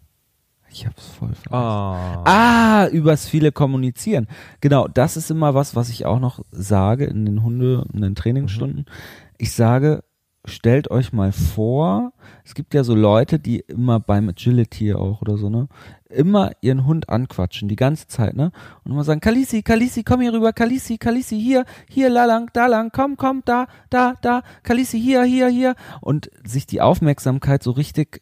Ich 0.69 0.86
hab's 0.86 1.06
voll 1.06 1.34
vergessen. 1.34 1.49
Oh. 1.51 2.23
Ah, 2.25 2.88
übers 2.91 3.27
viele 3.27 3.51
Kommunizieren. 3.51 4.27
Genau, 4.62 4.88
das 4.88 5.17
ist 5.17 5.30
immer 5.30 5.54
was, 5.54 5.75
was 5.75 5.89
ich 5.89 6.06
auch 6.06 6.19
noch 6.19 6.43
sage 6.51 7.06
in 7.06 7.25
den 7.25 7.43
Hunde, 7.43 7.86
in 7.93 8.01
den 8.01 8.15
Trainingsstunden. 8.15 8.86
Mhm. 8.88 8.93
Ich 9.38 9.51
sage, 9.51 10.04
stellt 10.45 10.89
euch 10.89 11.13
mal 11.13 11.32
vor, 11.32 12.13
es 12.43 12.56
gibt 12.56 12.73
ja 12.73 12.84
so 12.84 12.95
Leute, 12.95 13.38
die 13.39 13.60
immer 13.60 13.99
beim 13.99 14.30
Agility 14.30 14.93
auch 14.93 15.21
oder 15.21 15.38
so, 15.38 15.49
ne, 15.49 15.67
immer 16.10 16.51
ihren 16.62 16.86
Hund 16.86 17.10
anquatschen, 17.10 17.69
die 17.69 17.75
ganze 17.75 18.08
Zeit, 18.08 18.36
ne, 18.36 18.51
und 18.84 18.91
immer 18.91 19.04
sagen, 19.04 19.21
Kalisi, 19.21 19.62
Kalisi, 19.62 20.04
komm 20.04 20.21
hier 20.21 20.34
rüber, 20.34 20.51
Kalisi, 20.51 20.97
Kalisi, 20.97 21.39
hier, 21.39 21.65
hier, 21.88 22.10
la 22.10 22.25
lang, 22.25 22.49
da 22.54 22.65
lang, 22.67 22.91
komm, 22.91 23.17
komm, 23.17 23.43
da, 23.45 23.67
da, 23.89 24.15
da, 24.21 24.41
Kalisi, 24.63 24.99
hier, 24.99 25.23
hier, 25.23 25.47
hier, 25.47 25.75
und 26.01 26.32
sich 26.43 26.65
die 26.65 26.82
Aufmerksamkeit 26.82 27.62
so 27.62 27.71
richtig 27.71 28.21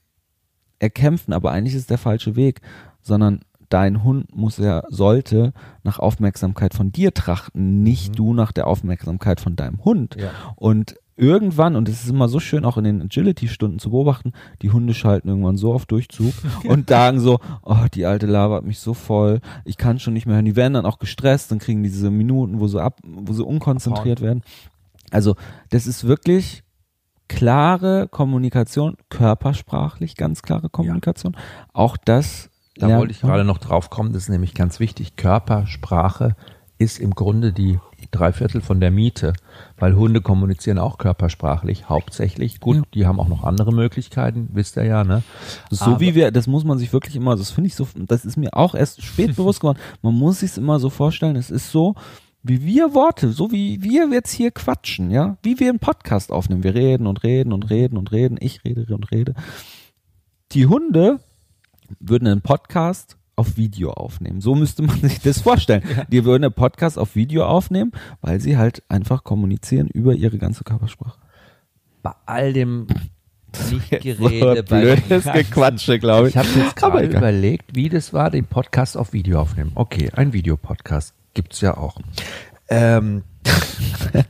erkämpfen, 0.79 1.33
aber 1.33 1.51
eigentlich 1.51 1.75
ist 1.75 1.89
der 1.89 1.97
falsche 1.97 2.35
Weg, 2.35 2.61
sondern 3.01 3.41
dein 3.69 4.03
Hund 4.03 4.35
muss 4.35 4.57
ja, 4.57 4.83
sollte 4.89 5.53
nach 5.83 5.99
Aufmerksamkeit 5.99 6.73
von 6.73 6.91
dir 6.91 7.13
trachten, 7.13 7.83
nicht 7.83 8.09
Mhm. 8.09 8.15
du 8.15 8.33
nach 8.33 8.51
der 8.51 8.67
Aufmerksamkeit 8.67 9.39
von 9.39 9.55
deinem 9.55 9.83
Hund. 9.85 10.15
Ja. 10.19 10.31
Und 10.55 10.95
irgendwann, 11.19 11.75
und 11.75 11.89
es 11.89 12.03
ist 12.03 12.09
immer 12.09 12.29
so 12.29 12.39
schön 12.39 12.65
auch 12.65 12.77
in 12.77 12.85
den 12.85 13.01
Agility-Stunden 13.01 13.77
zu 13.77 13.89
beobachten, 13.91 14.31
die 14.61 14.71
Hunde 14.71 14.93
schalten 14.93 15.27
irgendwann 15.27 15.57
so 15.57 15.73
auf 15.73 15.85
Durchzug 15.85 16.33
und 16.63 16.89
sagen 16.89 17.19
so, 17.19 17.39
oh, 17.61 17.85
die 17.93 18.05
alte 18.05 18.25
labert 18.25 18.65
mich 18.65 18.79
so 18.79 18.93
voll, 18.93 19.41
ich 19.65 19.77
kann 19.77 19.99
schon 19.99 20.13
nicht 20.13 20.25
mehr 20.25 20.35
hören. 20.35 20.45
Die 20.45 20.55
werden 20.55 20.73
dann 20.73 20.85
auch 20.85 20.97
gestresst, 20.97 21.51
dann 21.51 21.59
kriegen 21.59 21.83
diese 21.83 22.09
Minuten, 22.09 22.59
wo 22.59 22.67
sie 22.67 22.81
ab, 22.81 22.99
wo 23.03 23.33
sie 23.33 23.43
unkonzentriert 23.43 24.21
werden. 24.21 24.43
Also, 25.11 25.35
das 25.71 25.87
ist 25.87 26.07
wirklich 26.07 26.63
klare 27.27 28.07
Kommunikation, 28.07 28.95
körpersprachlich 29.09 30.15
ganz 30.15 30.41
klare 30.41 30.69
Kommunikation. 30.69 31.35
Auch 31.73 31.97
das 31.97 32.49
Da 32.75 32.97
wollte 32.97 33.11
ich 33.11 33.21
gerade 33.21 33.43
noch 33.43 33.57
drauf 33.57 33.89
kommen, 33.89 34.13
das 34.13 34.23
ist 34.23 34.29
nämlich 34.29 34.53
ganz 34.53 34.79
wichtig. 34.79 35.17
Körpersprache 35.17 36.35
ist 36.77 36.97
im 36.99 37.13
Grunde 37.13 37.51
die 37.51 37.79
drei 38.11 38.31
Viertel 38.33 38.61
von 38.61 38.79
der 38.79 38.91
Miete, 38.91 39.33
weil 39.77 39.95
Hunde 39.95 40.21
kommunizieren 40.21 40.77
auch 40.79 40.97
körpersprachlich, 40.97 41.89
hauptsächlich. 41.89 42.59
Gut, 42.59 42.77
Ja. 42.77 42.81
die 42.93 43.05
haben 43.07 43.19
auch 43.19 43.27
noch 43.27 43.43
andere 43.43 43.71
Möglichkeiten, 43.73 44.49
wisst 44.53 44.77
ihr 44.77 44.83
ja, 44.85 45.03
ne? 45.03 45.23
So 45.69 45.85
Aber- 45.85 45.99
wie 45.99 46.15
wir, 46.15 46.31
das 46.31 46.47
muss 46.47 46.63
man 46.63 46.77
sich 46.77 46.91
wirklich 46.93 47.15
immer, 47.15 47.35
das 47.35 47.51
finde 47.51 47.67
ich 47.67 47.75
so, 47.75 47.87
das 47.95 48.25
ist 48.25 48.37
mir 48.37 48.53
auch 48.53 48.75
erst 48.75 49.03
spät 49.03 49.35
bewusst 49.35 49.59
geworden. 49.61 49.79
Man 50.01 50.15
muss 50.15 50.39
sich 50.39 50.57
immer 50.57 50.79
so 50.79 50.89
vorstellen, 50.89 51.35
es 51.35 51.49
ist 51.51 51.71
so, 51.71 51.95
wie 52.41 52.63
wir 52.65 52.93
Worte, 52.93 53.31
so 53.31 53.51
wie 53.51 53.83
wir 53.83 54.07
jetzt 54.11 54.31
hier 54.31 54.51
quatschen, 54.51 55.11
ja, 55.11 55.37
wie 55.43 55.59
wir 55.59 55.69
einen 55.69 55.79
Podcast 55.79 56.31
aufnehmen. 56.31 56.63
Wir 56.63 56.73
reden 56.73 57.05
und 57.05 57.23
reden 57.23 57.51
und 57.51 57.69
reden 57.69 57.97
und 57.97 58.11
reden. 58.13 58.37
Ich 58.39 58.63
rede 58.63 58.95
und 58.95 59.11
rede. 59.11 59.33
Die 60.53 60.65
Hunde 60.65 61.19
würden 61.99 62.27
einen 62.27 62.41
Podcast 62.41 63.17
auf 63.39 63.55
Video 63.57 63.91
aufnehmen. 63.91 64.41
So 64.41 64.53
müsste 64.53 64.83
man 64.83 64.99
sich 65.01 65.19
das 65.19 65.41
vorstellen. 65.41 65.83
Die 66.09 66.25
würden 66.25 66.43
einen 66.43 66.53
Podcast 66.53 66.99
auf 66.99 67.15
Video 67.15 67.45
aufnehmen, 67.45 67.91
weil 68.21 68.39
sie 68.41 68.57
halt 68.57 68.83
einfach 68.89 69.23
kommunizieren 69.23 69.87
über 69.87 70.13
ihre 70.13 70.37
ganze 70.37 70.63
Körpersprache. 70.63 71.17
Bei 72.03 72.11
all 72.25 72.53
dem 72.53 72.87
Nicht-Gerede, 73.71 74.63
bei 74.63 74.81
dem 74.81 75.01
Blödes 75.01 75.23
Gequatsche, 75.31 75.99
glaube 75.99 76.27
ich. 76.27 76.35
Ich 76.35 76.37
habe 76.37 76.47
jetzt 76.59 76.75
gerade 76.75 77.05
überlegt, 77.05 77.75
wie 77.75 77.89
das 77.89 78.13
war, 78.13 78.29
den 78.29 78.45
Podcast 78.45 78.97
auf 78.97 79.13
Video 79.13 79.39
aufnehmen. 79.39 79.71
Okay, 79.75 80.11
ein 80.13 80.33
Videopodcast 80.33 81.13
gibt's 81.33 81.61
ja 81.61 81.77
auch. 81.77 81.97
Ähm, 82.67 83.23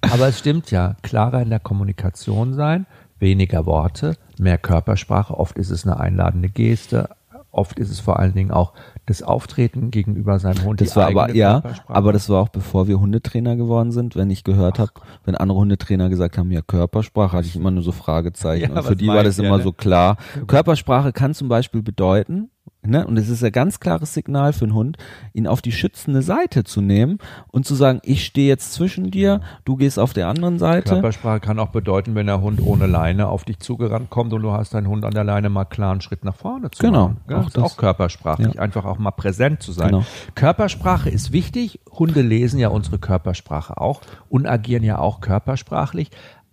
aber 0.00 0.28
es 0.28 0.38
stimmt 0.38 0.70
ja, 0.70 0.96
klarer 1.02 1.42
in 1.42 1.50
der 1.50 1.58
Kommunikation 1.58 2.54
sein, 2.54 2.86
weniger 3.18 3.66
Worte, 3.66 4.16
mehr 4.38 4.58
Körpersprache. 4.58 5.36
Oft 5.36 5.56
ist 5.56 5.70
es 5.70 5.86
eine 5.86 5.98
einladende 5.98 6.50
Geste. 6.50 7.08
Oft 7.54 7.78
ist 7.78 7.90
es 7.90 8.00
vor 8.00 8.18
allen 8.18 8.34
Dingen 8.34 8.50
auch 8.50 8.72
das 9.06 9.22
Auftreten 9.22 9.90
gegenüber 9.90 10.38
seinem 10.38 10.64
Hund. 10.64 10.80
Das 10.80 10.96
war 10.96 11.06
aber, 11.06 11.34
ja, 11.34 11.62
aber 11.86 12.12
das 12.12 12.28
war 12.28 12.42
auch 12.42 12.48
bevor 12.48 12.88
wir 12.88 13.00
Hundetrainer 13.00 13.56
geworden 13.56 13.92
sind, 13.92 14.16
wenn 14.16 14.30
ich 14.30 14.44
gehört 14.44 14.78
habe, 14.78 14.92
wenn 15.24 15.34
andere 15.34 15.58
Hundetrainer 15.58 16.08
gesagt 16.08 16.38
haben, 16.38 16.50
ja, 16.50 16.62
Körpersprache, 16.62 17.36
hatte 17.36 17.46
ich 17.46 17.56
immer 17.56 17.70
nur 17.70 17.82
so 17.82 17.92
Fragezeichen. 17.92 18.72
Ja, 18.72 18.78
und 18.78 18.84
für 18.84 18.96
die 18.96 19.08
war 19.08 19.22
das 19.22 19.38
ihr, 19.38 19.44
immer 19.44 19.58
ne? 19.58 19.62
so 19.62 19.72
klar. 19.72 20.16
Körpersprache 20.46 21.12
kann 21.12 21.34
zum 21.34 21.48
Beispiel 21.48 21.82
bedeuten, 21.82 22.50
ne, 22.82 23.06
und 23.06 23.16
es 23.16 23.28
ist 23.28 23.42
ein 23.42 23.52
ganz 23.52 23.80
klares 23.80 24.14
Signal 24.14 24.52
für 24.52 24.64
einen 24.64 24.74
Hund, 24.74 24.98
ihn 25.32 25.46
auf 25.46 25.62
die 25.62 25.72
schützende 25.72 26.22
Seite 26.22 26.64
zu 26.64 26.80
nehmen 26.80 27.18
und 27.48 27.66
zu 27.66 27.74
sagen, 27.74 28.00
ich 28.02 28.24
stehe 28.24 28.48
jetzt 28.48 28.72
zwischen 28.74 29.10
dir, 29.10 29.40
du 29.64 29.76
gehst 29.76 29.98
auf 29.98 30.12
der 30.12 30.28
anderen 30.28 30.58
Seite. 30.58 30.90
Körpersprache 30.94 31.40
kann 31.40 31.58
auch 31.58 31.68
bedeuten, 31.68 32.14
wenn 32.14 32.26
der 32.26 32.40
Hund 32.40 32.60
ohne 32.62 32.86
Leine 32.86 33.28
auf 33.28 33.44
dich 33.44 33.58
zugerannt 33.60 34.10
kommt 34.10 34.32
und 34.32 34.42
du 34.42 34.52
hast 34.52 34.74
deinen 34.74 34.88
Hund 34.88 35.04
an 35.04 35.12
der 35.12 35.24
Leine 35.24 35.48
mal 35.48 35.64
klar 35.64 35.92
einen 35.92 36.00
Schritt 36.00 36.24
nach 36.24 36.36
vorne 36.36 36.70
zu 36.70 36.82
Genau, 36.82 37.08
machen. 37.08 37.20
Ja, 37.30 37.40
auch 37.40 37.50
das. 37.50 37.62
auch 37.64 37.76
körpersprachlich, 37.76 38.54
Ja. 38.54 38.60
einfach 38.60 38.84
auch 38.84 38.98
mal 38.98 39.10
präsent 39.12 39.62
zu 39.62 39.72
sein. 39.72 39.88
Genau. 39.88 40.04
Körpersprache 40.34 41.08
ist 41.10 41.32
wichtig. 41.32 41.80
Hunde 41.90 42.22
lesen 42.22 42.58
ja 42.58 42.68
unsere 42.68 42.98
Körpersprache 42.98 43.78
auch 43.80 44.00
und 44.28 44.46
agieren 44.46 44.82
ja 44.82 44.98
auch 44.98 45.20
körpersprachlich. 45.20 46.10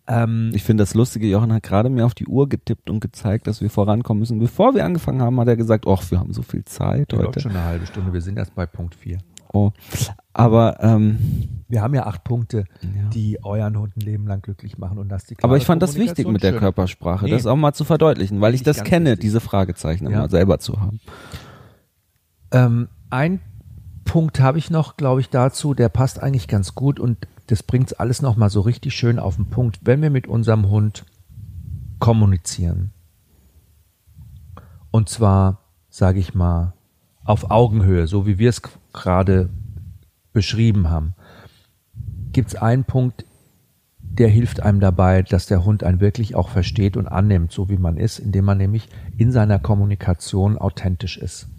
Ähm, 0.08 0.52
Ich 0.54 0.64
finde 0.64 0.82
das 0.82 0.94
Lustige, 0.94 1.28
Johann 1.28 1.54
hat 1.54 1.64
gerade 1.64 1.90
mir 1.90 2.06
auf 2.06 2.14
die 2.14 2.26
Uhr 2.28 2.50
getippt 2.50 2.90
und 2.90 3.00
gezeigt, 3.00 3.48
dass 3.48 3.62
wir 3.62 3.70
vorankommen 3.70 4.20
müssen. 4.20 4.40
Bevor 4.40 4.74
wir 4.76 4.84
angefangen 4.86 5.22
haben, 5.22 5.40
hat 5.40 5.48
er 5.48 5.56
gesagt, 5.58 5.86
ach, 5.88 6.04
wir 6.12 6.20
haben 6.20 6.34
so 6.34 6.42
viel 6.42 6.66
Zeit 6.66 7.12
läuft 7.12 7.28
heute. 7.28 7.40
schon 7.42 7.52
eine 7.52 7.64
halbe 7.64 7.86
Stunde, 7.86 8.12
wir 8.14 8.22
sind 8.22 8.38
erst 8.38 8.56
bei 8.56 8.66
Punkt 8.66 8.96
4. 8.96 9.20
Oh. 9.54 9.72
Aber 10.34 10.78
ähm, 10.82 11.18
Wir 11.68 11.82
haben 11.82 11.94
ja 11.94 12.06
acht 12.06 12.24
Punkte, 12.24 12.64
Ja. 12.82 13.10
die 13.14 13.38
euren 13.44 13.78
Hund 13.78 13.96
ein 13.98 14.02
Leben 14.02 14.26
lang 14.28 14.42
glücklich 14.42 14.78
machen 14.78 14.98
und 14.98 15.10
dass 15.10 15.26
die 15.26 15.36
Aber 15.42 15.58
ich 15.58 15.66
fand 15.66 15.82
das 15.82 15.96
wichtig 15.98 16.26
mit 16.28 16.42
der 16.42 16.52
schön. 16.52 16.60
Körpersprache, 16.60 17.26
Nee. 17.26 17.32
das 17.32 17.46
auch 17.46 17.56
mal 17.58 17.74
zu 17.74 17.84
verdeutlichen, 17.84 18.40
weil 18.42 18.54
ich 18.54 18.64
das 18.64 18.84
kenne, 18.84 19.12
wichtig. 19.12 19.22
diese 19.22 19.40
Fragezeichen 19.42 20.06
Ja. 20.10 20.20
immer 20.20 20.30
selber 20.30 20.60
zu 20.60 20.80
haben. 20.80 21.00
Ähm, 22.52 22.88
ein 23.10 23.40
Punkt 24.06 24.40
habe 24.40 24.58
ich 24.58 24.70
noch, 24.72 24.98
glaube 24.98 25.22
ich, 25.22 25.30
dazu, 25.30 25.74
der 25.74 25.90
passt 25.90 26.22
eigentlich 26.22 26.48
ganz 26.48 26.74
gut 26.76 27.00
und 27.00 27.18
das 27.52 27.64
bringt 27.64 28.00
alles 28.00 28.22
nochmal 28.22 28.50
so 28.50 28.62
richtig 28.62 28.94
schön 28.96 29.20
auf 29.20 29.36
den 29.36 29.48
Punkt. 29.48 29.82
Wenn 29.84 30.02
wir 30.02 30.10
mit 30.10 30.26
unserem 30.26 30.70
Hund 30.70 31.04
kommunizieren, 32.00 32.92
und 34.90 35.10
zwar, 35.10 35.60
sage 35.90 36.20
ich 36.20 36.34
mal, 36.34 36.74
auf 37.26 37.52
Augenhöhe, 37.52 38.08
so 38.08 38.26
wie 38.26 38.40
wir 38.40 38.50
es 38.50 38.62
gerade 38.94 39.50
beschrieben 40.32 40.90
haben, 40.90 41.14
gibt 42.32 42.48
es 42.48 42.56
einen 42.56 42.86
Punkt, 42.86 43.26
der 44.00 44.30
hilft 44.30 44.62
einem 44.62 44.80
dabei, 44.80 45.22
dass 45.22 45.46
der 45.46 45.66
Hund 45.66 45.84
einen 45.84 46.00
wirklich 46.00 46.36
auch 46.36 46.48
versteht 46.48 46.96
und 46.96 47.08
annimmt, 47.08 47.52
so 47.52 47.68
wie 47.68 47.78
man 47.78 47.98
ist, 47.98 48.20
indem 48.20 48.46
man 48.46 48.60
nämlich 48.60 48.88
in 49.18 49.34
seiner 49.34 49.60
Kommunikation 49.60 50.58
authentisch 50.58 51.18
ist. 51.18 51.50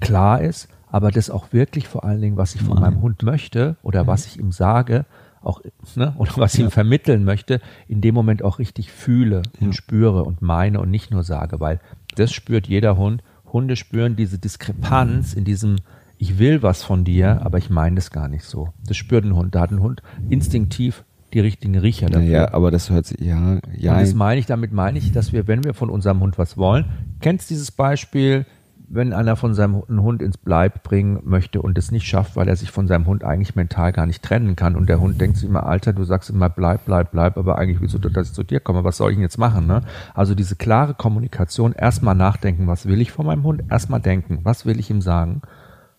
Klar 0.00 0.40
ist, 0.40 0.68
aber 0.90 1.10
das 1.10 1.28
auch 1.28 1.52
wirklich 1.52 1.88
vor 1.88 2.04
allen 2.04 2.22
Dingen, 2.22 2.38
was 2.38 2.54
ich 2.54 2.62
von 2.62 2.80
meinem 2.80 3.02
Hund 3.02 3.22
möchte 3.22 3.76
oder 3.82 4.06
was 4.06 4.24
ich 4.24 4.38
ihm 4.38 4.50
sage, 4.50 5.04
auch, 5.42 5.60
ne, 5.94 6.14
oder 6.18 6.32
was 6.36 6.54
ich 6.54 6.60
ihm 6.60 6.70
vermitteln 6.70 7.24
möchte, 7.24 7.60
in 7.88 8.00
dem 8.00 8.14
Moment 8.14 8.42
auch 8.42 8.58
richtig 8.58 8.90
fühle 8.90 9.42
und 9.60 9.74
spüre 9.74 10.24
und 10.24 10.42
meine 10.42 10.80
und 10.80 10.90
nicht 10.90 11.10
nur 11.10 11.22
sage, 11.22 11.60
weil 11.60 11.80
das 12.16 12.32
spürt 12.32 12.66
jeder 12.66 12.96
Hund. 12.96 13.22
Hunde 13.52 13.76
spüren 13.76 14.16
diese 14.16 14.38
Diskrepanz 14.38 15.34
in 15.34 15.44
diesem, 15.44 15.76
ich 16.18 16.38
will 16.38 16.62
was 16.62 16.82
von 16.82 17.04
dir, 17.04 17.42
aber 17.42 17.58
ich 17.58 17.70
meine 17.70 17.98
es 17.98 18.10
gar 18.10 18.28
nicht 18.28 18.44
so. 18.44 18.70
Das 18.86 18.96
spürt 18.96 19.24
ein 19.24 19.36
Hund. 19.36 19.54
Da 19.54 19.60
hat 19.60 19.70
ein 19.70 19.80
Hund 19.80 20.02
instinktiv 20.28 21.04
die 21.32 21.40
richtigen 21.40 21.76
Riecher 21.76 22.06
dafür. 22.06 22.28
Ja, 22.28 22.54
aber 22.54 22.70
das 22.70 22.90
hört 22.90 23.06
sich, 23.06 23.20
ja, 23.20 23.58
ja. 23.76 23.92
Und 23.92 24.00
das 24.00 24.14
meine 24.14 24.40
ich, 24.40 24.46
damit 24.46 24.72
meine 24.72 24.98
ich, 24.98 25.12
dass 25.12 25.32
wir, 25.32 25.46
wenn 25.46 25.64
wir 25.64 25.74
von 25.74 25.90
unserem 25.90 26.20
Hund 26.20 26.38
was 26.38 26.56
wollen, 26.56 26.86
kennst 27.20 27.50
dieses 27.50 27.70
Beispiel, 27.70 28.46
wenn 28.88 29.12
einer 29.12 29.36
von 29.36 29.54
seinem 29.54 29.82
Hund 29.88 30.22
ins 30.22 30.38
Bleib 30.38 30.82
bringen 30.82 31.20
möchte 31.24 31.60
und 31.60 31.76
es 31.76 31.90
nicht 31.90 32.06
schafft, 32.06 32.36
weil 32.36 32.48
er 32.48 32.56
sich 32.56 32.70
von 32.70 32.86
seinem 32.86 33.06
Hund 33.06 33.24
eigentlich 33.24 33.56
mental 33.56 33.92
gar 33.92 34.06
nicht 34.06 34.22
trennen 34.22 34.56
kann 34.56 34.76
und 34.76 34.88
der 34.88 35.00
Hund 35.00 35.20
denkt 35.20 35.38
sich 35.38 35.48
immer, 35.48 35.66
Alter, 35.66 35.92
du 35.92 36.04
sagst 36.04 36.30
immer 36.30 36.48
bleib, 36.48 36.84
bleib, 36.84 37.10
bleib, 37.10 37.36
aber 37.36 37.58
eigentlich 37.58 37.80
willst 37.80 37.94
du, 37.94 37.98
dass 37.98 38.28
ich 38.28 38.34
zu 38.34 38.44
dir 38.44 38.60
komme, 38.60 38.84
was 38.84 38.98
soll 38.98 39.10
ich 39.10 39.16
denn 39.16 39.22
jetzt 39.22 39.38
machen? 39.38 39.66
Ne? 39.66 39.82
Also 40.14 40.34
diese 40.34 40.56
klare 40.56 40.94
Kommunikation, 40.94 41.72
erstmal 41.72 42.14
nachdenken, 42.14 42.66
was 42.66 42.86
will 42.86 43.00
ich 43.00 43.10
von 43.10 43.26
meinem 43.26 43.42
Hund, 43.42 43.64
erstmal 43.68 44.00
denken, 44.00 44.40
was 44.42 44.66
will 44.66 44.78
ich 44.78 44.90
ihm 44.90 45.00
sagen, 45.00 45.42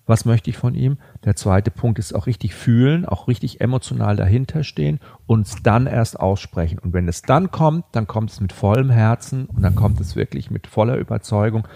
was 0.08 0.24
möchte 0.24 0.50
ich 0.50 0.58
von 0.58 0.74
ihm? 0.74 0.98
Der 1.26 1.36
zweite 1.36 1.70
Punkt 1.70 2.00
ist 2.00 2.16
auch 2.16 2.28
richtig 2.28 2.56
fühlen, 2.56 3.06
auch 3.06 3.28
richtig 3.28 3.60
emotional 3.60 4.16
dahinter 4.16 4.64
stehen 4.64 5.00
und 5.26 5.46
es 5.46 5.62
dann 5.62 5.86
erst 5.86 6.18
aussprechen. 6.18 6.80
Und 6.80 6.94
wenn 6.94 7.10
es 7.10 7.22
dann 7.22 7.52
kommt, 7.52 7.84
dann 7.92 8.08
kommt 8.08 8.32
es 8.32 8.40
mit 8.40 8.54
vollem 8.54 8.90
Herzen 8.90 9.48
und 9.48 9.62
dann 9.62 9.76
kommt 9.76 10.00
es 10.00 10.16
wirklich 10.16 10.50
mit 10.50 10.66
voller 10.66 10.96
Überzeugung 10.96 11.68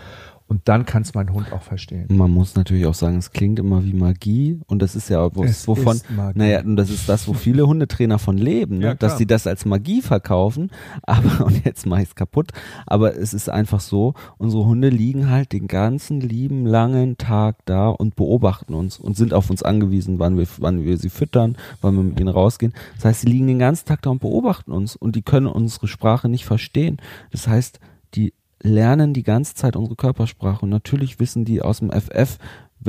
und 0.51 0.67
dann 0.67 0.85
kann 0.85 1.03
es 1.03 1.13
mein 1.13 1.31
Hund 1.31 1.53
auch 1.53 1.61
verstehen. 1.61 2.07
Man 2.09 2.29
muss 2.29 2.55
natürlich 2.55 2.85
auch 2.85 2.93
sagen, 2.93 3.15
es 3.15 3.31
klingt 3.31 3.57
immer 3.57 3.85
wie 3.85 3.93
Magie 3.93 4.59
und 4.67 4.81
das 4.81 4.97
ist 4.97 5.07
ja 5.07 5.33
wo, 5.33 5.45
Es 5.45 5.65
wovon, 5.65 5.95
ist 5.95 6.11
Magie. 6.11 6.37
naja, 6.37 6.61
und 6.61 6.75
das 6.75 6.89
ist 6.89 7.07
das, 7.07 7.25
wo 7.29 7.33
viele 7.33 7.65
Hundetrainer 7.67 8.19
von 8.19 8.37
leben, 8.37 8.79
ne? 8.79 8.87
Ja, 8.87 8.93
dass 8.95 9.17
sie 9.17 9.25
das 9.25 9.47
als 9.47 9.63
Magie 9.63 10.01
verkaufen, 10.01 10.69
aber, 11.03 11.45
und 11.45 11.63
jetzt 11.63 11.85
mache 11.85 12.01
ich 12.01 12.09
es 12.09 12.15
kaputt, 12.15 12.51
aber 12.85 13.15
es 13.15 13.33
ist 13.33 13.47
einfach 13.47 13.79
so, 13.79 14.13
unsere 14.39 14.65
Hunde 14.65 14.89
liegen 14.89 15.29
halt 15.29 15.53
den 15.53 15.69
ganzen 15.69 16.19
lieben 16.19 16.65
langen 16.65 17.17
Tag 17.17 17.55
da 17.63 17.87
und 17.87 18.17
beobachten 18.17 18.73
uns 18.73 18.99
und 18.99 19.15
sind 19.15 19.33
auf 19.33 19.49
uns 19.49 19.63
angewiesen, 19.63 20.19
wann 20.19 20.37
wir, 20.37 20.47
wann 20.57 20.83
wir 20.83 20.97
sie 20.97 21.09
füttern, 21.09 21.55
wann 21.79 21.95
wir 21.95 22.03
mit 22.03 22.19
ihnen 22.19 22.27
rausgehen. 22.27 22.73
Das 22.97 23.05
heißt, 23.05 23.21
sie 23.21 23.27
liegen 23.27 23.47
den 23.47 23.59
ganzen 23.59 23.85
Tag 23.85 24.01
da 24.01 24.09
und 24.09 24.19
beobachten 24.19 24.73
uns 24.73 24.97
und 24.97 25.15
die 25.15 25.21
können 25.21 25.47
unsere 25.47 25.87
Sprache 25.87 26.27
nicht 26.27 26.43
verstehen. 26.43 26.97
Das 27.31 27.47
heißt, 27.47 27.79
die 28.15 28.33
lernen 28.62 29.13
die 29.13 29.24
ganze 29.24 29.56
Zeit 29.56 29.76
unsere 29.76 29.95
Körpersprache 29.95 30.62
und 30.63 30.69
natürlich 30.69 31.19
wissen 31.19 31.45
die 31.45 31.62
aus 31.62 31.80
dem 31.80 31.91
FF, 31.91 32.38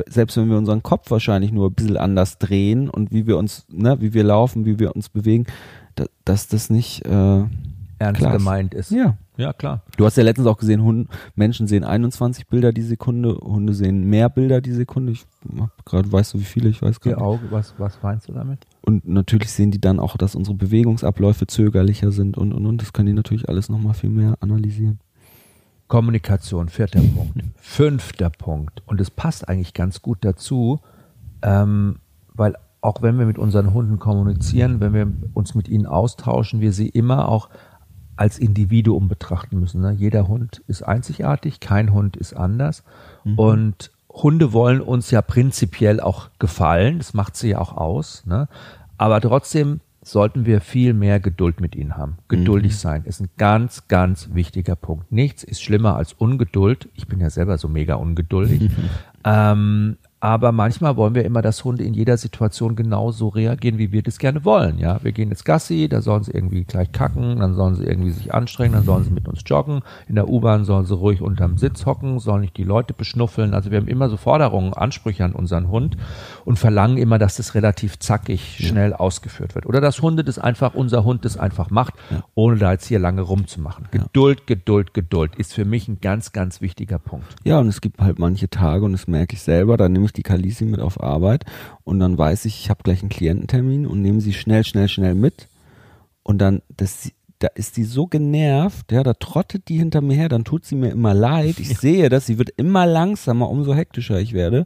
selbst 0.06 0.36
wenn 0.36 0.48
wir 0.48 0.56
unseren 0.56 0.82
Kopf 0.82 1.10
wahrscheinlich 1.10 1.52
nur 1.52 1.68
ein 1.68 1.74
bisschen 1.74 1.96
anders 1.96 2.38
drehen 2.38 2.88
und 2.88 3.12
wie 3.12 3.26
wir 3.26 3.36
uns, 3.36 3.66
ne, 3.70 4.00
wie 4.00 4.14
wir 4.14 4.24
laufen, 4.24 4.64
wie 4.64 4.78
wir 4.78 4.94
uns 4.96 5.08
bewegen, 5.08 5.46
da, 5.94 6.06
dass 6.24 6.48
das 6.48 6.70
nicht, 6.70 7.04
äh, 7.06 7.44
Ernst 8.02 8.20
Klar. 8.20 8.36
gemeint 8.36 8.74
ist. 8.74 8.90
ja. 8.90 9.16
ja, 9.36 9.52
klar. 9.52 9.82
Du 9.96 10.04
hast 10.04 10.16
ja 10.16 10.24
letztens 10.24 10.48
auch 10.48 10.58
gesehen, 10.58 10.82
Hund, 10.82 11.08
Menschen 11.36 11.68
sehen 11.68 11.84
21 11.84 12.48
Bilder 12.48 12.72
die 12.72 12.82
Sekunde, 12.82 13.36
Hunde 13.36 13.74
sehen 13.74 14.04
mehr 14.10 14.28
Bilder 14.28 14.60
die 14.60 14.72
Sekunde. 14.72 15.12
Ich 15.12 15.24
gerade, 15.84 16.10
weißt 16.10 16.34
du, 16.34 16.40
wie 16.40 16.44
viele? 16.44 16.68
Ich 16.68 16.82
weiß 16.82 17.00
gar 17.00 17.14
Die 17.14 17.16
nicht. 17.16 17.24
Auge, 17.24 17.42
was, 17.50 17.74
was 17.78 18.02
meinst 18.02 18.28
du 18.28 18.32
damit? 18.32 18.66
Und 18.80 19.06
natürlich 19.08 19.52
sehen 19.52 19.70
die 19.70 19.80
dann 19.80 20.00
auch, 20.00 20.16
dass 20.16 20.34
unsere 20.34 20.56
Bewegungsabläufe 20.56 21.46
zögerlicher 21.46 22.10
sind 22.10 22.36
und, 22.36 22.52
und, 22.52 22.66
und. 22.66 22.82
Das 22.82 22.92
können 22.92 23.06
die 23.06 23.12
natürlich 23.12 23.48
alles 23.48 23.68
nochmal 23.68 23.94
viel 23.94 24.10
mehr 24.10 24.36
analysieren. 24.40 24.98
Kommunikation, 25.92 26.70
vierter 26.70 27.02
Punkt. 27.02 27.44
Fünfter 27.56 28.30
Punkt. 28.30 28.82
Und 28.86 28.98
es 28.98 29.10
passt 29.10 29.46
eigentlich 29.46 29.74
ganz 29.74 30.00
gut 30.00 30.20
dazu, 30.22 30.80
ähm, 31.42 31.96
weil 32.32 32.56
auch 32.80 33.02
wenn 33.02 33.18
wir 33.18 33.26
mit 33.26 33.36
unseren 33.36 33.74
Hunden 33.74 33.98
kommunizieren, 33.98 34.80
wenn 34.80 34.94
wir 34.94 35.12
uns 35.34 35.54
mit 35.54 35.68
ihnen 35.68 35.84
austauschen, 35.84 36.62
wir 36.62 36.72
sie 36.72 36.88
immer 36.88 37.28
auch 37.28 37.50
als 38.16 38.38
Individuum 38.38 39.08
betrachten 39.08 39.60
müssen. 39.60 39.82
Ne? 39.82 39.92
Jeder 39.92 40.28
Hund 40.28 40.62
ist 40.66 40.82
einzigartig, 40.82 41.60
kein 41.60 41.92
Hund 41.92 42.16
ist 42.16 42.32
anders. 42.32 42.84
Mhm. 43.24 43.38
Und 43.38 43.90
Hunde 44.08 44.54
wollen 44.54 44.80
uns 44.80 45.10
ja 45.10 45.20
prinzipiell 45.20 46.00
auch 46.00 46.30
gefallen, 46.38 46.96
das 46.96 47.12
macht 47.12 47.36
sie 47.36 47.50
ja 47.50 47.58
auch 47.58 47.76
aus. 47.76 48.24
Ne? 48.24 48.48
Aber 48.96 49.20
trotzdem 49.20 49.80
sollten 50.02 50.46
wir 50.46 50.60
viel 50.60 50.94
mehr 50.94 51.20
Geduld 51.20 51.60
mit 51.60 51.76
ihnen 51.76 51.96
haben. 51.96 52.18
Geduldig 52.28 52.72
mhm. 52.72 52.76
sein 52.76 53.04
ist 53.04 53.20
ein 53.20 53.30
ganz, 53.38 53.86
ganz 53.86 54.30
wichtiger 54.32 54.74
Punkt. 54.74 55.12
Nichts 55.12 55.44
ist 55.44 55.62
schlimmer 55.62 55.96
als 55.96 56.12
Ungeduld. 56.12 56.88
Ich 56.94 57.06
bin 57.06 57.20
ja 57.20 57.30
selber 57.30 57.56
so 57.56 57.68
mega 57.68 57.94
ungeduldig. 57.94 58.70
ähm, 59.24 59.96
aber 60.22 60.52
manchmal 60.52 60.96
wollen 60.96 61.16
wir 61.16 61.24
immer, 61.24 61.42
dass 61.42 61.64
Hunde 61.64 61.82
in 61.82 61.94
jeder 61.94 62.16
Situation 62.16 62.76
genauso 62.76 63.26
reagieren, 63.26 63.78
wie 63.78 63.90
wir 63.90 64.04
das 64.04 64.20
gerne 64.20 64.44
wollen. 64.44 64.78
Ja, 64.78 65.02
wir 65.02 65.10
gehen 65.10 65.30
jetzt 65.30 65.44
Gassi, 65.44 65.88
da 65.88 66.00
sollen 66.00 66.22
sie 66.22 66.30
irgendwie 66.30 66.62
gleich 66.62 66.92
kacken, 66.92 67.40
dann 67.40 67.54
sollen 67.54 67.74
sie 67.74 67.82
irgendwie 67.82 68.12
sich 68.12 68.32
anstrengen, 68.32 68.74
dann 68.74 68.84
sollen 68.84 69.02
sie 69.02 69.10
mit 69.10 69.26
uns 69.26 69.40
joggen. 69.44 69.82
In 70.06 70.14
der 70.14 70.28
U-Bahn 70.28 70.64
sollen 70.64 70.86
sie 70.86 70.94
ruhig 70.94 71.22
unterm 71.22 71.58
Sitz 71.58 71.86
hocken, 71.86 72.20
sollen 72.20 72.42
nicht 72.42 72.56
die 72.56 72.62
Leute 72.62 72.94
beschnuffeln. 72.94 73.52
Also 73.52 73.72
wir 73.72 73.78
haben 73.78 73.88
immer 73.88 74.08
so 74.08 74.16
Forderungen, 74.16 74.74
Ansprüche 74.74 75.24
an 75.24 75.32
unseren 75.32 75.66
Hund 75.70 75.96
und 76.44 76.56
verlangen 76.56 76.98
immer, 76.98 77.18
dass 77.18 77.38
das 77.38 77.56
relativ 77.56 77.98
zackig, 77.98 78.58
schnell 78.64 78.90
ja. 78.90 79.00
ausgeführt 79.00 79.56
wird. 79.56 79.66
Oder 79.66 79.80
dass 79.80 80.02
Hunde 80.02 80.22
das 80.22 80.38
einfach, 80.38 80.74
unser 80.74 81.02
Hund 81.02 81.24
das 81.24 81.36
einfach 81.36 81.70
macht, 81.70 81.94
ja. 82.12 82.22
ohne 82.36 82.58
da 82.58 82.70
jetzt 82.70 82.86
hier 82.86 83.00
lange 83.00 83.22
rumzumachen. 83.22 83.88
Ja. 83.92 84.02
Geduld, 84.02 84.46
Geduld, 84.46 84.94
Geduld 84.94 85.34
ist 85.34 85.52
für 85.52 85.64
mich 85.64 85.88
ein 85.88 86.00
ganz, 86.00 86.30
ganz 86.30 86.60
wichtiger 86.60 87.00
Punkt. 87.00 87.26
Ja, 87.42 87.58
und 87.58 87.66
es 87.66 87.80
gibt 87.80 88.00
halt 88.00 88.20
manche 88.20 88.48
Tage, 88.48 88.84
und 88.84 88.92
das 88.92 89.08
merke 89.08 89.34
ich 89.34 89.42
selber, 89.42 89.76
da 89.76 89.88
nehme 89.88 90.04
ich 90.04 90.11
die 90.12 90.22
Kalisi 90.22 90.64
mit 90.64 90.80
auf 90.80 91.00
Arbeit 91.02 91.44
und 91.84 91.98
dann 92.00 92.16
weiß 92.18 92.44
ich, 92.44 92.60
ich 92.60 92.70
habe 92.70 92.82
gleich 92.82 93.00
einen 93.02 93.08
Kliententermin 93.08 93.86
und 93.86 94.02
nehme 94.02 94.20
sie 94.20 94.32
schnell, 94.32 94.64
schnell, 94.64 94.88
schnell 94.88 95.14
mit. 95.14 95.48
Und 96.22 96.38
dann, 96.38 96.62
das, 96.76 97.10
da 97.38 97.48
ist 97.48 97.74
sie 97.74 97.84
so 97.84 98.06
genervt, 98.06 98.92
ja, 98.92 99.02
da 99.02 99.14
trottet 99.14 99.68
die 99.68 99.78
hinter 99.78 100.00
mir 100.00 100.14
her, 100.14 100.28
dann 100.28 100.44
tut 100.44 100.64
sie 100.64 100.76
mir 100.76 100.90
immer 100.90 101.14
leid. 101.14 101.58
Ich 101.58 101.78
sehe 101.78 102.08
das, 102.08 102.26
sie 102.26 102.38
wird 102.38 102.50
immer 102.50 102.86
langsamer, 102.86 103.48
umso 103.50 103.74
hektischer 103.74 104.20
ich 104.20 104.32
werde. 104.32 104.64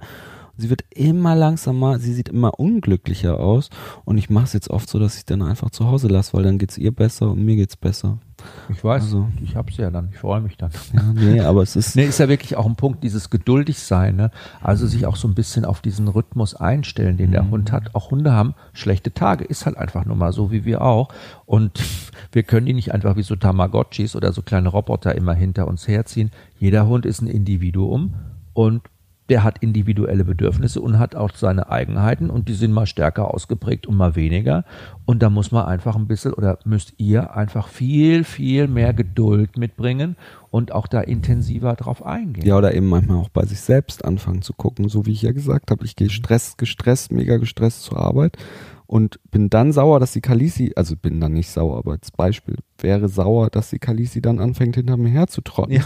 Sie 0.59 0.71
wird 0.71 0.85
immer 0.91 1.35
langsamer, 1.35 1.99
sie 1.99 2.15
sieht 2.15 2.31
immer 2.31 2.59
unglücklicher 2.59 3.39
aus 3.39 3.69
und 4.07 4.17
ich 4.17 4.31
mache 4.31 4.45
es 4.45 4.53
jetzt 4.55 4.71
oft 4.71 4.89
so, 4.89 4.99
dass 4.99 5.19
ich 5.19 5.27
dann 5.27 5.43
einfach 5.43 5.71
zu 5.71 5.87
Hause 5.87 6.09
lasse, 6.09 6.33
weil 6.33 6.45
dann 6.45 6.59
geht 6.59 6.71
es 6.71 6.79
ihr 6.79 6.93
besser 6.93 7.31
und 7.31 7.45
mir 7.45 7.57
geht 7.57 7.71
es 7.71 7.77
besser. 7.77 8.19
Ich 8.69 8.83
weiß, 8.83 9.03
also, 9.05 9.29
ich 9.43 9.57
hab's 9.57 9.77
ja 9.77 9.91
dann, 9.91 10.09
ich 10.13 10.19
freue 10.19 10.41
mich 10.41 10.57
dann. 10.57 10.71
Ja, 10.93 11.03
nee, 11.15 11.41
aber 11.41 11.63
es 11.63 11.77
ist. 11.77 11.97
nee, 11.97 12.05
ist 12.05 12.19
ja 12.19 12.29
wirklich 12.29 12.57
auch 12.57 12.67
ein 12.67 12.77
Punkt, 12.77 13.03
dieses 13.03 13.31
geduldig 13.31 13.79
sein, 13.79 14.17
ne? 14.17 14.31
Also 14.63 14.87
sich 14.87 15.07
auch 15.07 15.17
so 15.17 15.29
ein 15.29 15.35
bisschen 15.35 15.65
auf 15.65 15.81
diesen 15.81 16.09
Rhythmus 16.09 16.55
einstellen, 16.55 17.17
den 17.17 17.33
der 17.33 17.45
mhm. 17.45 17.51
Hund 17.51 17.73
hat. 17.73 17.95
Auch 17.95 18.11
Hunde 18.11 18.33
haben 18.33 18.55
schlechte 18.73 19.13
Tage, 19.13 19.45
ist 19.45 19.67
halt 19.67 19.77
einfach 19.77 20.05
nur 20.05 20.17
mal 20.17 20.33
so 20.33 20.51
wie 20.51 20.65
wir 20.65 20.83
auch. 20.83 21.09
Und 21.45 21.83
wir 22.33 22.43
können 22.43 22.67
die 22.67 22.75
nicht 22.75 22.93
einfach 22.93 23.17
wie 23.17 23.23
so 23.23 23.37
Tamagotchis 23.37 24.17
oder 24.17 24.33
so 24.33 24.43
kleine 24.43 24.69
Roboter 24.69 25.15
immer 25.15 25.35
hinter 25.35 25.67
uns 25.69 25.87
herziehen. 25.87 26.31
Jeder 26.59 26.87
Hund 26.87 27.07
ist 27.07 27.23
ein 27.23 27.29
Individuum 27.29 28.15
und 28.53 28.83
der 29.29 29.43
hat 29.43 29.59
individuelle 29.59 30.25
Bedürfnisse 30.25 30.81
und 30.81 30.99
hat 30.99 31.15
auch 31.15 31.31
seine 31.35 31.71
Eigenheiten 31.71 32.31
und 32.31 32.49
die 32.49 32.55
sind 32.55 32.73
mal 32.73 32.87
stärker 32.87 33.33
ausgeprägt 33.33 33.87
und 33.87 33.97
mal 33.97 34.15
weniger. 34.15 34.65
Und 35.05 35.23
da 35.23 35.31
muss 35.31 35.51
man 35.51 35.67
einfach 35.67 35.97
ein 35.97 36.07
bisschen 36.07 36.33
oder 36.33 36.59
müsst 36.65 36.95
ihr 36.99 37.35
einfach 37.35 37.69
viel, 37.69 38.25
viel 38.25 38.69
mehr 38.69 38.95
Geduld 38.95 39.59
mitbringen 39.59 40.17
und 40.51 40.73
auch 40.73 40.87
da 40.87 41.01
intensiver 41.01 41.75
drauf 41.75 42.05
eingehen. 42.05 42.47
Ja, 42.47 42.57
oder 42.57 42.75
eben 42.75 42.89
manchmal 42.89 43.19
auch 43.19 43.29
bei 43.29 43.45
sich 43.45 43.61
selbst 43.61 44.05
anfangen 44.05 44.43
zu 44.43 44.53
gucken, 44.53 44.89
so 44.89 45.07
wie 45.07 45.13
ich 45.13 45.23
ja 45.23 45.33
gesagt 45.33 45.71
habe, 45.71 45.85
ich 45.85 45.97
gehe 45.97 46.11
stress, 46.11 46.57
gestresst, 46.57 47.13
mega 47.13 47.37
gestresst 47.37 47.83
zur 47.83 47.99
Arbeit 47.99 48.37
und 48.87 49.19
bin 49.31 49.51
dann 49.51 49.73
sauer, 49.73 50.01
dass 50.01 50.13
die 50.13 50.21
Kalisi, 50.21 50.73
also 50.77 50.97
bin 50.97 51.21
dann 51.21 51.33
nicht 51.33 51.51
sauer, 51.51 51.79
aber 51.79 51.93
als 51.93 52.11
Beispiel, 52.11 52.57
wäre 52.79 53.09
sauer, 53.09 53.51
dass 53.51 53.71
die 53.71 53.79
Kalisi 53.79 54.21
dann 54.21 54.39
anfängt, 54.39 54.77
hinter 54.77 54.97
mir 54.97 55.11
herzutrotten. 55.11 55.75
Ja. 55.75 55.83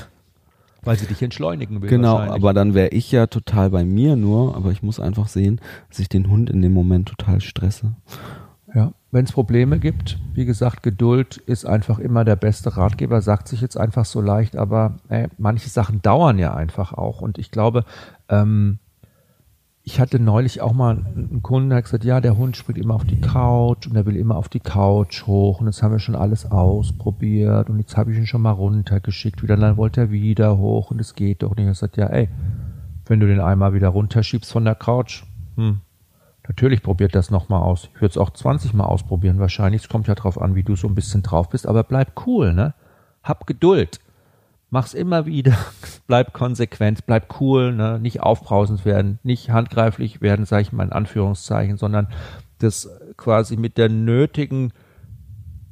Weil 0.82 0.98
sie 0.98 1.06
dich 1.06 1.22
entschleunigen 1.22 1.82
will. 1.82 1.90
Genau, 1.90 2.18
aber 2.18 2.54
dann 2.54 2.74
wäre 2.74 2.88
ich 2.88 3.12
ja 3.12 3.26
total 3.26 3.70
bei 3.70 3.84
mir 3.84 4.16
nur, 4.16 4.56
aber 4.56 4.70
ich 4.70 4.82
muss 4.82 4.98
einfach 4.98 5.28
sehen, 5.28 5.60
dass 5.88 5.98
ich 5.98 6.08
den 6.08 6.28
Hund 6.28 6.50
in 6.50 6.62
dem 6.62 6.72
Moment 6.72 7.08
total 7.08 7.40
stresse. 7.40 7.92
Ja, 8.74 8.92
wenn 9.10 9.24
es 9.24 9.32
Probleme 9.32 9.78
gibt, 9.78 10.18
wie 10.34 10.44
gesagt, 10.44 10.82
Geduld 10.82 11.38
ist 11.38 11.64
einfach 11.66 11.98
immer 11.98 12.24
der 12.24 12.36
beste 12.36 12.76
Ratgeber, 12.76 13.20
sagt 13.20 13.48
sich 13.48 13.60
jetzt 13.60 13.76
einfach 13.76 14.04
so 14.04 14.20
leicht, 14.20 14.56
aber 14.56 14.96
ey, 15.08 15.26
manche 15.38 15.68
Sachen 15.68 16.00
dauern 16.02 16.38
ja 16.38 16.54
einfach 16.54 16.92
auch. 16.92 17.20
Und 17.20 17.38
ich 17.38 17.50
glaube, 17.50 17.84
ähm, 18.28 18.78
ich 19.82 19.98
hatte 19.98 20.20
neulich 20.20 20.60
auch 20.60 20.72
mal 20.72 21.04
einen 21.14 21.42
Kunden, 21.42 21.70
der 21.70 21.78
hat 21.78 21.84
gesagt, 21.84 22.04
ja, 22.04 22.20
der 22.20 22.36
Hund 22.36 22.56
springt 22.56 22.78
immer 22.78 22.94
auf 22.94 23.04
die 23.04 23.20
Couch 23.20 23.86
und 23.86 23.96
er 23.96 24.04
will 24.04 24.16
immer 24.16 24.36
auf 24.36 24.48
die 24.48 24.60
Couch 24.60 25.26
hoch 25.26 25.60
und 25.60 25.66
jetzt 25.66 25.82
haben 25.82 25.92
wir 25.92 25.98
schon 25.98 26.14
alles 26.14 26.50
ausprobiert 26.50 27.70
und 27.70 27.78
jetzt 27.78 27.96
habe 27.96 28.12
ich 28.12 28.18
ihn 28.18 28.26
schon 28.26 28.42
mal 28.42 28.52
runtergeschickt, 28.52 29.42
wieder 29.42 29.56
dann 29.56 29.76
wollte 29.78 30.02
er 30.02 30.10
wieder 30.10 30.58
hoch 30.58 30.90
und 30.90 31.00
es 31.00 31.14
geht 31.14 31.42
doch 31.42 31.56
nicht. 31.56 31.66
Er 31.66 31.74
sagt, 31.74 31.96
ja, 31.96 32.06
ey, 32.06 32.28
wenn 33.06 33.20
du 33.20 33.26
den 33.26 33.40
einmal 33.40 33.72
wieder 33.72 33.88
runterschiebst 33.88 34.52
von 34.52 34.66
der 34.66 34.74
Couch, 34.74 35.24
hm, 35.56 35.80
natürlich 36.46 36.82
probiert 36.82 37.14
das 37.14 37.30
nochmal 37.30 37.62
aus. 37.62 37.88
Ich 37.94 38.00
würde 38.02 38.10
es 38.10 38.18
auch 38.18 38.30
20 38.30 38.74
Mal 38.74 38.84
ausprobieren 38.84 39.38
wahrscheinlich. 39.38 39.82
Es 39.82 39.88
kommt 39.88 40.08
ja 40.08 40.14
drauf 40.14 40.40
an, 40.40 40.54
wie 40.54 40.62
du 40.62 40.76
so 40.76 40.88
ein 40.88 40.94
bisschen 40.94 41.22
drauf 41.22 41.48
bist, 41.48 41.66
aber 41.66 41.84
bleib 41.84 42.26
cool, 42.26 42.52
ne? 42.52 42.74
Hab 43.22 43.46
Geduld 43.46 43.98
mach's 44.70 44.94
immer 44.94 45.26
wieder, 45.26 45.56
bleib 46.06 46.32
konsequent, 46.32 47.06
bleib 47.06 47.40
cool, 47.40 47.72
ne? 47.72 47.98
nicht 48.00 48.20
aufbrausend 48.22 48.84
werden, 48.84 49.18
nicht 49.22 49.50
handgreiflich 49.50 50.20
werden, 50.20 50.46
sage 50.46 50.62
ich 50.62 50.72
mal 50.72 50.84
in 50.84 50.92
Anführungszeichen, 50.92 51.76
sondern 51.76 52.08
das 52.58 52.88
quasi 53.16 53.56
mit 53.56 53.78
der 53.78 53.88
nötigen 53.88 54.72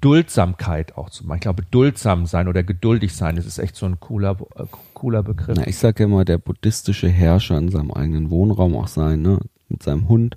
Duldsamkeit 0.00 0.96
auch 0.96 1.10
zu 1.10 1.26
machen. 1.26 1.36
Ich 1.36 1.42
glaube, 1.42 1.64
duldsam 1.70 2.26
sein 2.26 2.48
oder 2.48 2.62
geduldig 2.62 3.14
sein, 3.14 3.36
das 3.36 3.46
ist 3.46 3.58
echt 3.58 3.76
so 3.76 3.86
ein 3.86 3.98
cooler, 4.00 4.36
äh, 4.56 4.64
cooler 4.94 5.22
Begriff. 5.22 5.56
Na, 5.56 5.66
ich 5.66 5.78
sage 5.78 6.02
ja 6.02 6.06
immer, 6.06 6.24
der 6.24 6.38
buddhistische 6.38 7.08
Herrscher 7.08 7.58
in 7.58 7.70
seinem 7.70 7.90
eigenen 7.90 8.30
Wohnraum 8.30 8.76
auch 8.76 8.88
sein, 8.88 9.22
ne? 9.22 9.40
mit 9.68 9.82
seinem 9.82 10.08
Hund, 10.08 10.36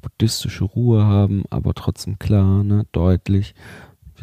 buddhistische 0.00 0.64
Ruhe 0.64 1.04
haben, 1.04 1.44
aber 1.50 1.74
trotzdem 1.74 2.18
klar, 2.18 2.62
ne? 2.62 2.86
deutlich, 2.92 3.54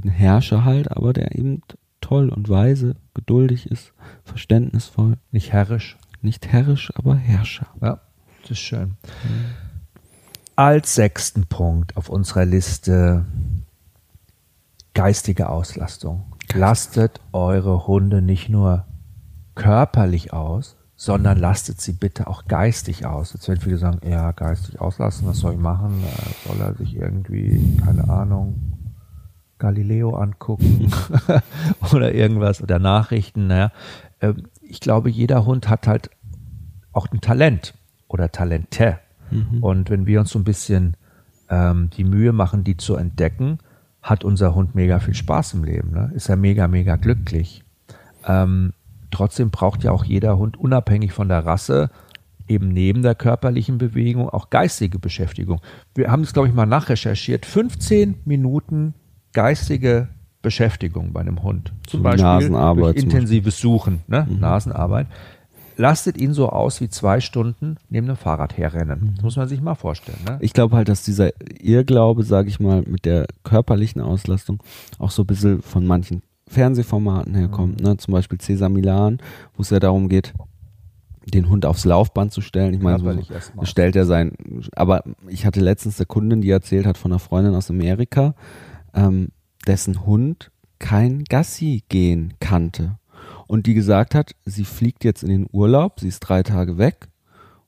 ein 0.04 0.10
Herrscher 0.10 0.64
halt, 0.64 0.92
aber 0.92 1.12
der 1.12 1.36
eben 1.36 1.62
toll 2.02 2.30
und 2.30 2.50
weise, 2.50 2.96
geduldig 3.14 3.70
ist, 3.70 3.94
verständnisvoll. 4.24 5.18
Nicht 5.32 5.54
herrisch. 5.54 5.98
Nicht 6.22 6.48
herrisch, 6.48 6.92
aber 6.96 7.16
Herrscher. 7.16 7.68
Ja, 7.82 8.00
das 8.42 8.52
ist 8.52 8.60
schön. 8.60 8.90
Mhm. 9.24 9.46
Als 10.56 10.96
sechsten 10.96 11.46
Punkt 11.46 11.96
auf 11.98 12.10
unserer 12.10 12.46
Liste 12.46 13.26
geistige 14.94 15.50
Auslastung. 15.50 16.26
Lastet 16.54 17.20
eure 17.32 17.86
Hunde 17.86 18.24
nicht 18.24 18.50
nur 18.50 18.86
körperlich 19.54 20.34
aus, 20.34 20.76
sondern 20.96 21.38
lastet 21.38 21.80
sie 21.80 21.94
bitte 21.94 22.26
auch 22.26 22.46
geistig 22.46 23.06
aus. 23.06 23.34
Jetzt 23.34 23.48
werden 23.48 23.62
viele 23.62 23.78
sagen, 23.78 24.00
ja, 24.10 24.32
geistig 24.32 24.82
auslassen, 24.82 25.28
was 25.28 25.38
soll 25.38 25.54
ich 25.54 25.60
machen? 25.60 26.04
Äh, 26.04 26.48
soll 26.48 26.60
er 26.60 26.74
sich 26.74 26.96
irgendwie, 26.96 27.78
keine 27.86 28.10
Ahnung, 28.10 28.77
Galileo 29.60 30.16
angucken 30.16 30.92
oder 31.94 32.14
irgendwas 32.14 32.62
oder 32.62 32.80
Nachrichten. 32.80 33.48
Naja. 33.48 33.72
Ähm, 34.22 34.48
ich 34.62 34.80
glaube, 34.80 35.10
jeder 35.10 35.46
Hund 35.46 35.70
hat 35.70 35.88
halt 35.88 36.10
auch 36.92 37.12
ein 37.12 37.22
Talent 37.22 37.74
oder 38.08 38.32
Talente. 38.32 39.00
Mhm. 39.32 39.64
Und 39.64 39.90
wenn 39.90 40.06
wir 40.06 40.20
uns 40.20 40.32
so 40.32 40.40
ein 40.40 40.44
bisschen 40.44 40.96
ähm, 41.50 41.90
die 41.96 42.04
Mühe 42.04 42.34
machen, 42.34 42.64
die 42.64 42.78
zu 42.78 42.96
entdecken, 42.96 43.60
hat 44.02 44.24
unser 44.24 44.56
Hund 44.56 44.76
mega 44.76 45.00
viel 45.00 45.14
Spaß 45.14 45.54
im 45.54 45.64
Leben. 45.64 45.92
Ne? 45.92 46.12
Ist 46.16 46.30
er 46.30 46.38
mega, 46.38 46.68
mega 46.68 46.96
glücklich. 46.96 47.64
Ähm, 48.26 48.74
trotzdem 49.12 49.50
braucht 49.50 49.84
ja 49.84 49.92
auch 49.92 50.04
jeder 50.04 50.38
Hund 50.38 50.58
unabhängig 50.58 51.14
von 51.14 51.30
der 51.30 51.46
Rasse 51.46 51.90
eben 52.48 52.70
neben 52.70 53.02
der 53.02 53.16
körperlichen 53.16 53.78
Bewegung 53.78 54.30
auch 54.30 54.50
geistige 54.50 55.00
Beschäftigung. 55.00 55.60
Wir 55.96 56.10
haben 56.10 56.24
es, 56.24 56.34
glaube 56.34 56.48
ich, 56.48 56.54
mal 56.54 56.66
nachrecherchiert. 56.66 57.46
15 57.46 58.16
Minuten 58.26 58.94
geistige 59.38 60.08
Beschäftigung 60.42 61.14
bei 61.14 61.20
einem 61.20 61.44
Hund. 61.44 61.72
Zum 61.86 62.02
Beispiel 62.02 62.24
Nasenarbeit 62.24 62.96
durch 62.96 63.04
intensives 63.04 63.60
Suchen, 63.60 64.02
ne? 64.08 64.26
Mhm. 64.28 64.40
Nasenarbeit. 64.40 65.06
Lastet 65.76 66.18
ihn 66.18 66.34
so 66.34 66.50
aus 66.50 66.82
wie 66.82 66.90
zwei 66.90 67.20
Stunden 67.20 67.76
neben 67.88 68.08
einem 68.08 68.18
Fahrrad 68.18 68.58
herrennen. 68.58 69.00
Mhm. 69.00 69.14
Das 69.14 69.24
muss 69.24 69.36
man 69.36 69.48
sich 69.48 69.62
mal 69.62 69.76
vorstellen. 69.76 70.18
Ne? 70.26 70.40
Ich 70.42 70.54
glaube 70.54 70.76
halt, 70.76 70.90
dass 70.90 71.04
dieser 71.04 71.30
Irrglaube, 71.62 72.24
sage 72.24 72.50
ich 72.50 72.60
mal, 72.60 72.82
mit 72.82 73.06
der 73.06 73.28
körperlichen 73.44 74.02
Auslastung 74.02 74.58
auch 74.98 75.12
so 75.12 75.22
ein 75.22 75.28
bisschen 75.28 75.62
von 75.62 75.86
manchen 75.86 76.24
Fernsehformaten 76.48 77.36
herkommt. 77.36 77.80
Mhm. 77.80 77.90
Ne? 77.90 77.98
Zum 77.98 78.14
Beispiel 78.14 78.40
Cesar 78.40 78.70
Milan, 78.70 79.20
wo 79.56 79.62
es 79.62 79.70
ja 79.70 79.78
darum 79.78 80.10
geht, 80.10 80.34
den 81.32 81.48
Hund 81.48 81.64
aufs 81.68 81.86
Laufband 81.86 82.32
zu 82.32 82.42
stellen. 82.42 82.74
Ich 82.74 82.82
meine, 82.82 82.98
so 82.98 83.66
stellt 83.66 83.96
er 83.96 84.08
sein. 84.08 84.32
Aber 84.76 85.04
ich 85.28 85.46
hatte 85.46 85.60
letztens 85.60 86.00
eine 86.00 86.08
Kundin, 86.08 86.42
die 86.42 86.50
erzählt 86.50 86.88
hat 86.88 86.98
von 86.98 87.12
einer 87.12 87.20
Freundin 87.20 87.54
aus 87.54 87.70
Amerika, 87.70 88.34
ähm, 88.98 89.30
dessen 89.66 90.06
Hund 90.06 90.52
kein 90.80 91.24
Gassi 91.24 91.84
gehen 91.88 92.34
kannte. 92.40 92.98
und 93.48 93.66
die 93.66 93.74
gesagt 93.74 94.14
hat, 94.14 94.36
sie 94.46 94.66
fliegt 94.66 95.04
jetzt 95.04 95.24
in 95.24 95.30
den 95.30 95.48
Urlaub, 95.52 96.00
sie 96.00 96.10
ist 96.10 96.20
drei 96.20 96.44
Tage 96.44 96.78
weg 96.78 97.08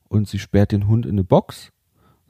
und 0.08 0.28
sie 0.28 0.38
sperrt 0.38 0.72
den 0.72 0.86
Hund 0.86 1.06
in 1.06 1.12
eine 1.12 1.24
Box, 1.24 1.70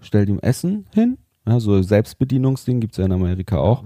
stellt 0.01 0.29
ihm 0.29 0.39
Essen 0.39 0.87
hin, 0.93 1.19
ja, 1.47 1.59
so 1.61 1.83
Selbstbedienungsding 1.83 2.81
gibt's 2.81 2.99
ja 2.99 3.05
in 3.05 3.13
Amerika 3.13 3.59
auch, 3.59 3.85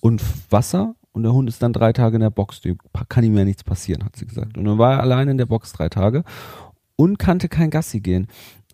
und 0.00 0.22
Wasser 0.50 0.94
und 1.12 1.22
der 1.22 1.32
Hund 1.32 1.48
ist 1.48 1.62
dann 1.62 1.72
drei 1.72 1.92
Tage 1.92 2.16
in 2.16 2.20
der 2.20 2.30
Box, 2.30 2.60
dem 2.60 2.78
kann 3.08 3.24
ihm 3.24 3.36
ja 3.36 3.44
nichts 3.44 3.64
passieren, 3.64 4.04
hat 4.04 4.16
sie 4.16 4.26
gesagt. 4.26 4.56
Und 4.56 4.64
dann 4.64 4.78
war 4.78 4.94
er 4.94 5.00
allein 5.00 5.28
in 5.28 5.38
der 5.38 5.46
Box 5.46 5.72
drei 5.72 5.88
Tage 5.88 6.22
und 6.96 7.18
kannte 7.18 7.48
kein 7.48 7.70
Gassi 7.70 8.00
gehen. 8.00 8.28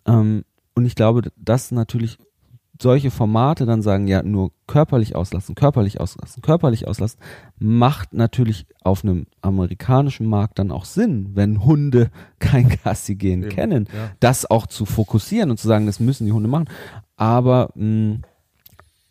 Ähm, 0.05 0.43
und 0.75 0.85
ich 0.85 0.95
glaube, 0.95 1.31
dass 1.37 1.71
natürlich 1.71 2.17
solche 2.81 3.11
Formate 3.11 3.65
dann 3.65 3.81
sagen, 3.81 4.07
ja, 4.07 4.23
nur 4.23 4.51
körperlich 4.67 5.15
auslassen, 5.15 5.55
körperlich 5.55 5.99
auslassen, 5.99 6.41
körperlich 6.41 6.87
auslassen, 6.87 7.19
macht 7.57 8.13
natürlich 8.13 8.65
auf 8.83 9.03
einem 9.03 9.27
amerikanischen 9.41 10.27
Markt 10.27 10.59
dann 10.59 10.71
auch 10.71 10.85
Sinn, 10.85 11.31
wenn 11.33 11.63
Hunde 11.63 12.09
kein 12.39 12.77
Gassi 12.83 13.15
gehen 13.15 13.43
Eben, 13.43 13.51
kennen, 13.51 13.87
ja. 13.93 14.11
das 14.19 14.49
auch 14.49 14.67
zu 14.67 14.85
fokussieren 14.85 15.51
und 15.51 15.57
zu 15.57 15.67
sagen, 15.67 15.85
das 15.85 15.99
müssen 15.99 16.25
die 16.25 16.33
Hunde 16.33 16.49
machen. 16.49 16.69
Aber 17.15 17.69
mh, 17.75 18.19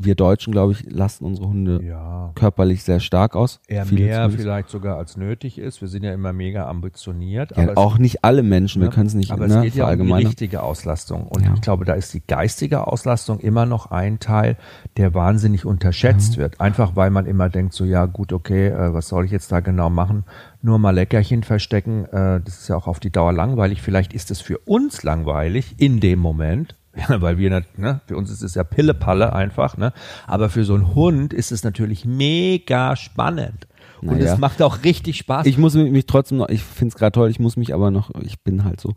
wir 0.05 0.14
Deutschen, 0.14 0.52
glaube 0.52 0.72
ich, 0.72 0.90
lassen 0.90 1.24
unsere 1.24 1.48
Hunde 1.48 1.80
Ja. 1.82 2.32
körperlich 2.34 2.82
sehr 2.82 3.00
stark 3.00 3.36
aus. 3.36 3.61
Eher 3.68 3.86
Viele 3.86 4.05
mehr 4.05 4.14
zumindest. 4.16 4.42
vielleicht 4.42 4.68
sogar 4.70 4.96
als 4.96 5.16
nötig 5.16 5.59
ist. 5.59 5.80
Wir 5.80 5.88
sind 5.88 6.02
ja 6.05 6.12
immer 6.12 6.32
mega 6.32 6.68
ambitioniert. 6.68 7.57
Ja, 7.57 7.64
es- 7.70 7.76
auch 7.76 7.98
nicht 7.98 8.24
alle 8.24 8.42
Menschen, 8.42 8.80
wir 8.82 8.88
Ne? 8.88 8.94
können 8.94 9.07
es 9.07 9.14
nicht 9.14 9.30
Aber 9.30 9.46
ne, 9.46 9.57
es 9.59 9.62
geht 9.62 9.74
ja 9.74 9.90
um 9.90 9.98
die 10.07 10.12
richtige 10.26 10.62
Auslastung. 10.62 11.26
Und 11.28 11.44
Ja. 11.44 11.55
ich 11.55 11.61
glaube, 11.61 11.84
da 11.84 11.94
ist 11.94 12.12
die 12.14 12.22
geistige 12.26 12.86
Auslastung 12.86 13.40
immer 13.40 13.66
noch 13.66 13.90
ein 13.90 14.18
Teil, 14.20 14.57
der 14.96 15.14
wahnsinnig 15.14 15.64
unterschätzt 15.64 16.36
wird. 16.38 16.61
Einfach 16.61 16.96
weil 16.96 17.11
man 17.11 17.26
immer 17.26 17.48
denkt, 17.48 17.74
so 17.74 17.84
ja 17.84 18.07
gut, 18.07 18.32
okay, 18.32 18.68
äh, 18.68 18.92
was 18.94 19.09
soll 19.09 19.24
ich 19.24 19.30
jetzt 19.30 19.50
da 19.52 19.61
genau 19.61 19.90
machen? 19.90 20.24
Nur 20.62 20.78
mal 20.78 20.90
Leckerchen 20.94 21.42
verstecken, 21.42 22.05
äh, 22.07 22.40
das 22.44 22.61
ist 22.61 22.68
ja 22.68 22.76
auch 22.76 22.86
auf 22.86 23.00
die 23.00 23.11
Dauer 23.11 23.32
langweilig. 23.32 23.82
Vielleicht 23.82 24.12
ist 24.14 24.30
es 24.30 24.40
für 24.40 24.59
uns 24.59 25.02
langweilig 25.02 25.74
in 25.78 26.00
dem 26.00 26.18
Moment. 26.18 26.76
Ja, 26.97 27.20
weil 27.20 27.38
wir, 27.38 27.64
ne, 27.76 28.01
für 28.07 28.16
uns 28.16 28.30
ist 28.30 28.42
es 28.42 28.55
ja 28.55 28.64
Pillepalle 28.64 29.32
einfach, 29.32 29.76
ne? 29.76 29.92
Aber 30.26 30.49
für 30.49 30.64
so 30.64 30.74
einen 30.74 30.95
Hund 30.95 31.32
ist 31.32 31.53
es 31.53 31.64
natürlich 31.64 32.05
mega 32.05 32.97
spannend. 32.97 33.66
Und 34.01 34.18
Naja. 34.18 34.34
es 34.34 34.38
macht 34.38 34.61
auch 34.61 34.84
richtig 34.84 35.16
Spaß. 35.18 35.47
Ich 35.47 35.57
muss 35.57 35.74
mich, 35.74 35.90
mich 35.90 36.07
trotzdem 36.07 36.38
noch, 36.38 36.49
ich 36.49 36.62
finde 36.62 36.92
es 36.92 36.99
gerade 36.99 37.12
toll, 37.12 37.30
ich 37.30 37.40
muss 37.40 37.57
mich 37.57 37.72
aber 37.72 37.90
noch, 37.90 38.11
ich 38.20 38.42
bin 38.42 38.64
halt 38.64 38.80
so, 38.80 38.95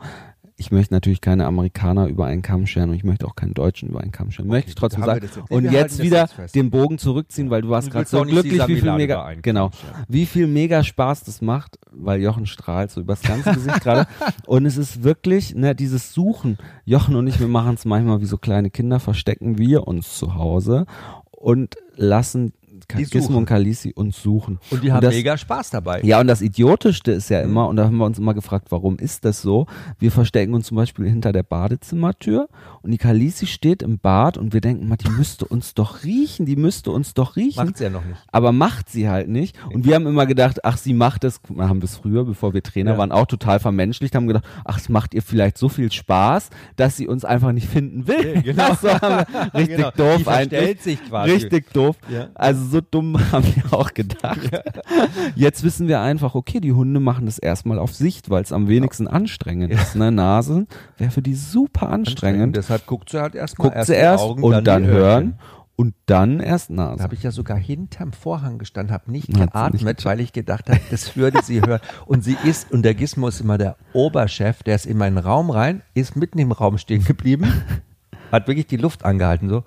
ich 0.59 0.71
möchte 0.71 0.93
natürlich 0.93 1.21
keine 1.21 1.45
Amerikaner 1.45 2.07
über 2.07 2.25
einen 2.25 2.41
Kamm 2.41 2.65
scheren 2.65 2.89
und 2.89 2.95
ich 2.95 3.03
möchte 3.03 3.27
auch 3.27 3.35
keinen 3.35 3.53
Deutschen 3.53 3.89
über 3.89 4.01
einen 4.01 4.11
Kamm 4.11 4.31
scheren. 4.31 4.47
möchte 4.47 4.69
ich 4.69 4.75
trotzdem 4.75 5.03
sagen. 5.03 5.23
jetzt. 5.23 5.37
Und 5.49 5.63
Wir 5.63 5.71
jetzt 5.71 6.01
wieder 6.01 6.27
jetzt 6.37 6.55
den 6.55 6.71
Bogen 6.71 6.97
zurückziehen, 6.97 7.51
weil 7.51 7.61
du 7.61 7.69
warst 7.69 7.91
gerade 7.91 8.09
so 8.09 8.23
glücklich, 8.23 8.67
wie 8.67 8.81
viel 8.81 8.93
mega, 8.93 9.35
genau, 9.35 9.69
wie 10.07 10.25
viel 10.25 10.47
mega 10.47 10.83
Spaß 10.83 11.23
das 11.25 11.41
macht, 11.41 11.77
weil 11.91 12.21
Jochen 12.21 12.47
strahlt 12.47 12.89
so 12.89 13.01
übers 13.01 13.21
ganze 13.21 13.53
Gesicht 13.53 13.81
gerade. 13.81 14.07
Und 14.47 14.65
es 14.65 14.77
ist 14.77 15.03
wirklich, 15.03 15.53
ne, 15.53 15.75
dieses 15.75 16.13
Suchen. 16.13 16.57
Jochen 16.85 17.15
und 17.15 17.27
ich, 17.27 17.39
wir 17.39 17.47
machen 17.47 17.75
es 17.75 17.85
manchmal 17.85 18.21
wie 18.21 18.25
so 18.25 18.37
kleine 18.37 18.69
Kinder, 18.69 18.99
verstecken 18.99 19.57
wir 19.57 19.87
uns 19.87 20.17
zu 20.17 20.35
Hause 20.35 20.85
und 21.31 21.75
lassen 21.95 22.53
Gizmo 22.89 23.37
und 23.37 23.45
Kalisi 23.45 23.91
uns 23.95 24.21
suchen. 24.21 24.59
und 24.71 24.81
die 24.83 24.91
haben 24.93 25.01
das, 25.01 25.13
mega 25.13 25.37
Spaß 25.37 25.71
dabei. 25.71 26.01
ja, 26.03 26.21
und 26.21 26.27
das 26.27 26.41
Idiotischste 26.41 27.11
ist 27.11 27.29
Mhm. 27.29 27.33
ja 27.35 27.41
immer, 27.41 27.67
und 27.67 27.75
da 27.75 27.83
haben 27.85 27.97
wir 27.97 28.05
uns 28.05 28.17
immer 28.17 28.33
gefragt, 28.33 28.67
warum 28.69 28.97
ist 28.97 29.25
das 29.25 29.41
so? 29.41 29.67
Wir 29.99 30.11
verstecken 30.11 30.53
uns 30.53 30.67
zum 30.67 30.77
Beispiel 30.77 31.05
hinter 31.07 31.33
der 31.33 31.43
Badezimmertür 31.43 32.47
und 32.81 32.91
die 32.91 32.97
Kalisi 32.97 33.45
steht 33.45 33.83
im 33.83 33.99
Bad 33.99 34.37
und 34.37 34.53
wir 34.53 34.61
denken 34.61 34.87
mal, 34.87 34.95
die 34.95 35.09
müsste 35.09 35.45
uns 35.45 35.73
doch 35.73 36.03
riechen, 36.03 36.45
die 36.45 36.55
müsste 36.55 36.91
uns 36.91 37.13
doch 37.13 37.35
riechen. 37.35 37.65
Macht 37.65 37.77
sie 37.77 37.83
ja 37.85 37.89
noch 37.89 38.05
nicht. 38.05 38.19
aber 38.31 38.51
macht 38.51 38.89
sie 38.89 39.09
halt 39.09 39.27
nicht. 39.29 39.55
Und 39.71 39.85
wir 39.85 39.95
haben 39.95 40.07
immer 40.07 40.25
gedacht, 40.25 40.63
ach, 40.63 40.77
sie 40.77 40.93
macht 40.93 41.23
das, 41.23 41.41
wir 41.49 41.67
haben 41.67 41.79
bis 41.79 41.97
früher, 41.97 42.23
bevor 42.25 42.53
wir 42.53 42.63
Trainer 42.63 42.93
Ja. 42.93 42.97
waren, 42.97 43.11
auch 43.11 43.25
total 43.25 43.59
vermenschlicht, 43.59 44.15
haben 44.15 44.27
gedacht, 44.27 44.45
ach, 44.65 44.77
es 44.77 44.89
macht 44.89 45.13
ihr 45.13 45.21
vielleicht 45.21 45.57
so 45.57 45.69
viel 45.69 45.91
Spaß, 45.91 46.49
dass 46.77 46.95
sie 46.97 47.07
uns 47.07 47.25
einfach 47.25 47.51
nicht 47.51 47.67
finden 47.67 48.07
will. 48.07 48.41
genau. 48.43 48.75
so 48.81 48.89
haben 48.89 49.25
wir, 49.27 49.53
richtig 49.53 49.75
Genau. 49.77 49.91
doof 49.91 50.17
Die 50.19 50.23
verstellt 50.23 50.53
eigentlich. 50.53 50.81
sich 50.81 51.03
quasi. 51.05 51.31
Richtig 51.31 51.73
doof. 51.73 51.95
Ja. 52.09 52.27
Also 52.35 52.65
so 52.65 52.76
dumm 52.81 53.17
haben 53.31 53.45
wir 53.55 53.73
auch 53.73 53.93
gedacht. 53.93 54.49
Jetzt 55.35 55.63
wissen 55.63 55.87
wir 55.87 56.01
einfach, 56.01 56.35
okay, 56.35 56.59
die 56.59 56.73
Hunde 56.73 56.99
machen 56.99 57.25
das 57.25 57.37
erstmal 57.37 57.79
auf 57.79 57.93
Sicht, 57.93 58.29
weil 58.29 58.43
es 58.43 58.51
am 58.51 58.67
wenigsten 58.67 59.07
anstrengend 59.07 59.71
ist. 59.71 59.95
Ne? 59.95 60.11
Nase 60.11 60.67
wäre 60.97 61.11
für 61.11 61.21
die 61.21 61.35
super 61.35 61.89
anstrengend. 61.89 62.55
Deshalb 62.55 62.85
guckt 62.85 63.09
sie 63.09 63.21
halt 63.21 63.35
erstmal 63.35 63.69
Guckt 63.69 63.85
sie 63.85 63.93
erst 63.93 64.23
Augen, 64.23 64.43
und 64.43 64.67
dann, 64.67 64.83
die 64.83 64.89
hören 64.89 65.39
und 65.77 65.93
dann 66.07 66.39
erst 66.39 66.71
Da 66.71 66.73
Nase. 66.73 67.03
habe 67.03 67.13
ich 67.13 67.23
ja 67.23 67.31
sogar 67.31 67.57
hinterm 67.57 68.11
Vorhang 68.11 68.57
gestanden, 68.57 68.93
habe 68.93 69.11
nicht 69.11 69.27
Hat 69.29 69.35
sie 69.35 69.41
nicht 69.41 69.53
geatmet, 69.53 70.05
weil 70.05 70.19
ich 70.19 70.33
gedacht 70.33 70.69
habe, 70.69 70.81
das 70.89 71.15
würde 71.15 71.39
sie 71.43 71.61
hören. 71.61 71.79
Und 72.07 72.23
sie 72.23 72.35
ist, 72.43 72.71
und 72.71 72.81
der 72.81 72.95
Gizmo 72.95 73.27
ist 73.27 73.39
immer 73.39 73.59
der 73.59 73.77
Oberchef, 73.93 74.63
der 74.63 74.75
ist 74.75 74.87
in 74.87 74.97
meinen 74.97 75.19
Raum 75.19 75.51
rein, 75.51 75.83
ist 75.93 76.15
mitten 76.15 76.39
im 76.39 76.51
Raum 76.51 76.79
stehen 76.79 77.05
geblieben, 77.05 77.45
hat 78.31 78.47
wirklich 78.47 78.67
die 78.67 78.77
Luft 78.77 79.05
angehalten, 79.05 79.49
so. 79.49 79.63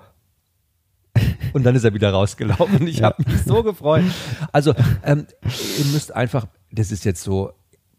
Und 1.52 1.64
dann 1.64 1.74
ist 1.74 1.84
er 1.84 1.94
wieder 1.94 2.10
rausgelaufen. 2.10 2.78
Und 2.80 2.86
ich 2.86 3.02
habe 3.02 3.22
mich 3.26 3.42
so 3.42 3.62
gefreut. 3.62 4.04
Also, 4.52 4.74
ähm, 5.04 5.26
ihr 5.78 5.84
müsst 5.86 6.14
einfach, 6.14 6.46
das 6.70 6.92
ist 6.92 7.04
jetzt 7.04 7.22
so 7.22 7.52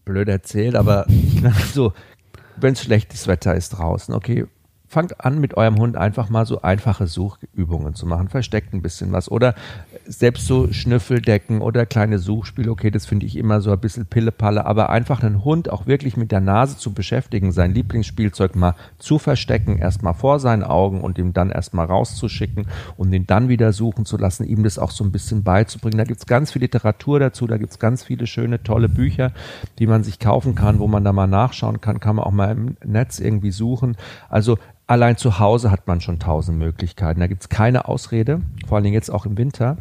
blöd 0.05 0.27
erzählt, 0.27 0.75
aber 0.75 1.05
so, 1.73 1.93
wenn 2.57 2.73
es 2.73 2.81
schlechtes 2.81 3.27
Wetter 3.27 3.55
ist 3.55 3.69
draußen, 3.69 4.13
okay, 4.13 4.45
fangt 4.91 5.23
an 5.23 5.39
mit 5.39 5.55
eurem 5.55 5.77
Hund 5.77 5.95
einfach 5.95 6.29
mal 6.29 6.45
so 6.45 6.63
einfache 6.63 7.07
Suchübungen 7.07 7.95
zu 7.95 8.05
machen, 8.05 8.27
versteckt 8.27 8.73
ein 8.73 8.81
bisschen 8.81 9.13
was 9.13 9.31
oder 9.31 9.55
selbst 10.05 10.45
so 10.45 10.71
Schnüffeldecken 10.73 11.61
oder 11.61 11.85
kleine 11.85 12.19
Suchspiele, 12.19 12.69
okay, 12.69 12.91
das 12.91 13.05
finde 13.05 13.25
ich 13.25 13.37
immer 13.37 13.61
so 13.61 13.71
ein 13.71 13.79
bisschen 13.79 14.05
Pillepalle, 14.05 14.65
aber 14.65 14.89
einfach 14.89 15.23
einen 15.23 15.45
Hund 15.45 15.71
auch 15.71 15.87
wirklich 15.87 16.17
mit 16.17 16.33
der 16.33 16.41
Nase 16.41 16.77
zu 16.77 16.93
beschäftigen, 16.93 17.53
sein 17.53 17.73
Lieblingsspielzeug 17.73 18.57
mal 18.57 18.75
zu 18.97 19.17
verstecken, 19.17 19.77
erstmal 19.77 20.13
vor 20.13 20.39
seinen 20.39 20.63
Augen 20.63 20.99
und 20.99 21.17
ihm 21.17 21.31
dann 21.31 21.51
erstmal 21.51 21.85
rauszuschicken 21.85 22.67
und 22.97 23.13
ihn 23.13 23.25
dann 23.25 23.47
wieder 23.47 23.71
suchen 23.71 24.05
zu 24.05 24.17
lassen, 24.17 24.43
ihm 24.43 24.63
das 24.63 24.77
auch 24.77 24.91
so 24.91 25.05
ein 25.05 25.13
bisschen 25.13 25.43
beizubringen. 25.43 25.99
Da 25.99 26.03
gibt's 26.03 26.25
ganz 26.25 26.51
viel 26.51 26.63
Literatur 26.63 27.19
dazu, 27.21 27.47
da 27.47 27.57
gibt's 27.57 27.79
ganz 27.79 28.03
viele 28.03 28.27
schöne, 28.27 28.61
tolle 28.61 28.89
Bücher, 28.89 29.31
die 29.79 29.87
man 29.87 30.03
sich 30.03 30.19
kaufen 30.19 30.53
kann, 30.53 30.79
wo 30.79 30.87
man 30.87 31.05
da 31.05 31.13
mal 31.13 31.27
nachschauen 31.27 31.79
kann, 31.79 32.01
kann 32.01 32.17
man 32.17 32.25
auch 32.25 32.31
mal 32.31 32.51
im 32.51 32.75
Netz 32.83 33.19
irgendwie 33.19 33.51
suchen. 33.51 33.95
Also 34.27 34.57
allein 34.91 35.15
zu 35.15 35.39
Hause 35.39 35.71
hat 35.71 35.87
man 35.87 36.01
schon 36.01 36.19
tausend 36.19 36.59
Möglichkeiten. 36.59 37.21
Da 37.21 37.27
gibt's 37.27 37.47
keine 37.47 37.87
Ausrede, 37.87 38.41
vor 38.67 38.75
allen 38.75 38.83
Dingen 38.83 38.93
jetzt 38.93 39.09
auch 39.09 39.25
im 39.25 39.37
Winter. 39.37 39.77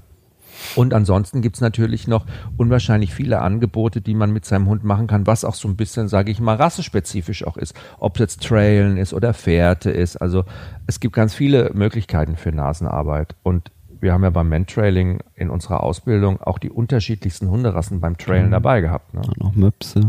Und 0.76 0.94
ansonsten 0.94 1.42
gibt's 1.42 1.60
natürlich 1.60 2.06
noch 2.06 2.26
unwahrscheinlich 2.56 3.12
viele 3.12 3.40
Angebote, 3.40 4.00
die 4.00 4.14
man 4.14 4.32
mit 4.32 4.44
seinem 4.44 4.68
Hund 4.68 4.84
machen 4.84 5.06
kann, 5.08 5.26
was 5.26 5.44
auch 5.44 5.54
so 5.54 5.66
ein 5.68 5.76
bisschen, 5.76 6.06
sage 6.06 6.30
ich 6.30 6.38
mal, 6.38 6.56
rassespezifisch 6.56 7.44
auch 7.44 7.56
ist. 7.56 7.74
Ob 7.98 8.16
es 8.16 8.20
jetzt 8.20 8.42
Trailen 8.44 8.98
ist 8.98 9.12
oder 9.12 9.34
Fährte 9.34 9.90
ist. 9.90 10.16
Also 10.16 10.44
es 10.86 11.00
gibt 11.00 11.14
ganz 11.14 11.34
viele 11.34 11.72
Möglichkeiten 11.74 12.36
für 12.36 12.52
Nasenarbeit. 12.52 13.34
Und 13.42 13.72
wir 14.00 14.12
haben 14.12 14.22
ja 14.22 14.30
beim 14.30 14.48
Mentrailing 14.48 15.20
in 15.34 15.50
unserer 15.50 15.82
Ausbildung 15.82 16.40
auch 16.40 16.58
die 16.58 16.70
unterschiedlichsten 16.70 17.50
Hunderassen 17.50 18.00
beim 18.00 18.16
Trailen 18.16 18.52
dabei 18.52 18.80
gehabt. 18.80 19.12
Ne? 19.14 19.22
Noch 19.38 19.54
Möpse. 19.54 20.00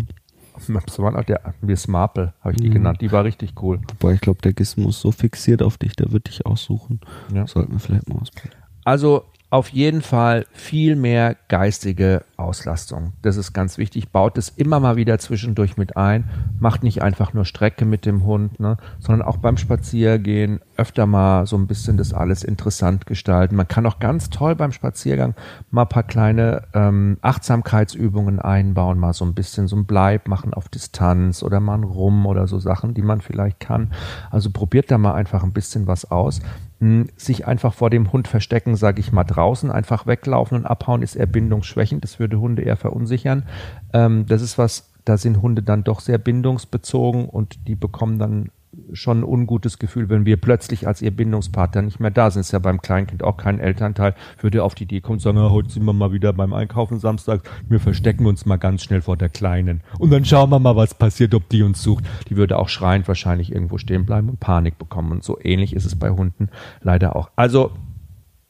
Das 0.85 0.99
waren 0.99 1.15
auch 1.15 1.23
der, 1.23 1.53
wie 1.61 1.75
Smarple, 1.75 2.33
habe 2.41 2.53
ich 2.53 2.61
die 2.61 2.69
Mhm. 2.69 2.73
genannt. 2.73 3.01
Die 3.01 3.11
war 3.11 3.23
richtig 3.23 3.53
cool. 3.61 3.79
Wobei 3.99 4.13
ich 4.13 4.21
glaube, 4.21 4.41
der 4.41 4.53
Gizmo 4.53 4.89
ist 4.89 5.01
so 5.01 5.11
fixiert 5.11 5.61
auf 5.61 5.77
dich, 5.77 5.95
der 5.95 6.11
wird 6.11 6.27
dich 6.27 6.45
aussuchen. 6.45 6.99
Ja. 7.33 7.47
Sollten 7.47 7.71
wir 7.73 7.79
vielleicht 7.79 8.07
mal 8.09 8.19
ausprobieren. 8.19 8.55
Also 8.83 9.25
auf 9.51 9.67
jeden 9.67 10.01
Fall 10.01 10.45
viel 10.53 10.95
mehr 10.95 11.35
geistige 11.49 12.23
Auslastung. 12.37 13.11
Das 13.21 13.35
ist 13.35 13.51
ganz 13.51 13.77
wichtig. 13.77 14.07
Baut 14.07 14.37
es 14.37 14.47
immer 14.47 14.79
mal 14.79 14.95
wieder 14.95 15.19
zwischendurch 15.19 15.75
mit 15.75 15.97
ein. 15.97 16.23
Macht 16.61 16.83
nicht 16.83 17.01
einfach 17.01 17.33
nur 17.33 17.43
Strecke 17.43 17.83
mit 17.83 18.05
dem 18.05 18.23
Hund, 18.23 18.61
ne, 18.61 18.77
sondern 18.99 19.27
auch 19.27 19.35
beim 19.35 19.57
Spaziergehen 19.57 20.61
öfter 20.77 21.05
mal 21.05 21.45
so 21.47 21.57
ein 21.57 21.67
bisschen 21.67 21.97
das 21.97 22.13
alles 22.13 22.45
interessant 22.45 23.05
gestalten. 23.05 23.57
Man 23.57 23.67
kann 23.67 23.85
auch 23.85 23.99
ganz 23.99 24.29
toll 24.29 24.55
beim 24.55 24.71
Spaziergang 24.71 25.35
mal 25.69 25.83
paar 25.83 26.03
kleine 26.03 26.63
ähm, 26.73 27.17
Achtsamkeitsübungen 27.21 28.39
einbauen, 28.39 28.99
mal 28.99 29.11
so 29.11 29.25
ein 29.25 29.33
bisschen 29.33 29.67
so 29.67 29.75
ein 29.75 29.85
Bleib 29.85 30.29
machen 30.29 30.53
auf 30.53 30.69
Distanz 30.69 31.43
oder 31.43 31.59
mal 31.59 31.77
ein 31.77 31.83
Rum 31.83 32.25
oder 32.25 32.47
so 32.47 32.57
Sachen, 32.57 32.93
die 32.93 33.01
man 33.01 33.19
vielleicht 33.19 33.59
kann. 33.59 33.91
Also 34.29 34.49
probiert 34.49 34.89
da 34.89 34.97
mal 34.97 35.13
einfach 35.13 35.43
ein 35.43 35.51
bisschen 35.51 35.87
was 35.87 36.09
aus. 36.09 36.39
Hm, 36.81 37.09
Sich 37.15 37.47
einfach 37.47 37.75
vor 37.75 37.91
dem 37.91 38.11
Hund 38.11 38.27
verstecken, 38.27 38.75
sage 38.75 38.99
ich 38.99 39.11
mal, 39.11 39.23
draußen 39.23 39.69
einfach 39.71 40.07
weglaufen 40.07 40.57
und 40.57 40.65
abhauen 40.65 41.03
ist 41.03 41.15
eher 41.15 41.27
bindungsschwächend. 41.27 42.03
Das 42.03 42.19
würde 42.19 42.39
Hunde 42.39 42.63
eher 42.63 42.75
verunsichern. 42.75 43.45
Ähm, 43.93 44.25
das 44.27 44.41
ist 44.41 44.57
was, 44.57 44.91
da 45.05 45.17
sind 45.17 45.41
Hunde 45.41 45.61
dann 45.61 45.83
doch 45.83 45.99
sehr 45.99 46.17
bindungsbezogen 46.17 47.29
und 47.29 47.67
die 47.67 47.75
bekommen 47.75 48.17
dann 48.17 48.49
schon 48.93 49.19
ein 49.19 49.23
ungutes 49.23 49.79
Gefühl, 49.79 50.09
wenn 50.09 50.25
wir 50.25 50.37
plötzlich 50.37 50.87
als 50.87 51.01
ihr 51.01 51.11
Bindungspartner 51.11 51.81
nicht 51.81 51.99
mehr 51.99 52.11
da 52.11 52.31
sind. 52.31 52.41
Ist 52.41 52.51
ja 52.51 52.59
beim 52.59 52.81
Kleinkind 52.81 53.23
auch 53.23 53.37
kein 53.37 53.59
Elternteil, 53.59 54.15
würde 54.39 54.63
auf 54.63 54.75
die 54.75 54.83
Idee 54.83 55.01
kommen 55.01 55.15
und 55.15 55.19
sagen, 55.19 55.39
heute 55.39 55.69
sind 55.69 55.83
wir 55.83 55.93
mal 55.93 56.11
wieder 56.11 56.33
beim 56.33 56.53
Einkaufen 56.53 56.99
Samstag, 56.99 57.41
wir 57.67 57.79
verstecken 57.79 58.25
uns 58.25 58.45
mal 58.45 58.57
ganz 58.57 58.83
schnell 58.83 59.01
vor 59.01 59.17
der 59.17 59.29
Kleinen. 59.29 59.81
Und 59.99 60.11
dann 60.11 60.25
schauen 60.25 60.49
wir 60.49 60.59
mal, 60.59 60.75
was 60.75 60.93
passiert, 60.93 61.33
ob 61.33 61.49
die 61.49 61.63
uns 61.63 61.81
sucht. 61.83 62.05
Die 62.29 62.37
würde 62.37 62.57
auch 62.57 62.69
schreiend 62.69 63.07
wahrscheinlich 63.07 63.51
irgendwo 63.51 63.77
stehen 63.77 64.05
bleiben 64.05 64.29
und 64.29 64.39
Panik 64.39 64.77
bekommen. 64.77 65.11
Und 65.11 65.23
so 65.23 65.37
ähnlich 65.41 65.75
ist 65.75 65.85
es 65.85 65.95
bei 65.95 66.09
Hunden 66.09 66.49
leider 66.81 67.15
auch. 67.15 67.29
Also, 67.35 67.71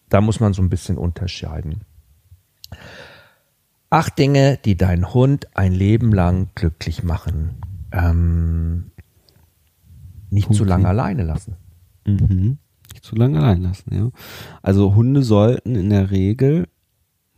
da 0.09 0.21
muss 0.21 0.39
man 0.39 0.53
so 0.53 0.61
ein 0.61 0.69
bisschen 0.69 0.97
unterscheiden. 0.97 1.81
Acht 3.89 4.17
Dinge, 4.17 4.57
die 4.63 4.77
deinen 4.77 5.13
Hund 5.13 5.47
ein 5.55 5.73
Leben 5.73 6.13
lang 6.13 6.49
glücklich 6.55 7.03
machen. 7.03 7.61
Ähm, 7.91 8.90
nicht 10.31 10.47
Punkt 10.47 10.57
zu 10.57 10.65
lange 10.65 10.87
alleine 10.87 11.23
lassen. 11.23 11.55
Mhm. 12.07 12.57
Nicht 12.93 13.03
zu 13.03 13.15
lange 13.15 13.39
allein 13.39 13.61
lassen, 13.61 13.93
ja. 13.93 14.09
Also 14.63 14.95
Hunde 14.95 15.21
sollten 15.23 15.75
in 15.75 15.89
der 15.91 16.09
Regel 16.11 16.67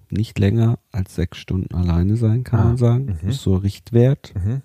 nicht 0.09 0.37
länger 0.39 0.77
als 0.91 1.15
sechs 1.15 1.37
Stunden 1.39 1.73
alleine 1.75 2.15
sein, 2.15 2.43
kann 2.43 2.59
Ah, 2.59 2.63
man 2.65 2.77
sagen. 2.77 3.05
mhm. 3.05 3.17
Das 3.25 3.35
ist 3.35 3.41
so 3.41 3.55
Richtwert, 3.55 4.33
Mhm. 4.35 4.61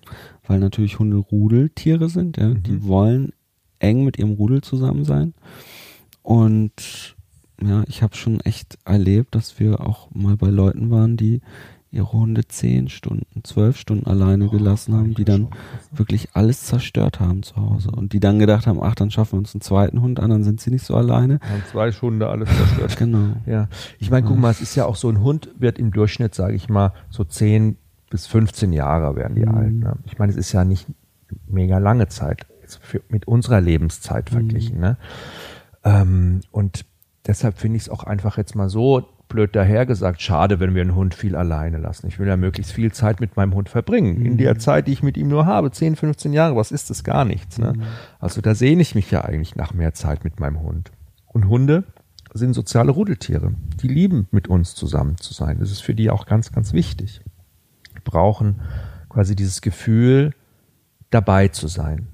weil 0.47 0.59
natürlich 0.61 0.99
Hunde 0.99 1.17
Rudeltiere 1.17 2.09
sind, 2.09 2.37
ja. 2.37 2.53
Die 2.55 2.73
Mhm. 2.73 2.87
wollen 2.87 3.33
eng 3.81 4.05
mit 4.05 4.19
ihrem 4.19 4.33
Rudel 4.33 4.61
zusammen 4.63 5.05
sein. 5.05 5.35
Und 6.23 7.17
ja, 7.63 7.83
ich 7.89 8.03
habe 8.03 8.15
schon 8.17 8.41
echt 8.41 8.79
erlebt, 8.85 9.35
dass 9.35 9.59
wir 9.59 9.81
auch 9.81 10.11
mal 10.15 10.37
bei 10.37 10.49
Leuten 10.49 10.91
waren, 10.91 11.17
die 11.17 11.41
ihre 11.91 12.13
Hunde 12.13 12.47
zehn 12.47 12.89
Stunden, 12.89 13.43
zwölf 13.45 13.79
Stunden 13.79 14.07
alleine 14.07 14.49
gelassen 14.49 14.95
haben, 14.95 15.15
die 15.15 15.25
dann 15.25 15.49
wirklich 15.91 16.29
alles 16.35 16.65
zerstört 16.65 17.19
haben 17.19 17.43
zu 17.43 17.57
Hause 17.57 17.91
und 17.91 18.13
die 18.13 18.21
dann 18.21 18.39
gedacht 18.39 18.67
haben, 18.67 18.83
ach, 18.83 18.95
dann 18.95 19.11
schaffen 19.11 19.33
wir 19.33 19.39
uns 19.39 19.55
einen 19.55 19.63
zweiten 19.63 20.03
Hund 20.03 20.21
an, 20.21 20.29
dann 20.31 20.45
sind 20.45 20.61
sie 20.61 20.71
nicht 20.71 20.85
so 20.85 20.95
alleine. 20.95 21.41
Haben 21.41 21.63
zwei 21.71 21.91
Hunde 21.91 22.29
alles 22.29 22.49
zerstört. 22.51 22.97
Genau. 22.99 23.37
Ja, 23.47 23.69
ich 23.99 24.11
meine, 24.11 24.27
guck 24.27 24.39
mal, 24.39 24.51
es 24.51 24.61
ist 24.61 24.75
ja 24.75 24.85
auch 24.85 24.97
so, 24.97 25.09
ein 25.09 25.21
Hund 25.23 25.49
wird 25.59 25.79
im 25.79 25.91
Durchschnitt, 25.91 26.35
sage 26.35 26.55
ich 26.55 26.69
mal, 26.69 26.93
so 27.11 27.25
10 27.25 27.77
bis 28.11 28.27
15 28.27 28.73
Jahre 28.73 29.17
werden 29.17 29.35
die 29.35 29.47
Mhm. 29.47 29.55
alt. 29.55 29.73
Ne? 29.73 29.97
Ich 30.05 30.19
meine, 30.19 30.31
es 30.31 30.37
ist 30.39 30.53
ja 30.53 30.65
nicht 30.65 30.87
mega 31.47 31.79
lange 31.79 32.09
Zeit 32.09 32.47
für, 32.83 33.01
mit 33.09 33.27
unserer 33.29 33.61
Lebenszeit 33.63 34.29
verglichen. 34.31 34.79
Ne? 34.81 34.97
Ähm, 35.85 36.41
und 36.51 36.85
deshalb 37.27 37.59
finde 37.59 37.77
ich 37.77 37.85
es 37.85 37.89
auch 37.89 38.05
einfach 38.05 38.37
jetzt 38.37 38.55
mal 38.55 38.69
so 38.69 39.07
blöd 39.29 39.55
dahergesagt, 39.55 40.21
schade, 40.23 40.61
wenn 40.61 40.75
wir 40.75 40.83
einen 40.83 40.95
Hund 40.95 41.15
viel 41.15 41.37
alleine 41.37 41.79
lassen. 41.79 42.07
Ich 42.09 42.19
will 42.19 42.27
ja 42.27 42.37
möglichst 42.37 42.73
viel 42.73 42.93
Zeit 42.93 43.21
mit 43.21 43.37
meinem 43.37 43.55
Hund 43.55 43.69
verbringen. 43.69 44.25
In 44.25 44.39
der 44.39 44.59
Zeit, 44.59 44.87
die 44.87 44.93
ich 44.93 45.03
mit 45.03 45.17
ihm 45.17 45.29
nur 45.29 45.47
habe, 45.47 45.71
10, 45.71 45.97
15 45.97 46.33
Jahre, 46.33 46.57
was 46.57 46.73
ist 46.73 46.91
das? 46.91 47.05
Gar 47.05 47.25
nichts. 47.25 47.59
Ne? 47.59 47.75
Also 48.19 48.41
da 48.41 48.55
sehne 48.55 48.83
ich 48.83 48.95
mich 48.95 49.11
ja 49.11 49.25
eigentlich 49.25 49.57
nach 49.57 49.75
mehr 49.75 49.93
Zeit 49.95 50.25
mit 50.25 50.41
meinem 50.41 50.61
Hund. 50.61 50.91
Und 51.27 51.49
Hunde 51.49 51.85
sind 52.33 52.55
soziale 52.55 52.91
Rudeltiere. 52.91 53.53
Die 53.83 53.89
lieben, 53.89 54.29
mit 54.31 54.49
uns 54.49 54.75
zusammen 54.75 55.17
zu 55.19 55.35
sein. 55.35 55.59
Das 55.61 55.71
ist 55.71 55.81
für 55.81 55.95
die 55.95 56.11
auch 56.11 56.27
ganz, 56.27 56.53
ganz 56.53 56.73
wichtig. 56.73 57.21
Die 57.97 58.01
brauchen 58.03 58.61
quasi 59.09 59.37
dieses 59.37 59.61
Gefühl, 59.61 60.33
dabei 61.11 61.49
zu 61.49 61.69
sein. 61.69 62.09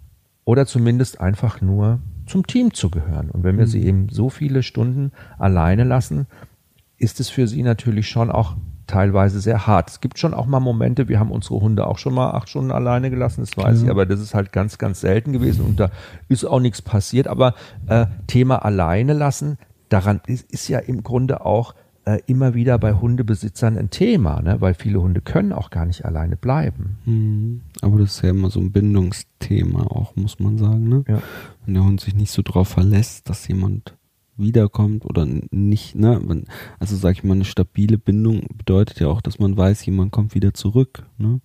Oder 0.44 0.66
zumindest 0.66 1.20
einfach 1.20 1.60
nur 1.60 2.00
zum 2.26 2.46
Team 2.46 2.72
zu 2.72 2.90
gehören. 2.90 3.30
Und 3.30 3.44
wenn 3.44 3.58
wir 3.58 3.66
sie 3.66 3.84
eben 3.84 4.08
so 4.08 4.30
viele 4.30 4.62
Stunden 4.62 5.12
alleine 5.38 5.84
lassen, 5.84 6.26
ist 7.04 7.20
es 7.20 7.28
für 7.28 7.46
sie 7.46 7.62
natürlich 7.62 8.08
schon 8.08 8.30
auch 8.30 8.56
teilweise 8.86 9.40
sehr 9.40 9.66
hart. 9.66 9.90
Es 9.90 10.00
gibt 10.00 10.18
schon 10.18 10.34
auch 10.34 10.46
mal 10.46 10.60
Momente, 10.60 11.08
wir 11.08 11.20
haben 11.20 11.30
unsere 11.30 11.60
Hunde 11.60 11.86
auch 11.86 11.98
schon 11.98 12.14
mal 12.14 12.30
acht 12.32 12.48
Stunden 12.48 12.70
alleine 12.70 13.10
gelassen, 13.10 13.40
das 13.40 13.56
weiß 13.56 13.82
ich, 13.82 13.90
aber 13.90 14.06
das 14.06 14.20
ist 14.20 14.34
halt 14.34 14.52
ganz, 14.52 14.78
ganz 14.78 15.00
selten 15.00 15.32
gewesen 15.32 15.64
und 15.64 15.80
da 15.80 15.90
ist 16.28 16.44
auch 16.44 16.60
nichts 16.60 16.82
passiert. 16.82 17.28
Aber 17.28 17.54
äh, 17.86 18.06
Thema 18.26 18.64
alleine 18.64 19.12
lassen, 19.12 19.58
daran 19.88 20.20
ist, 20.26 20.50
ist 20.50 20.68
ja 20.68 20.80
im 20.80 21.02
Grunde 21.02 21.44
auch 21.46 21.74
äh, 22.04 22.18
immer 22.26 22.54
wieder 22.54 22.78
bei 22.78 22.92
Hundebesitzern 22.92 23.78
ein 23.78 23.90
Thema, 23.90 24.42
ne? 24.42 24.60
weil 24.60 24.74
viele 24.74 25.00
Hunde 25.00 25.20
können 25.20 25.52
auch 25.52 25.70
gar 25.70 25.86
nicht 25.86 26.04
alleine 26.04 26.36
bleiben. 26.36 26.98
Mhm. 27.06 27.62
Aber 27.80 27.98
das 27.98 28.16
ist 28.16 28.22
ja 28.22 28.30
immer 28.30 28.50
so 28.50 28.60
ein 28.60 28.72
Bindungsthema 28.72 29.84
auch, 29.84 30.14
muss 30.16 30.38
man 30.38 30.58
sagen, 30.58 30.88
ne? 30.88 31.04
Ja. 31.08 31.22
Wenn 31.64 31.74
der 31.74 31.84
Hund 31.84 32.00
sich 32.00 32.14
nicht 32.14 32.32
so 32.32 32.42
drauf 32.42 32.68
verlässt, 32.68 33.30
dass 33.30 33.48
jemand 33.48 33.96
wiederkommt 34.36 35.04
oder 35.04 35.26
nicht, 35.50 35.94
ne? 35.94 36.44
Also 36.78 36.96
sag 36.96 37.12
ich 37.12 37.24
mal, 37.24 37.34
eine 37.34 37.44
stabile 37.44 37.98
Bindung 37.98 38.42
bedeutet 38.56 39.00
ja 39.00 39.08
auch, 39.08 39.20
dass 39.20 39.38
man 39.38 39.56
weiß, 39.56 39.84
jemand 39.86 40.12
kommt 40.12 40.34
wieder 40.34 40.54
zurück, 40.54 41.06
ne? 41.18 41.40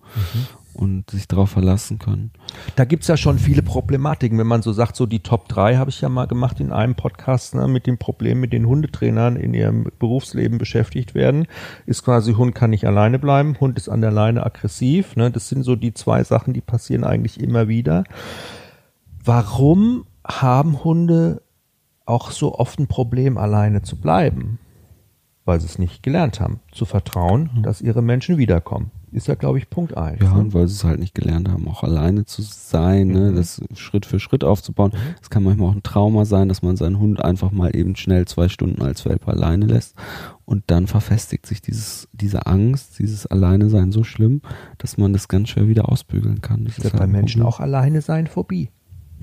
Und 0.72 1.10
sich 1.10 1.26
darauf 1.26 1.50
verlassen 1.50 1.98
können. 1.98 2.30
Da 2.76 2.84
gibt's 2.84 3.08
ja 3.08 3.16
schon 3.16 3.38
viele 3.38 3.60
Problematiken, 3.60 4.38
wenn 4.38 4.46
man 4.46 4.62
so 4.62 4.72
sagt, 4.72 4.96
so 4.96 5.04
die 5.04 5.18
Top 5.18 5.48
3 5.48 5.76
habe 5.76 5.90
ich 5.90 6.00
ja 6.00 6.08
mal 6.08 6.26
gemacht 6.26 6.60
in 6.60 6.72
einem 6.72 6.94
Podcast, 6.94 7.54
ne, 7.54 7.66
mit 7.66 7.86
dem 7.86 7.98
Problem, 7.98 8.40
mit 8.40 8.52
den 8.52 8.66
Hundetrainern 8.66 9.36
in 9.36 9.52
ihrem 9.52 9.88
Berufsleben 9.98 10.58
beschäftigt 10.58 11.14
werden, 11.14 11.48
ist 11.86 12.04
quasi, 12.04 12.34
Hund 12.34 12.54
kann 12.54 12.70
nicht 12.70 12.86
alleine 12.86 13.18
bleiben, 13.18 13.58
Hund 13.60 13.78
ist 13.78 13.88
an 13.88 14.00
der 14.00 14.12
Leine 14.12 14.46
aggressiv, 14.46 15.16
ne, 15.16 15.30
das 15.30 15.48
sind 15.48 15.64
so 15.64 15.74
die 15.74 15.92
zwei 15.92 16.22
Sachen, 16.22 16.54
die 16.54 16.62
passieren 16.62 17.04
eigentlich 17.04 17.40
immer 17.40 17.68
wieder. 17.68 18.04
Warum 19.22 20.06
haben 20.24 20.84
Hunde 20.84 21.42
auch 22.10 22.30
so 22.30 22.54
oft 22.58 22.78
ein 22.78 22.86
Problem, 22.86 23.38
alleine 23.38 23.82
zu 23.82 23.96
bleiben? 23.96 24.58
Weil 25.44 25.60
sie 25.60 25.66
es 25.66 25.78
nicht 25.78 26.02
gelernt 26.02 26.40
haben, 26.40 26.60
zu 26.70 26.84
vertrauen, 26.84 27.62
dass 27.62 27.80
ihre 27.80 28.02
Menschen 28.02 28.36
wiederkommen. 28.36 28.90
Ist 29.12 29.26
ja, 29.26 29.34
glaube 29.34 29.58
ich, 29.58 29.68
Punkt 29.68 29.96
eins. 29.96 30.22
Ja, 30.22 30.34
ne? 30.34 30.40
und 30.40 30.54
weil 30.54 30.68
sie 30.68 30.74
es 30.74 30.84
halt 30.84 31.00
nicht 31.00 31.16
gelernt 31.16 31.48
haben, 31.48 31.66
auch 31.66 31.82
alleine 31.82 32.26
zu 32.26 32.42
sein, 32.42 33.08
ne, 33.08 33.32
das 33.32 33.60
Schritt 33.74 34.06
für 34.06 34.20
Schritt 34.20 34.44
aufzubauen. 34.44 34.92
Es 35.20 35.30
kann 35.30 35.42
manchmal 35.42 35.70
auch 35.70 35.74
ein 35.74 35.82
Trauma 35.82 36.24
sein, 36.24 36.48
dass 36.48 36.62
man 36.62 36.76
seinen 36.76 37.00
Hund 37.00 37.24
einfach 37.24 37.50
mal 37.50 37.74
eben 37.74 37.96
schnell 37.96 38.26
zwei 38.26 38.48
Stunden 38.48 38.82
als 38.82 39.04
Welpe 39.04 39.28
alleine 39.28 39.66
lässt. 39.66 39.96
Und 40.44 40.62
dann 40.68 40.86
verfestigt 40.86 41.46
sich 41.46 41.60
dieses, 41.60 42.08
diese 42.12 42.46
Angst, 42.46 43.00
dieses 43.00 43.26
Alleine-Sein 43.26 43.90
so 43.90 44.04
schlimm, 44.04 44.42
dass 44.78 44.96
man 44.96 45.12
das 45.12 45.26
ganz 45.26 45.48
schwer 45.48 45.66
wieder 45.66 45.88
ausbügeln 45.88 46.40
kann. 46.40 46.64
Das 46.64 46.78
Ist 46.78 46.84
ja 46.84 46.92
halt 46.92 47.00
bei 47.00 47.06
Menschen 47.08 47.40
Problem. 47.40 47.52
auch 47.52 47.58
alleine 47.58 48.02
sein 48.02 48.28
Phobie. 48.28 48.70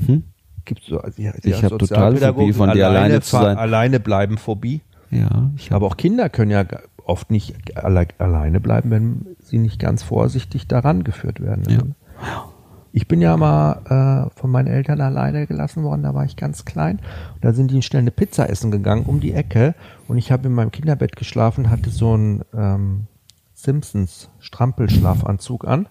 Hm? 0.06 0.24
Gibt 0.68 0.84
so, 0.84 1.00
also 1.00 1.22
ja, 1.22 1.32
Ich 1.44 1.46
ja, 1.46 1.64
hab 1.64 1.80
totale 1.80 2.12
Sozialpädagogen, 2.12 2.54
Phobie 2.54 2.54
von 2.54 2.72
dir, 2.72 2.88
alleine 2.88 3.22
zu 3.22 3.38
sein. 3.38 3.58
Alleine 3.58 4.02
bleiben 4.02 4.38
Phobie. 4.38 4.82
Ja, 5.10 5.50
ich 5.56 5.72
habe 5.72 5.78
Aber 5.78 5.88
auch 5.88 5.98
Kinder 5.98 6.28
können 6.28 6.52
ja 6.52 6.66
oft 7.06 7.32
nicht 7.32 7.56
alle, 7.78 8.08
alleine 8.18 8.60
bleiben, 8.60 8.92
wenn 8.92 9.38
sie 9.42 9.60
nicht 9.60 9.80
ganz 9.80 10.04
vorsichtig 10.04 10.68
daran 10.68 11.06
geführt 11.06 11.40
werden. 11.40 11.64
Ja. 11.70 12.46
Ich 12.92 13.08
bin 13.08 13.22
ja 13.22 13.38
mal 13.38 14.28
äh, 14.28 14.38
von 14.38 14.52
meinen 14.52 14.68
Eltern 14.68 15.00
alleine 15.00 15.48
gelassen 15.48 15.84
worden, 15.84 16.04
da 16.04 16.14
war 16.14 16.26
ich 16.26 16.36
ganz 16.36 16.66
klein. 16.66 16.98
Und 17.36 17.46
da 17.46 17.54
sind 17.54 17.72
die 17.72 17.82
schnell 17.82 18.02
eine 18.02 18.12
Pizza 18.12 18.50
essen 18.50 18.70
gegangen 18.70 19.06
um 19.06 19.22
die 19.22 19.32
Ecke. 19.32 19.74
Und 20.10 20.18
ich 20.18 20.34
habe 20.34 20.48
in 20.48 20.54
meinem 20.54 20.72
Kinderbett 20.72 21.16
geschlafen, 21.16 21.70
hatte 21.70 21.92
so 21.92 22.14
einen 22.14 22.42
ähm, 22.54 23.08
Simpsons 23.54 24.30
Strampelschlafanzug 24.40 25.66
an. 25.66 25.88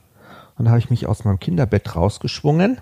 Und 0.59 0.66
da 0.66 0.72
habe 0.72 0.81
ich 0.81 0.91
mich 0.91 1.07
aus 1.07 1.24
meinem 1.24 1.41
Kinderbett 1.41 1.97
rausgeschwungen 1.97 2.79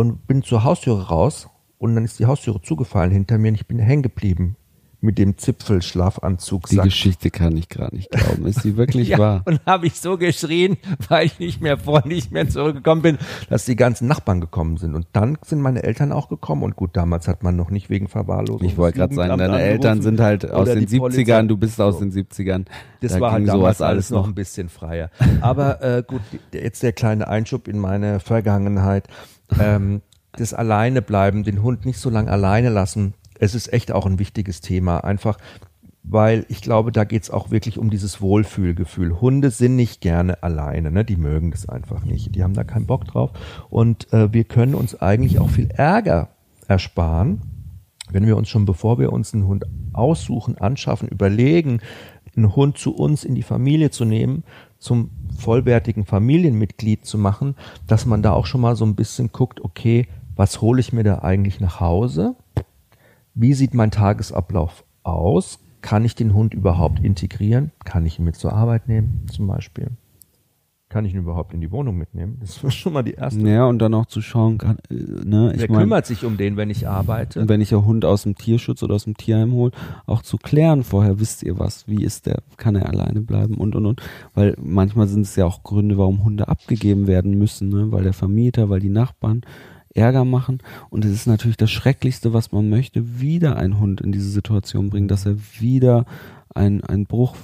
und 0.00 0.26
bin 0.26 0.42
zur 0.42 0.64
Haustüre 0.64 1.08
raus. 1.08 1.48
Und 1.78 1.94
dann 1.94 2.04
ist 2.04 2.18
die 2.18 2.26
Haustüre 2.26 2.60
zugefallen 2.60 3.10
hinter 3.10 3.38
mir 3.38 3.48
und 3.48 3.54
ich 3.54 3.66
bin 3.66 3.78
hängen 3.78 4.02
geblieben 4.02 4.56
mit 5.02 5.16
dem 5.16 5.38
Zipfelschlafanzug. 5.38 6.66
die 6.66 6.76
Geschichte 6.76 7.30
kann 7.30 7.56
ich 7.56 7.70
gerade 7.70 7.96
nicht 7.96 8.10
glauben. 8.10 8.46
Ist 8.46 8.64
die 8.64 8.76
wirklich 8.76 9.08
ja, 9.10 9.18
wahr? 9.18 9.42
Und 9.46 9.60
habe 9.64 9.86
ich 9.86 9.98
so 9.98 10.18
geschrien, 10.18 10.76
weil 11.08 11.24
ich 11.26 11.38
nicht 11.38 11.62
mehr 11.62 11.78
vor, 11.78 12.06
nicht 12.06 12.32
mehr 12.32 12.46
zurückgekommen 12.48 13.00
bin, 13.00 13.18
dass 13.48 13.64
die 13.64 13.76
ganzen 13.76 14.08
Nachbarn 14.08 14.42
gekommen 14.42 14.76
sind. 14.76 14.94
Und 14.94 15.06
dann 15.14 15.38
sind 15.42 15.60
meine 15.60 15.82
Eltern 15.84 16.12
auch 16.12 16.28
gekommen. 16.28 16.62
Und 16.64 16.76
gut, 16.76 16.90
damals 16.98 17.28
hat 17.28 17.42
man 17.42 17.56
noch 17.56 17.70
nicht 17.70 17.88
wegen 17.88 18.08
Verwahrlosung. 18.08 18.66
Ich 18.66 18.76
wollte 18.76 18.98
gerade 18.98 19.14
sagen, 19.14 19.38
deine 19.38 19.60
Eltern 19.62 20.02
sind 20.02 20.20
halt 20.20 20.50
aus 20.50 20.68
den 20.68 20.80
die 20.84 20.98
70ern, 20.98 20.98
Polizei. 20.98 21.42
du 21.44 21.56
bist 21.56 21.80
aus 21.80 21.94
So. 21.94 22.00
den 22.00 22.12
70ern. 22.12 22.66
Das 23.00 23.12
Da 23.14 23.20
war 23.20 23.32
halt 23.32 23.44
ging 23.44 23.54
damals 23.54 23.80
alles 23.80 24.10
noch 24.10 24.26
ein 24.26 24.34
bisschen 24.34 24.68
freier. 24.68 25.10
Aber 25.40 25.82
äh, 25.82 26.02
gut, 26.06 26.20
jetzt 26.52 26.82
der 26.82 26.92
kleine 26.92 27.26
Einschub 27.28 27.68
in 27.68 27.78
meine 27.78 28.20
Vergangenheit. 28.20 29.08
Ähm, 29.58 30.02
das 30.32 30.54
Alleinebleiben, 30.54 31.42
den 31.42 31.62
Hund 31.62 31.86
nicht 31.86 31.98
so 31.98 32.10
lange 32.10 32.30
alleine 32.30 32.68
lassen, 32.68 33.14
es 33.38 33.54
ist 33.54 33.72
echt 33.72 33.90
auch 33.90 34.06
ein 34.06 34.18
wichtiges 34.18 34.60
Thema. 34.60 34.98
Einfach, 34.98 35.38
weil 36.02 36.44
ich 36.48 36.60
glaube, 36.60 36.92
da 36.92 37.04
geht's 37.04 37.30
auch 37.30 37.50
wirklich 37.50 37.78
um 37.78 37.90
dieses 37.90 38.20
Wohlfühlgefühl. 38.20 39.20
Hunde 39.20 39.50
sind 39.50 39.76
nicht 39.76 40.00
gerne 40.00 40.42
alleine, 40.42 40.90
ne? 40.90 41.04
die 41.04 41.16
mögen 41.16 41.50
das 41.50 41.68
einfach 41.68 42.04
nicht. 42.04 42.34
Die 42.34 42.42
haben 42.42 42.54
da 42.54 42.64
keinen 42.64 42.86
Bock 42.86 43.06
drauf. 43.06 43.32
Und 43.68 44.12
äh, 44.12 44.32
wir 44.32 44.44
können 44.44 44.74
uns 44.74 45.00
eigentlich 45.00 45.38
auch 45.38 45.50
viel 45.50 45.70
Ärger 45.70 46.28
ersparen, 46.68 47.42
wenn 48.10 48.26
wir 48.26 48.36
uns 48.36 48.48
schon, 48.48 48.64
bevor 48.64 48.98
wir 48.98 49.12
uns 49.12 49.34
einen 49.34 49.46
Hund 49.46 49.64
aussuchen, 49.92 50.58
anschaffen, 50.58 51.08
überlegen, 51.08 51.80
einen 52.36 52.54
Hund 52.54 52.78
zu 52.78 52.94
uns 52.94 53.24
in 53.24 53.34
die 53.34 53.42
Familie 53.42 53.90
zu 53.90 54.04
nehmen, 54.04 54.44
zum 54.80 55.10
vollwertigen 55.38 56.04
Familienmitglied 56.04 57.06
zu 57.06 57.18
machen, 57.18 57.54
dass 57.86 58.06
man 58.06 58.22
da 58.22 58.32
auch 58.32 58.46
schon 58.46 58.60
mal 58.60 58.74
so 58.74 58.84
ein 58.84 58.96
bisschen 58.96 59.30
guckt, 59.30 59.60
okay, 59.62 60.08
was 60.34 60.60
hole 60.60 60.80
ich 60.80 60.92
mir 60.92 61.04
da 61.04 61.20
eigentlich 61.20 61.60
nach 61.60 61.80
Hause? 61.80 62.34
Wie 63.34 63.54
sieht 63.54 63.74
mein 63.74 63.90
Tagesablauf 63.90 64.84
aus? 65.02 65.60
Kann 65.82 66.04
ich 66.04 66.14
den 66.14 66.34
Hund 66.34 66.54
überhaupt 66.54 67.00
integrieren? 67.00 67.70
Kann 67.84 68.04
ich 68.04 68.18
ihn 68.18 68.24
mit 68.24 68.36
zur 68.36 68.52
Arbeit 68.52 68.88
nehmen, 68.88 69.26
zum 69.30 69.46
Beispiel? 69.46 69.90
Kann 70.90 71.04
ich 71.04 71.14
ihn 71.14 71.20
überhaupt 71.20 71.54
in 71.54 71.60
die 71.60 71.70
Wohnung 71.70 71.96
mitnehmen? 71.96 72.38
Das 72.40 72.64
ist 72.64 72.74
schon 72.74 72.92
mal 72.92 73.04
die 73.04 73.12
erste. 73.12 73.48
Ja, 73.48 73.66
und 73.66 73.78
dann 73.78 73.94
auch 73.94 74.06
zu 74.06 74.20
schauen, 74.20 74.58
kann, 74.58 74.78
äh, 74.90 74.94
ne, 74.94 75.52
Wer 75.54 75.62
ich 75.64 75.70
meine, 75.70 75.84
kümmert 75.84 76.04
sich 76.04 76.24
um 76.24 76.36
den, 76.36 76.56
wenn 76.56 76.68
ich 76.68 76.88
arbeite? 76.88 77.48
wenn 77.48 77.60
ich 77.60 77.72
einen 77.72 77.84
Hund 77.84 78.04
aus 78.04 78.24
dem 78.24 78.34
Tierschutz 78.34 78.82
oder 78.82 78.96
aus 78.96 79.04
dem 79.04 79.16
Tierheim 79.16 79.52
hole, 79.52 79.70
auch 80.06 80.22
zu 80.22 80.36
klären 80.36 80.82
vorher, 80.82 81.20
wisst 81.20 81.44
ihr 81.44 81.60
was, 81.60 81.86
wie 81.86 82.02
ist 82.02 82.26
der, 82.26 82.42
kann 82.56 82.74
er 82.74 82.88
alleine 82.88 83.20
bleiben 83.20 83.54
und 83.54 83.76
und 83.76 83.86
und, 83.86 84.02
weil 84.34 84.56
manchmal 84.60 85.06
sind 85.06 85.22
es 85.22 85.36
ja 85.36 85.46
auch 85.46 85.62
Gründe, 85.62 85.96
warum 85.96 86.24
Hunde 86.24 86.48
abgegeben 86.48 87.06
werden 87.06 87.38
müssen, 87.38 87.68
ne, 87.68 87.92
weil 87.92 88.02
der 88.02 88.12
Vermieter, 88.12 88.68
weil 88.68 88.80
die 88.80 88.88
Nachbarn 88.88 89.42
Ärger 89.94 90.24
machen 90.24 90.58
und 90.88 91.04
es 91.04 91.12
ist 91.12 91.26
natürlich 91.26 91.56
das 91.56 91.70
Schrecklichste, 91.70 92.32
was 92.32 92.50
man 92.50 92.68
möchte, 92.68 93.20
wieder 93.20 93.56
einen 93.56 93.78
Hund 93.78 94.00
in 94.00 94.10
diese 94.10 94.30
Situation 94.30 94.90
bringen, 94.90 95.08
dass 95.08 95.24
er 95.24 95.36
wieder 95.60 96.04
ein, 96.54 96.82
ein 96.82 97.06
Bruch 97.06 97.36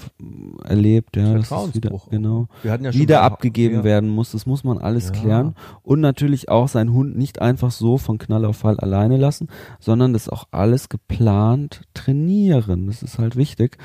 erlebt, 0.65 1.17
ja, 1.17 1.35
das 1.35 1.51
ist 1.53 1.75
wieder, 1.75 1.91
genau, 2.11 2.49
Wir 2.63 2.73
ja 2.81 2.93
wieder 2.93 3.23
abgegeben 3.23 3.77
ja. 3.77 3.85
werden 3.85 4.09
muss. 4.11 4.33
Das 4.33 4.47
muss 4.47 4.65
man 4.65 4.79
alles 4.79 5.07
Ja. 5.07 5.13
klären. 5.21 5.55
Und 5.83 6.01
natürlich 6.01 6.49
auch 6.49 6.69
seinen 6.69 6.93
Hund 6.93 7.17
nicht 7.17 7.41
einfach 7.41 7.71
so 7.71 7.99
von 7.99 8.19
Knall 8.19 8.45
auf 8.45 8.57
Fall 8.57 8.79
alleine 8.81 9.17
lassen, 9.17 9.49
sondern 9.79 10.13
das 10.13 10.29
auch 10.29 10.49
alles 10.51 10.89
geplant 10.89 11.83
trainieren. 11.95 12.87
Das 12.87 13.03
ist 13.03 13.19
halt 13.19 13.37
wichtig. 13.37 13.79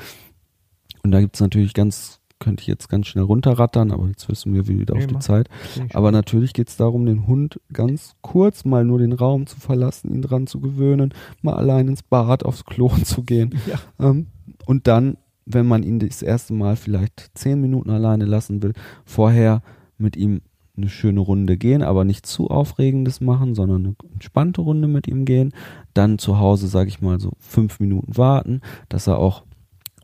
Und 1.04 1.12
da 1.12 1.20
gibt's 1.20 1.40
natürlich 1.40 1.74
ganz, 1.74 2.20
könnte 2.38 2.62
ich 2.62 2.66
jetzt 2.66 2.88
ganz 2.88 3.06
schnell 3.06 3.24
runterrattern, 3.24 3.92
aber 3.92 4.08
jetzt 4.08 4.28
wissen 4.28 4.54
wir 4.54 4.66
wieder 4.66 4.94
auf 4.96 5.06
die. 5.06 5.18
Zeit. 5.20 5.48
Aber 5.94 6.10
natürlich 6.10 6.52
geht's 6.52 6.76
darum, 6.76 7.06
den 7.06 7.26
Hund 7.26 7.60
ganz 7.72 8.14
kurz 8.22 8.64
mal 8.64 8.84
nur 8.84 8.98
den 8.98 9.12
Raum 9.12 9.46
zu 9.46 9.58
verlassen, 9.60 10.12
ihn 10.12 10.22
dran 10.22 10.46
zu 10.46 10.60
gewöhnen, 10.60 11.14
mal 11.42 11.54
allein 11.54 11.88
ins 11.88 12.02
Bad, 12.02 12.44
aufs 12.44 12.64
Klo 12.64 12.88
zu 13.04 13.22
gehen. 13.22 13.54
Ja. 13.66 13.78
Ähm, 14.00 14.26
und 14.66 14.86
dann, 14.86 15.16
wenn 15.44 15.66
man 15.66 15.82
ihn 15.82 15.98
das 15.98 16.22
erste 16.22 16.52
Mal 16.52 16.76
vielleicht 16.76 17.30
zehn 17.34 17.60
Minuten 17.60 17.90
alleine 17.90 18.24
lassen 18.24 18.62
will, 18.62 18.72
vorher 19.04 19.62
mit 19.98 20.16
ihm 20.16 20.40
eine 20.76 20.88
schöne 20.88 21.20
Runde 21.20 21.56
gehen, 21.56 21.82
aber 21.82 22.04
nicht 22.04 22.26
zu 22.26 22.48
aufregendes 22.48 23.20
machen, 23.20 23.54
sondern 23.54 23.84
eine 23.84 23.94
entspannte 24.14 24.62
Runde 24.62 24.88
mit 24.88 25.06
ihm 25.06 25.24
gehen. 25.24 25.52
Dann 25.92 26.18
zu 26.18 26.38
Hause, 26.38 26.66
sage 26.66 26.88
ich 26.88 27.02
mal, 27.02 27.20
so 27.20 27.32
fünf 27.38 27.78
Minuten 27.78 28.16
warten, 28.16 28.62
dass 28.88 29.06
er 29.06 29.18
auch 29.18 29.42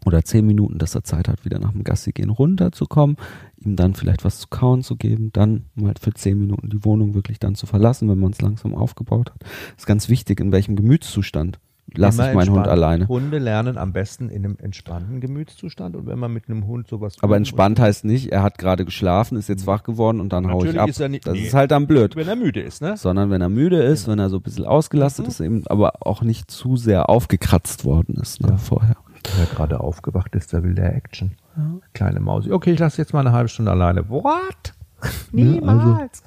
oder 0.05 0.25
zehn 0.25 0.47
Minuten, 0.47 0.79
dass 0.79 0.95
er 0.95 1.05
Zeit 1.05 1.29
hat, 1.29 1.45
wieder 1.45 1.59
nach 1.59 1.73
dem 1.73 1.85
Gassi 1.85 2.13
gehen 2.13 2.31
runterzukommen, 2.31 3.17
ihm 3.57 3.77
dann 3.77 3.95
vielleicht 3.95 4.25
was 4.25 4.39
zu 4.39 4.49
kauen 4.49 4.83
zu 4.83 4.97
geben, 4.97 5.31
dann 5.33 5.65
mal 5.75 5.95
für 6.01 6.15
zehn 6.15 6.39
Minuten 6.39 6.71
die 6.71 6.85
Wohnung 6.85 7.15
wirklich 7.15 7.39
dann 7.39 7.55
zu 7.55 7.67
verlassen, 7.67 8.09
wenn 8.09 8.19
man 8.19 8.33
es 8.33 8.41
langsam 8.41 8.75
aufgebaut 8.75 9.31
hat. 9.33 9.45
ist 9.77 9.87
ganz 9.87 10.09
wichtig, 10.09 10.41
in 10.41 10.53
welchem 10.53 10.77
Gemütszustand 10.77 11.59
lasse 11.95 12.29
ich 12.29 12.35
meinen 12.35 12.51
Hund 12.51 12.69
alleine. 12.69 13.09
Hunde 13.09 13.39
lernen 13.39 13.79
am 13.79 13.93
besten 13.93 14.29
in 14.29 14.45
einem 14.45 14.57
entspannten 14.61 15.21
Gemütszustand 15.21 15.97
und 15.97 16.07
wenn 16.07 16.19
man 16.19 16.33
mit 16.33 16.49
einem 16.49 16.67
Hund 16.67 16.89
sowas 16.89 17.17
Aber 17.21 17.37
entspannt 17.37 17.81
heißt 17.81 18.05
nicht, 18.05 18.31
er 18.33 18.43
hat 18.43 18.59
gerade 18.59 18.85
geschlafen, 18.85 19.37
ist 19.39 19.49
jetzt 19.49 19.67
wach 19.67 19.83
geworden 19.83 20.21
und 20.21 20.33
dann 20.33 20.47
hau 20.47 20.59
ich 20.59 20.65
Natürlich 20.75 20.81
ab. 20.81 20.89
ist 20.89 21.01
er 21.01 21.09
nicht- 21.09 21.27
das 21.27 21.35
nee. 21.35 21.47
ist 21.47 21.55
halt 21.55 21.71
dann 21.71 21.87
blöd. 21.87 22.17
wenn 22.17 22.29
er 22.29 22.37
müde 22.37 22.61
ist, 22.61 22.83
ne? 22.83 22.97
Sondern 22.97 23.31
wenn 23.31 23.41
er 23.41 23.49
müde 23.49 23.83
ist, 23.83 24.07
wenn 24.09 24.19
er 24.19 24.29
so 24.31 24.37
ein 24.37 24.43
bisschen 24.43 24.65
ausgelastet 24.67 25.25
Mhm. 25.27 25.31
ist, 25.31 25.41
eben, 25.41 25.67
aber 25.67 26.07
auch 26.07 26.23
nicht 26.23 26.51
zu 26.51 26.77
sehr 26.77 27.09
aufgekratzt 27.09 27.85
worden 27.85 28.15
ist 28.17 28.41
ne, 28.43 28.51
Ja. 28.51 28.57
vorher. 28.57 28.97
Wenn 29.35 29.41
er 29.41 29.47
gerade 29.55 29.81
aufgewacht 29.81 30.35
ist, 30.37 30.53
der 30.53 30.63
will 30.63 30.75
der 30.75 30.95
Action. 30.95 31.33
Kleine 31.93 32.21
Mausi. 32.21 32.53
Okay, 32.53 32.73
ich 32.73 32.79
lasse 32.79 32.99
jetzt 33.03 33.13
mal 33.13 33.21
eine 33.21 33.33
halbe 33.33 33.49
Stunde 33.49 33.73
alleine. 33.73 34.09
What? 34.09 34.75
Niemals. 35.33 36.23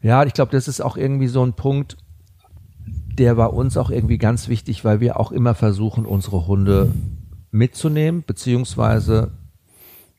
Ja, 0.00 0.24
ich 0.24 0.32
glaube, 0.34 0.52
das 0.52 0.68
ist 0.68 0.80
auch 0.80 0.96
irgendwie 0.96 1.28
so 1.28 1.44
ein 1.44 1.54
Punkt, 1.54 1.96
der 3.18 3.34
bei 3.34 3.46
uns 3.46 3.76
auch 3.76 3.90
irgendwie 3.90 4.18
ganz 4.18 4.48
wichtig, 4.48 4.84
weil 4.84 5.00
wir 5.00 5.18
auch 5.18 5.32
immer 5.32 5.54
versuchen, 5.54 6.06
unsere 6.06 6.46
Hunde 6.46 6.92
mitzunehmen, 7.50 8.24
beziehungsweise 8.26 9.32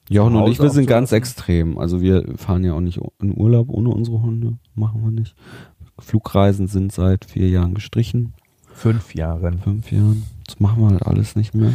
Jochen 0.09 0.35
und 0.35 0.51
ich, 0.51 0.61
wir 0.61 0.69
sind 0.69 0.87
ganz 0.87 1.11
extrem. 1.11 1.77
Also 1.77 1.99
wir 1.99 2.23
fahren 2.37 2.63
ja 2.63 2.73
auch 2.73 2.79
nicht 2.79 2.99
in 3.19 3.35
Urlaub 3.35 3.69
ohne 3.69 3.89
unsere 3.89 4.21
Hunde. 4.21 4.53
Machen 4.75 5.03
wir 5.03 5.11
nicht. 5.11 5.35
Flugreisen 5.97 6.67
sind 6.67 6.91
seit 6.91 7.25
vier 7.25 7.49
Jahren 7.49 7.73
gestrichen. 7.73 8.33
fünf 8.73 9.15
Jahren. 9.15 9.59
Fünf 9.59 9.91
Jahren. 9.91 10.23
Das 10.45 10.59
machen 10.59 10.83
wir 10.83 10.89
halt 10.91 11.03
alles 11.03 11.35
nicht 11.35 11.55
mehr. 11.55 11.73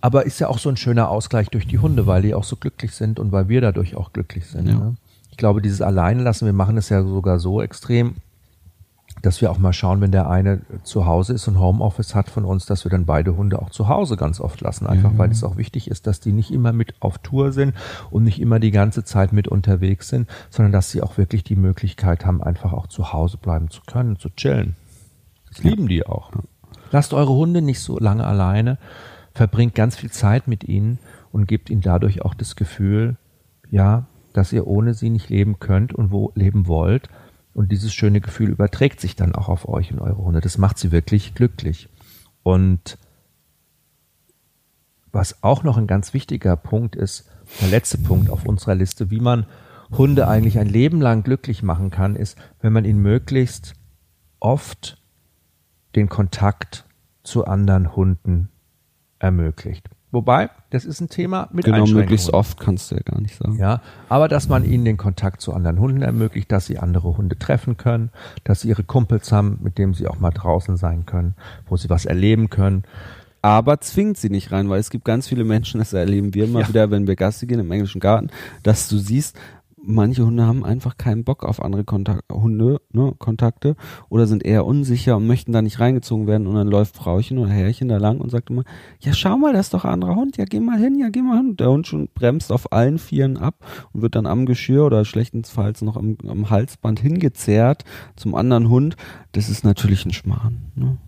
Aber 0.00 0.26
ist 0.26 0.40
ja 0.40 0.48
auch 0.48 0.58
so 0.58 0.68
ein 0.68 0.76
schöner 0.76 1.08
Ausgleich 1.08 1.48
durch 1.50 1.68
die 1.68 1.78
Hunde, 1.78 2.06
weil 2.06 2.22
die 2.22 2.34
auch 2.34 2.42
so 2.42 2.56
glücklich 2.56 2.92
sind 2.92 3.20
und 3.20 3.30
weil 3.30 3.48
wir 3.48 3.60
dadurch 3.60 3.94
auch 3.94 4.12
glücklich 4.12 4.46
sind. 4.46 4.68
Ja. 4.68 4.74
Ne? 4.74 4.94
Ich 5.30 5.36
glaube, 5.36 5.62
dieses 5.62 5.80
Alleinlassen, 5.80 6.46
wir 6.46 6.52
machen 6.52 6.76
es 6.76 6.88
ja 6.88 7.04
sogar 7.04 7.38
so 7.38 7.62
extrem, 7.62 8.16
dass 9.22 9.40
wir 9.40 9.50
auch 9.52 9.58
mal 9.58 9.72
schauen, 9.72 10.00
wenn 10.00 10.10
der 10.12 10.28
eine 10.28 10.60
zu 10.82 11.06
Hause 11.06 11.32
ist 11.32 11.46
und 11.48 11.58
Homeoffice 11.58 12.14
hat 12.14 12.28
von 12.28 12.44
uns, 12.44 12.66
dass 12.66 12.84
wir 12.84 12.90
dann 12.90 13.06
beide 13.06 13.36
Hunde 13.36 13.62
auch 13.62 13.70
zu 13.70 13.88
Hause 13.88 14.16
ganz 14.16 14.40
oft 14.40 14.60
lassen. 14.60 14.86
Einfach 14.86 15.12
Ja. 15.12 15.18
weil 15.18 15.30
es 15.30 15.44
auch 15.44 15.56
wichtig 15.56 15.88
ist, 15.88 16.06
dass 16.08 16.18
die 16.20 16.32
nicht 16.32 16.50
immer 16.50 16.72
mit 16.72 16.94
auf 17.00 17.18
Tour 17.18 17.52
sind 17.52 17.74
und 18.10 18.24
nicht 18.24 18.40
immer 18.40 18.58
die 18.58 18.72
ganze 18.72 19.04
Zeit 19.04 19.32
mit 19.32 19.46
unterwegs 19.48 20.08
sind, 20.08 20.28
sondern 20.50 20.72
dass 20.72 20.90
sie 20.90 21.02
auch 21.02 21.18
wirklich 21.18 21.44
die 21.44 21.56
Möglichkeit 21.56 22.26
haben, 22.26 22.42
einfach 22.42 22.72
auch 22.72 22.88
zu 22.88 23.12
Hause 23.12 23.38
bleiben 23.38 23.70
zu 23.70 23.80
können, 23.86 24.18
zu 24.18 24.28
chillen. 24.30 24.74
Das 25.48 25.62
Ja. 25.62 25.70
lieben 25.70 25.86
die 25.86 26.04
auch. 26.04 26.30
Lasst 26.90 27.14
eure 27.14 27.32
Hunde 27.32 27.62
nicht 27.62 27.80
so 27.80 27.98
lange 27.98 28.26
alleine, 28.26 28.76
verbringt 29.34 29.74
ganz 29.74 29.96
viel 29.96 30.10
Zeit 30.10 30.48
mit 30.48 30.64
ihnen 30.64 30.98
und 31.30 31.46
gebt 31.46 31.70
ihnen 31.70 31.80
dadurch 31.80 32.22
auch 32.22 32.34
das 32.34 32.56
Gefühl, 32.56 33.16
ja, 33.70 34.04
dass 34.34 34.52
ihr 34.52 34.66
ohne 34.66 34.94
sie 34.94 35.10
nicht 35.10 35.28
leben 35.30 35.58
könnt 35.60 35.94
und 35.94 36.10
wo 36.10 36.32
leben 36.34 36.66
wollt. 36.66 37.08
Und 37.54 37.70
dieses 37.70 37.92
schöne 37.92 38.20
Gefühl 38.20 38.50
überträgt 38.50 39.00
sich 39.00 39.16
dann 39.16 39.34
auch 39.34 39.48
auf 39.48 39.68
euch 39.68 39.92
und 39.92 40.00
eure 40.00 40.18
Hunde. 40.18 40.40
Das 40.40 40.58
macht 40.58 40.78
sie 40.78 40.90
wirklich 40.92 41.34
glücklich. 41.34 41.88
Und 42.42 42.98
was 45.12 45.42
auch 45.42 45.62
noch 45.62 45.76
ein 45.76 45.86
ganz 45.86 46.14
wichtiger 46.14 46.56
Punkt 46.56 46.96
ist, 46.96 47.28
der 47.60 47.68
letzte 47.68 47.98
Punkt 47.98 48.30
auf 48.30 48.46
unserer 48.46 48.74
Liste, 48.74 49.10
wie 49.10 49.20
man 49.20 49.46
Hunde 49.90 50.26
eigentlich 50.26 50.58
ein 50.58 50.68
Leben 50.68 51.02
lang 51.02 51.22
glücklich 51.22 51.62
machen 51.62 51.90
kann, 51.90 52.16
ist, 52.16 52.38
wenn 52.60 52.72
man 52.72 52.86
ihnen 52.86 53.02
möglichst 53.02 53.74
oft 54.40 54.96
den 55.94 56.08
Kontakt 56.08 56.86
zu 57.22 57.44
anderen 57.44 57.94
Hunden 57.94 58.48
ermöglicht. 59.18 59.88
Wobei, 60.12 60.50
das 60.70 60.84
ist 60.84 61.00
ein 61.00 61.08
Thema 61.08 61.48
mit 61.52 61.64
Genau, 61.64 61.78
Einschränkungen. 61.78 62.04
möglichst 62.04 62.32
oft 62.34 62.60
kannst 62.60 62.90
du 62.90 62.96
ja 62.96 63.00
gar 63.02 63.20
nicht 63.20 63.34
sagen. 63.36 63.56
Ja, 63.58 63.80
aber 64.10 64.28
dass 64.28 64.48
man 64.48 64.62
ihnen 64.64 64.84
den 64.84 64.98
Kontakt 64.98 65.40
zu 65.40 65.54
anderen 65.54 65.78
Hunden 65.80 66.02
ermöglicht, 66.02 66.52
dass 66.52 66.66
sie 66.66 66.78
andere 66.78 67.16
Hunde 67.16 67.38
treffen 67.38 67.78
können, 67.78 68.10
dass 68.44 68.60
sie 68.60 68.68
ihre 68.68 68.84
Kumpels 68.84 69.32
haben, 69.32 69.58
mit 69.62 69.78
denen 69.78 69.94
sie 69.94 70.06
auch 70.06 70.20
mal 70.20 70.30
draußen 70.30 70.76
sein 70.76 71.06
können, 71.06 71.34
wo 71.66 71.76
sie 71.78 71.88
was 71.90 72.04
erleben 72.04 72.50
können. 72.50 72.84
aber 73.44 73.80
zwingt 73.80 74.18
sie 74.18 74.30
nicht 74.30 74.52
rein, 74.52 74.68
weil 74.70 74.78
es 74.78 74.88
gibt 74.90 75.04
ganz 75.04 75.26
viele 75.26 75.42
Menschen, 75.42 75.80
das 75.80 75.92
erleben 75.92 76.32
wir 76.32 76.44
immer 76.44 76.60
Ja. 76.60 76.68
wieder, 76.68 76.90
wenn 76.92 77.08
wir 77.08 77.16
Gassi 77.16 77.46
gehen 77.46 77.58
im 77.58 77.72
englischen 77.72 77.98
Garten, 78.00 78.30
dass 78.62 78.88
du 78.88 78.98
siehst, 78.98 79.36
manche 79.84 80.24
Hunde 80.24 80.46
haben 80.46 80.64
einfach 80.64 80.96
keinen 80.96 81.24
Bock 81.24 81.44
auf 81.44 81.62
andere 81.62 81.84
Kontak 81.84 82.24
Hunde, 82.32 82.80
ne, 82.92 83.14
Kontakte 83.18 83.76
oder 84.08 84.26
sind 84.26 84.44
eher 84.44 84.64
unsicher 84.64 85.16
und 85.16 85.26
möchten 85.26 85.52
da 85.52 85.62
nicht 85.62 85.80
reingezogen 85.80 86.26
werden 86.26 86.46
und 86.46 86.54
dann 86.54 86.68
läuft 86.68 86.96
Frauchen 86.96 87.38
oder 87.38 87.50
Herrchen 87.50 87.88
da 87.88 87.96
lang 87.96 88.20
und 88.20 88.30
sagt 88.30 88.50
immer, 88.50 88.64
ja 89.00 89.12
schau 89.12 89.36
mal, 89.36 89.52
das 89.52 89.66
ist 89.66 89.74
doch 89.74 89.84
ein 89.84 89.92
anderer 89.92 90.16
Hund, 90.16 90.36
ja 90.36 90.44
geh 90.44 90.60
mal 90.60 90.78
hin, 90.78 90.98
ja 90.98 91.08
geh 91.08 91.22
mal 91.22 91.38
hin. 91.38 91.50
Und 91.50 91.60
der 91.60 91.70
Hund 91.70 91.86
schon 91.86 92.08
bremst 92.14 92.52
auf 92.52 92.72
allen 92.72 92.98
Vieren 92.98 93.36
ab 93.36 93.56
und 93.92 94.02
wird 94.02 94.14
dann 94.14 94.26
am 94.26 94.46
Geschirr 94.46 94.84
oder 94.84 95.04
schlechtestenfalls 95.04 95.82
noch 95.82 95.96
am, 95.96 96.16
am 96.26 96.50
Halsband 96.50 97.00
hingezerrt 97.00 97.84
zum 98.16 98.34
anderen 98.34 98.68
Hund. 98.68 98.96
Das 99.32 99.48
ist 99.48 99.64
natürlich 99.64 100.04
ein 100.04 100.12
Schmarrn. 100.12 100.70
Ne? 100.74 100.98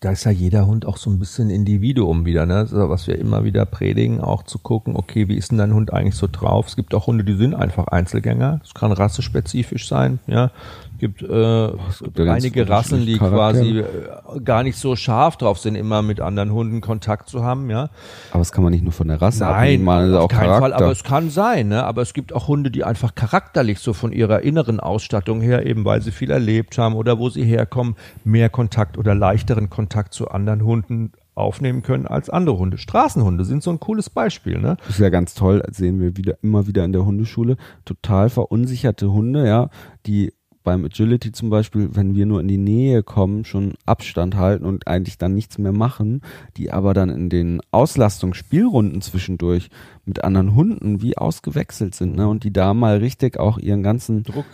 Da 0.00 0.12
ist 0.12 0.24
ja 0.24 0.30
jeder 0.30 0.66
Hund 0.66 0.86
auch 0.86 0.96
so 0.96 1.10
ein 1.10 1.18
bisschen 1.18 1.50
Individuum 1.50 2.24
wieder, 2.24 2.46
ne? 2.46 2.66
So, 2.66 2.88
was 2.88 3.08
wir 3.08 3.18
immer 3.18 3.42
wieder 3.42 3.66
predigen, 3.66 4.20
auch 4.20 4.44
zu 4.44 4.60
gucken, 4.60 4.94
okay, 4.94 5.26
wie 5.26 5.36
ist 5.36 5.50
denn 5.50 5.58
dein 5.58 5.74
Hund 5.74 5.92
eigentlich 5.92 6.14
so 6.14 6.28
drauf? 6.30 6.68
Es 6.68 6.76
gibt 6.76 6.94
auch 6.94 7.08
Hunde, 7.08 7.24
die 7.24 7.34
sind 7.34 7.54
einfach 7.54 7.88
Einzelgänger. 7.88 8.60
Das 8.62 8.74
kann 8.74 8.92
rassespezifisch 8.92 9.88
sein, 9.88 10.20
ja. 10.28 10.52
Es 10.98 11.00
gibt, 11.00 11.22
äh, 11.22 11.66
es 11.88 12.00
gibt 12.00 12.18
ja 12.18 12.32
einige 12.32 12.68
Rassen, 12.68 13.06
die 13.06 13.20
unterschiedliche 13.20 13.84
quasi 13.84 14.36
äh, 14.36 14.40
gar 14.40 14.64
nicht 14.64 14.76
so 14.76 14.96
scharf 14.96 15.36
drauf 15.36 15.60
sind, 15.60 15.76
immer 15.76 16.02
mit 16.02 16.20
anderen 16.20 16.52
Hunden 16.52 16.80
Kontakt 16.80 17.28
zu 17.28 17.44
haben, 17.44 17.70
ja. 17.70 17.90
Aber 18.32 18.40
das 18.40 18.50
kann 18.50 18.64
man 18.64 18.72
nicht 18.72 18.82
nur 18.82 18.92
von 18.92 19.06
der 19.06 19.22
Rasse 19.22 19.44
Nein, 19.44 19.54
abhängen, 19.54 19.84
man 19.84 20.08
ist 20.08 20.14
auf 20.16 20.24
auch 20.24 20.28
keinen 20.28 20.46
Charakter. 20.46 20.60
Fall, 20.60 20.72
aber 20.72 20.90
es 20.90 21.04
kann 21.04 21.30
sein, 21.30 21.68
ne? 21.68 21.84
Aber 21.84 22.02
es 22.02 22.14
gibt 22.14 22.32
auch 22.32 22.48
Hunde, 22.48 22.72
die 22.72 22.82
einfach 22.82 23.14
charakterlich 23.14 23.78
so 23.78 23.92
von 23.92 24.10
ihrer 24.10 24.42
inneren 24.42 24.80
Ausstattung 24.80 25.40
her, 25.40 25.64
eben 25.64 25.84
weil 25.84 26.02
sie 26.02 26.10
viel 26.10 26.32
erlebt 26.32 26.78
haben 26.78 26.96
oder 26.96 27.20
wo 27.20 27.28
sie 27.28 27.44
herkommen, 27.44 27.94
mehr 28.24 28.48
Kontakt 28.48 28.98
oder 28.98 29.14
leichteren 29.14 29.70
Kontakt 29.70 30.14
zu 30.14 30.26
anderen 30.28 30.64
Hunden 30.64 31.12
aufnehmen 31.36 31.82
können 31.82 32.08
als 32.08 32.28
andere 32.28 32.58
Hunde. 32.58 32.76
Straßenhunde 32.78 33.44
sind 33.44 33.62
so 33.62 33.70
ein 33.70 33.78
cooles 33.78 34.10
Beispiel, 34.10 34.58
ne? 34.58 34.76
Das 34.80 34.96
ist 34.96 34.98
ja 34.98 35.10
ganz 35.10 35.34
toll, 35.34 35.62
das 35.64 35.76
sehen 35.76 36.00
wir 36.00 36.16
wieder, 36.16 36.38
immer 36.42 36.66
wieder 36.66 36.84
in 36.84 36.92
der 36.92 37.04
Hundeschule. 37.04 37.56
Total 37.84 38.28
verunsicherte 38.28 39.12
Hunde, 39.12 39.46
ja, 39.46 39.70
die 40.04 40.32
beim 40.68 40.84
Agility 40.84 41.32
zum 41.32 41.48
Beispiel, 41.48 41.88
wenn 41.94 42.14
wir 42.14 42.26
nur 42.26 42.42
in 42.42 42.48
die 42.48 42.58
Nähe 42.58 43.02
kommen, 43.02 43.46
schon 43.46 43.72
Abstand 43.86 44.36
halten 44.36 44.66
und 44.66 44.86
eigentlich 44.86 45.16
dann 45.16 45.32
nichts 45.32 45.56
mehr 45.56 45.72
machen, 45.72 46.20
die 46.58 46.70
aber 46.70 46.92
dann 46.92 47.08
in 47.08 47.30
den 47.30 47.62
Auslastungsspielrunden 47.70 49.00
zwischendurch 49.00 49.70
mit 50.04 50.24
anderen 50.24 50.54
Hunden 50.54 51.00
wie 51.00 51.16
ausgewechselt 51.16 51.94
sind, 51.94 52.16
ne, 52.16 52.28
und 52.28 52.44
die 52.44 52.52
da 52.52 52.74
mal 52.74 52.98
richtig 52.98 53.40
auch 53.40 53.56
ihren 53.56 53.82
ganzen 53.82 54.24
Druck. 54.24 54.44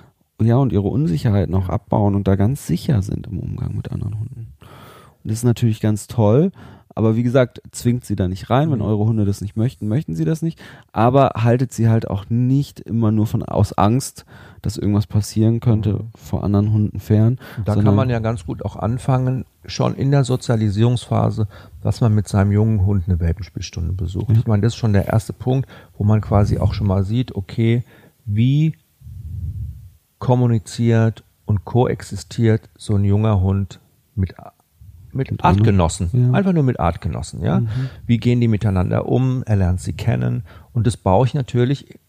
ja, 0.40 0.54
und 0.56 0.72
ihre 0.72 0.86
Unsicherheit 0.86 1.50
noch 1.50 1.68
abbauen 1.68 2.14
und 2.14 2.28
da 2.28 2.36
ganz 2.36 2.64
sicher 2.64 3.02
sind 3.02 3.26
im 3.26 3.40
Umgang 3.40 3.74
mit 3.74 3.90
anderen 3.90 4.20
Hunden. 4.20 4.52
Und 4.60 5.30
das 5.30 5.38
ist 5.38 5.44
natürlich 5.44 5.80
ganz 5.80 6.06
toll, 6.06 6.52
aber 6.94 7.16
wie 7.16 7.22
gesagt, 7.24 7.60
zwingt 7.72 8.04
sie 8.04 8.14
da 8.14 8.28
nicht 8.28 8.50
rein. 8.50 8.70
Wenn 8.70 8.80
eure 8.80 9.04
Hunde 9.04 9.24
das 9.24 9.40
nicht 9.40 9.56
möchten, 9.56 9.88
möchten 9.88 10.14
sie 10.14 10.24
das 10.24 10.42
nicht. 10.42 10.62
Aber 10.92 11.32
haltet 11.36 11.72
sie 11.72 11.88
halt 11.88 12.08
auch 12.08 12.26
nicht 12.28 12.80
immer 12.80 13.10
nur 13.10 13.26
von 13.26 13.42
aus 13.42 13.72
Angst, 13.72 14.24
dass 14.64 14.76
irgendwas 14.78 15.06
passieren 15.06 15.60
könnte, 15.60 16.00
vor 16.14 16.42
anderen 16.44 16.72
Hunden 16.72 17.00
fern. 17.00 17.38
Da 17.64 17.74
kann 17.74 17.94
man 17.94 18.08
ja 18.08 18.18
ganz 18.18 18.46
gut 18.46 18.64
auch 18.64 18.76
anfangen, 18.76 19.44
schon 19.66 19.94
in 19.94 20.10
der 20.10 20.24
Sozialisierungsphase, 20.24 21.48
dass 21.82 22.00
man 22.00 22.14
mit 22.14 22.28
seinem 22.28 22.52
jungen 22.52 22.86
Hund 22.86 23.04
eine 23.06 23.20
Welpenspielstunde 23.20 23.92
besucht. 23.92 24.36
Ich 24.36 24.46
meine, 24.46 24.62
das 24.62 24.72
ist 24.74 24.78
schon 24.78 24.92
der 24.92 25.08
erste 25.08 25.32
Punkt, 25.32 25.68
wo 25.98 26.04
man 26.04 26.20
quasi 26.20 26.58
auch 26.58 26.72
schon 26.74 26.86
mal 26.86 27.04
sieht, 27.04 27.34
okay, 27.34 27.84
wie 28.24 28.74
kommuniziert 30.18 31.24
und 31.44 31.64
koexistiert 31.64 32.70
so 32.78 32.94
ein 32.96 33.04
junger 33.04 33.40
Hund 33.40 33.80
mit 34.14 34.34
mit 35.12 35.30
Mit 35.30 35.44
Artgenossen. 35.44 36.10
ja. 36.12 36.32
Einfach 36.32 36.52
nur 36.52 36.64
mit 36.64 36.80
Artgenossen, 36.80 37.40
ja. 37.42 37.62
Wie 38.04 38.18
gehen 38.18 38.40
die 38.40 38.48
miteinander 38.48 39.06
um? 39.06 39.44
Er 39.46 39.54
lernt 39.56 39.80
sie 39.80 39.92
kennen. 39.92 40.42
Und 40.72 40.88
das 40.88 40.96
baue 40.96 41.24
ich 41.26 41.34
natürlich, 41.34 42.00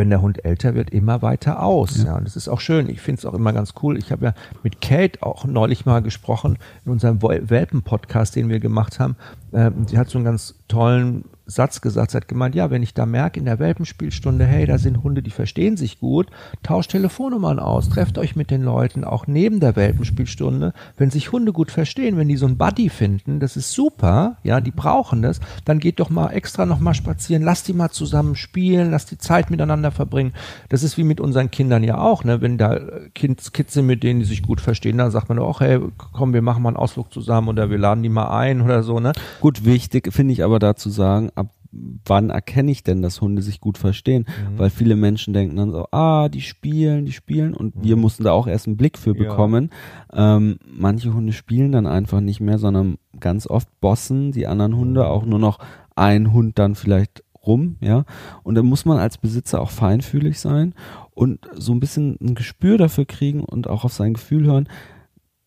wenn 0.00 0.08
der 0.08 0.22
Hund 0.22 0.46
älter 0.46 0.74
wird, 0.74 0.88
immer 0.90 1.20
weiter 1.20 1.62
aus. 1.62 2.04
Ja, 2.04 2.16
und 2.16 2.24
das 2.24 2.34
ist 2.34 2.48
auch 2.48 2.60
schön. 2.60 2.88
Ich 2.88 3.02
finde 3.02 3.18
es 3.18 3.26
auch 3.26 3.34
immer 3.34 3.52
ganz 3.52 3.74
cool. 3.82 3.98
Ich 3.98 4.10
habe 4.10 4.24
ja 4.24 4.34
mit 4.62 4.80
Kate 4.80 5.22
auch 5.22 5.44
neulich 5.44 5.84
mal 5.84 6.00
gesprochen 6.00 6.56
in 6.86 6.92
unserem 6.92 7.18
Wel- 7.18 7.50
Welpen-Podcast, 7.50 8.34
den 8.34 8.48
wir 8.48 8.60
gemacht 8.60 8.98
haben. 8.98 9.16
Ähm, 9.52 9.86
sie 9.86 9.98
hat 9.98 10.08
so 10.08 10.16
einen 10.16 10.24
ganz 10.24 10.54
tollen 10.68 11.26
Satz 11.50 11.80
gesagt. 11.80 12.12
Sie 12.12 12.16
hat 12.16 12.28
gemeint, 12.28 12.54
ja, 12.54 12.70
wenn 12.70 12.82
ich 12.82 12.94
da 12.94 13.06
merke 13.06 13.38
in 13.38 13.46
der 13.46 13.58
Welpenspielstunde, 13.58 14.46
hey, 14.46 14.66
da 14.66 14.78
sind 14.78 15.02
Hunde, 15.02 15.22
die 15.22 15.30
verstehen 15.30 15.76
sich 15.76 15.98
gut, 15.98 16.28
tauscht 16.62 16.92
Telefonnummern 16.92 17.58
aus, 17.58 17.88
trefft 17.88 18.18
euch 18.18 18.36
mit 18.36 18.50
den 18.50 18.62
Leuten, 18.62 19.04
auch 19.04 19.26
neben 19.26 19.60
der 19.60 19.76
Welpenspielstunde. 19.76 20.72
Wenn 20.96 21.10
sich 21.10 21.32
Hunde 21.32 21.52
gut 21.52 21.70
verstehen, 21.70 22.16
wenn 22.16 22.28
die 22.28 22.36
so 22.36 22.46
ein 22.46 22.56
Buddy 22.56 22.88
finden, 22.88 23.40
das 23.40 23.56
ist 23.56 23.72
super, 23.72 24.36
ja, 24.42 24.60
die 24.60 24.70
brauchen 24.70 25.22
das, 25.22 25.40
dann 25.64 25.78
geht 25.78 26.00
doch 26.00 26.10
mal 26.10 26.30
extra 26.30 26.66
noch 26.66 26.80
mal 26.80 26.94
spazieren, 26.94 27.42
lasst 27.42 27.68
die 27.68 27.72
mal 27.72 27.90
zusammen 27.90 28.36
spielen, 28.36 28.90
lasst 28.90 29.10
die 29.10 29.18
Zeit 29.18 29.50
miteinander 29.50 29.90
verbringen. 29.90 30.32
Das 30.68 30.82
ist 30.82 30.96
wie 30.96 31.04
mit 31.04 31.20
unseren 31.20 31.50
Kindern 31.50 31.82
ja 31.82 31.98
auch, 31.98 32.24
ne, 32.24 32.40
wenn 32.40 32.58
da 32.58 32.78
Kids, 33.14 33.52
Kids 33.52 33.74
sind, 33.74 33.86
mit 33.86 34.02
denen 34.02 34.20
die 34.20 34.26
sich 34.26 34.42
gut 34.42 34.60
verstehen, 34.60 34.98
dann 34.98 35.10
sagt 35.10 35.28
man 35.28 35.38
auch, 35.38 35.60
hey, 35.60 35.80
komm, 36.12 36.32
wir 36.32 36.42
machen 36.42 36.62
mal 36.62 36.70
einen 36.70 36.76
Ausflug 36.76 37.12
zusammen 37.12 37.48
oder 37.48 37.70
wir 37.70 37.78
laden 37.78 38.02
die 38.02 38.08
mal 38.08 38.30
ein 38.30 38.60
oder 38.60 38.82
so, 38.82 39.00
ne? 39.00 39.12
Gut, 39.40 39.64
wichtig 39.64 40.12
finde 40.12 40.32
ich 40.32 40.44
aber 40.44 40.58
dazu 40.58 40.90
sagen, 40.90 41.30
wann 41.72 42.30
erkenne 42.30 42.70
ich 42.70 42.82
denn, 42.82 43.00
dass 43.02 43.20
Hunde 43.20 43.42
sich 43.42 43.60
gut 43.60 43.78
verstehen? 43.78 44.26
Mhm. 44.26 44.58
Weil 44.58 44.70
viele 44.70 44.96
Menschen 44.96 45.34
denken 45.34 45.56
dann 45.56 45.70
so, 45.70 45.86
ah, 45.92 46.28
die 46.28 46.40
spielen, 46.40 47.04
die 47.06 47.12
spielen 47.12 47.54
und 47.54 47.74
wir 47.82 47.96
Mhm. 47.96 48.02
mussten 48.02 48.24
da 48.24 48.32
auch 48.32 48.46
erst 48.46 48.66
einen 48.66 48.76
Blick 48.76 48.98
für 48.98 49.16
Ja. 49.16 49.28
bekommen. 49.28 49.70
Ähm, 50.12 50.58
manche 50.66 51.14
Hunde 51.14 51.32
spielen 51.32 51.72
dann 51.72 51.86
einfach 51.86 52.20
nicht 52.20 52.40
mehr, 52.40 52.58
sondern 52.58 52.96
ganz 53.20 53.46
oft 53.46 53.68
bossen 53.80 54.32
die 54.32 54.46
anderen 54.46 54.76
Hunde 54.76 55.00
Mhm. 55.02 55.06
auch 55.06 55.24
nur 55.24 55.38
noch 55.38 55.58
ein 55.94 56.32
Hund 56.32 56.58
dann 56.58 56.74
vielleicht 56.74 57.22
rum, 57.46 57.76
ja. 57.80 58.04
Und 58.42 58.54
da 58.56 58.62
muss 58.62 58.84
man 58.84 58.98
als 58.98 59.16
Besitzer 59.18 59.60
auch 59.62 59.70
feinfühlig 59.70 60.38
sein 60.40 60.74
und 61.14 61.48
so 61.54 61.72
ein 61.72 61.80
bisschen 61.80 62.18
ein 62.20 62.34
Gespür 62.34 62.78
dafür 62.78 63.06
kriegen 63.06 63.44
und 63.44 63.66
auch 63.68 63.84
auf 63.84 63.92
sein 63.92 64.14
Gefühl 64.14 64.44
hören. 64.44 64.68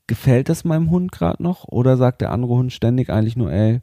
Gefällt 0.08 0.50
es 0.50 0.64
meinem 0.66 0.90
Hund 0.90 1.12
gerade 1.12 1.42
noch? 1.42 1.66
Oder 1.68 1.96
sagt 1.98 2.22
der 2.22 2.32
andere 2.32 2.54
Hund 2.54 2.74
ständig 2.74 3.10
eigentlich 3.10 3.38
nur, 3.38 3.52
ey, 3.52 3.80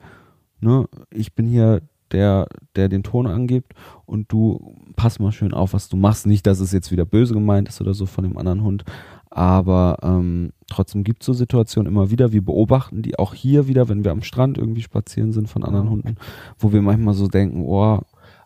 ne, 0.60 0.86
ich 1.10 1.34
bin 1.34 1.46
hier 1.46 1.82
der, 2.12 2.46
der 2.76 2.88
den 2.88 3.02
Ton 3.02 3.26
angibt 3.26 3.74
und 4.06 4.30
du 4.32 4.74
pass 4.96 5.18
mal 5.18 5.32
schön 5.32 5.54
auf, 5.54 5.72
was 5.72 5.88
du 5.88 5.96
machst. 5.96 6.26
Nicht, 6.26 6.46
dass 6.46 6.60
es 6.60 6.72
jetzt 6.72 6.90
wieder 6.90 7.04
böse 7.04 7.34
gemeint 7.34 7.68
ist 7.68 7.80
oder 7.80 7.94
so 7.94 8.06
von 8.06 8.24
dem 8.24 8.36
anderen 8.36 8.62
Hund, 8.62 8.84
aber 9.30 9.98
ähm, 10.02 10.50
trotzdem 10.68 11.04
gibt 11.04 11.22
es 11.22 11.26
so 11.26 11.32
Situationen 11.32 11.90
immer 11.90 12.10
wieder. 12.10 12.32
Wir 12.32 12.44
beobachten 12.44 13.02
die 13.02 13.18
auch 13.18 13.32
hier 13.32 13.68
wieder, 13.68 13.88
wenn 13.88 14.04
wir 14.04 14.10
am 14.10 14.22
Strand 14.22 14.58
irgendwie 14.58 14.82
spazieren 14.82 15.32
sind 15.32 15.48
von 15.48 15.62
anderen 15.62 15.86
Ja. 15.86 15.90
Hunden, 15.92 16.16
wo 16.58 16.72
wir 16.72 16.82
manchmal 16.82 17.14
so 17.14 17.28
denken, 17.28 17.62
oh, 17.64 18.00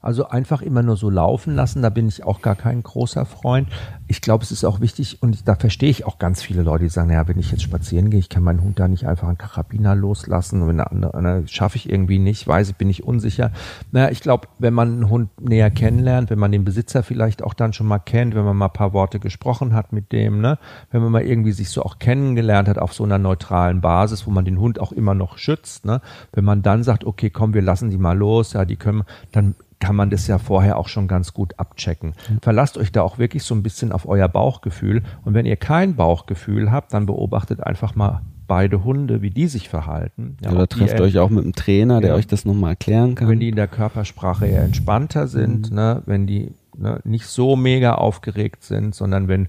Also 0.05 0.29
einfach 0.29 0.61
immer 0.61 0.83
nur 0.83 0.99
so 0.99 1.09
laufen 1.09 1.55
lassen, 1.55 1.81
da 1.81 1.89
bin 1.89 2.09
ich 2.09 2.25
auch 2.25 2.43
gar 2.43 2.57
kein 2.57 2.83
großer 2.83 3.25
Freund. 3.25 3.69
Ich 4.07 4.21
glaube, 4.21 4.45
es 4.45 4.53
ist 4.53 4.63
auch 4.63 4.81
wichtig 4.81 5.23
und 5.23 5.49
da 5.49 5.55
verstehe 5.55 5.89
ich 5.89 6.05
auch 6.05 6.19
ganz 6.19 6.43
viele 6.43 6.63
Leute, 6.63 6.85
die 6.85 6.91
sagen, 6.91 7.09
naja, 7.09 7.27
wenn 7.27 7.39
ich 7.39 7.51
jetzt 7.51 7.63
spazieren 7.63 8.11
gehe, 8.11 8.21
ich 8.21 8.29
kann 8.29 8.43
meinen 8.43 8.63
Hund 8.63 8.79
da 8.79 8.87
nicht 8.87 9.07
einfach 9.07 9.29
einen 9.29 9.39
Karabiner 9.39 9.95
loslassen 9.95 10.61
und 10.61 10.69
wenn 10.69 10.77
der 10.77 10.93
andere, 10.93 11.15
andere 11.15 11.49
schaffe 11.49 11.77
ich 11.77 11.89
irgendwie 11.89 12.19
nicht, 12.19 12.47
weiß 12.47 12.69
ich, 12.69 12.77
bin 12.77 12.91
ich 12.91 13.03
unsicher. 13.05 13.51
Naja, 13.93 14.11
ich 14.11 14.21
glaube, 14.21 14.49
wenn 14.59 14.75
man 14.75 14.93
einen 14.93 15.09
Hund 15.09 15.31
näher 15.41 15.71
kennenlernt, 15.71 16.29
wenn 16.29 16.39
man 16.39 16.53
den 16.53 16.67
Besitzer 16.67 17.03
vielleicht 17.03 17.43
auch 17.43 17.55
dann 17.55 17.73
schon 17.73 17.87
mal 17.87 17.99
kennt, 17.99 18.35
wenn 18.35 18.45
man 18.45 18.59
mal 18.59 18.67
ein 18.67 18.73
paar 18.75 18.93
Worte 18.93 19.19
gesprochen 19.19 19.73
hat 19.73 19.95
mit 19.95 20.13
dem, 20.13 20.43
ne, 20.43 20.59
wenn 20.91 21.01
man 21.01 21.13
mal 21.13 21.23
irgendwie 21.23 21.53
sich 21.53 21.71
so 21.71 21.83
auch 21.83 21.99
kennengelernt 21.99 22.69
hat 22.69 22.79
auf 22.79 22.93
so 22.93 23.05
einer 23.05 23.19
neutralen 23.19 23.81
Basis, 23.81 24.27
wo 24.27 24.31
man 24.31 24.45
den 24.45 24.61
Hund 24.61 24.79
auch 24.81 24.93
immer 24.93 25.15
noch 25.15 25.39
schützt, 25.39 25.87
ne, 25.87 26.03
wenn 26.35 26.45
man 26.45 26.61
dann 26.61 26.83
sagt, 26.83 27.05
okay, 27.05 27.31
komm, 27.31 27.55
wir 27.55 27.63
lassen 27.63 27.89
die 27.89 27.97
mal 27.97 28.19
los, 28.19 28.53
ja, 28.53 28.67
die 28.67 28.77
können, 28.77 29.05
dann 29.33 29.55
kann 29.85 29.97
man 29.97 30.11
das 30.11 30.27
ja 30.27 30.39
vorher 30.39 30.79
auch 30.79 30.89
schon 30.89 31.09
ganz 31.09 31.35
gut 31.35 31.59
abchecken. 31.59 32.15
Verlasst 32.43 32.79
euch 32.79 32.91
da 32.91 33.03
auch 33.03 33.19
wirklich 33.19 33.43
so 33.43 33.55
ein 33.55 33.63
bisschen 33.63 33.93
auf 33.93 34.09
euer 34.09 34.29
Bauchgefühl. 34.29 35.03
Und 35.25 35.35
wenn 35.35 35.45
ihr 35.47 35.57
kein 35.57 35.95
Bauchgefühl 35.95 36.71
habt, 36.73 36.95
dann 36.95 37.05
beobachtet 37.07 37.63
einfach 37.63 37.95
mal 37.95 38.23
beide 38.47 38.85
Hunde, 38.85 39.21
wie 39.23 39.31
die 39.31 39.47
sich 39.47 39.69
verhalten. 39.69 40.37
Ja, 40.43 40.53
oder 40.53 40.67
trefft 40.69 41.01
euch 41.01 41.19
auch 41.19 41.31
mit 41.31 41.45
einem 41.45 41.55
Trainer, 41.55 42.01
der 42.01 42.11
Ja. 42.11 42.17
euch 42.17 42.27
das 42.27 42.45
nochmal 42.45 42.71
erklären 42.71 43.15
kann. 43.15 43.29
wenn 43.29 43.41
die 43.41 43.49
in 43.51 43.57
der 43.57 43.69
Körpersprache 43.69 44.47
eher 44.47 44.63
entspannter 44.63 45.29
sind, 45.29 45.71
ne, 45.71 46.03
wenn 46.07 46.27
die 46.27 46.53
ne, 46.77 47.01
nicht 47.05 47.27
so 47.27 47.57
mega 47.57 47.95
aufgeregt 47.95 48.63
sind, 48.65 48.95
sondern 48.95 49.29
wenn, 49.29 49.49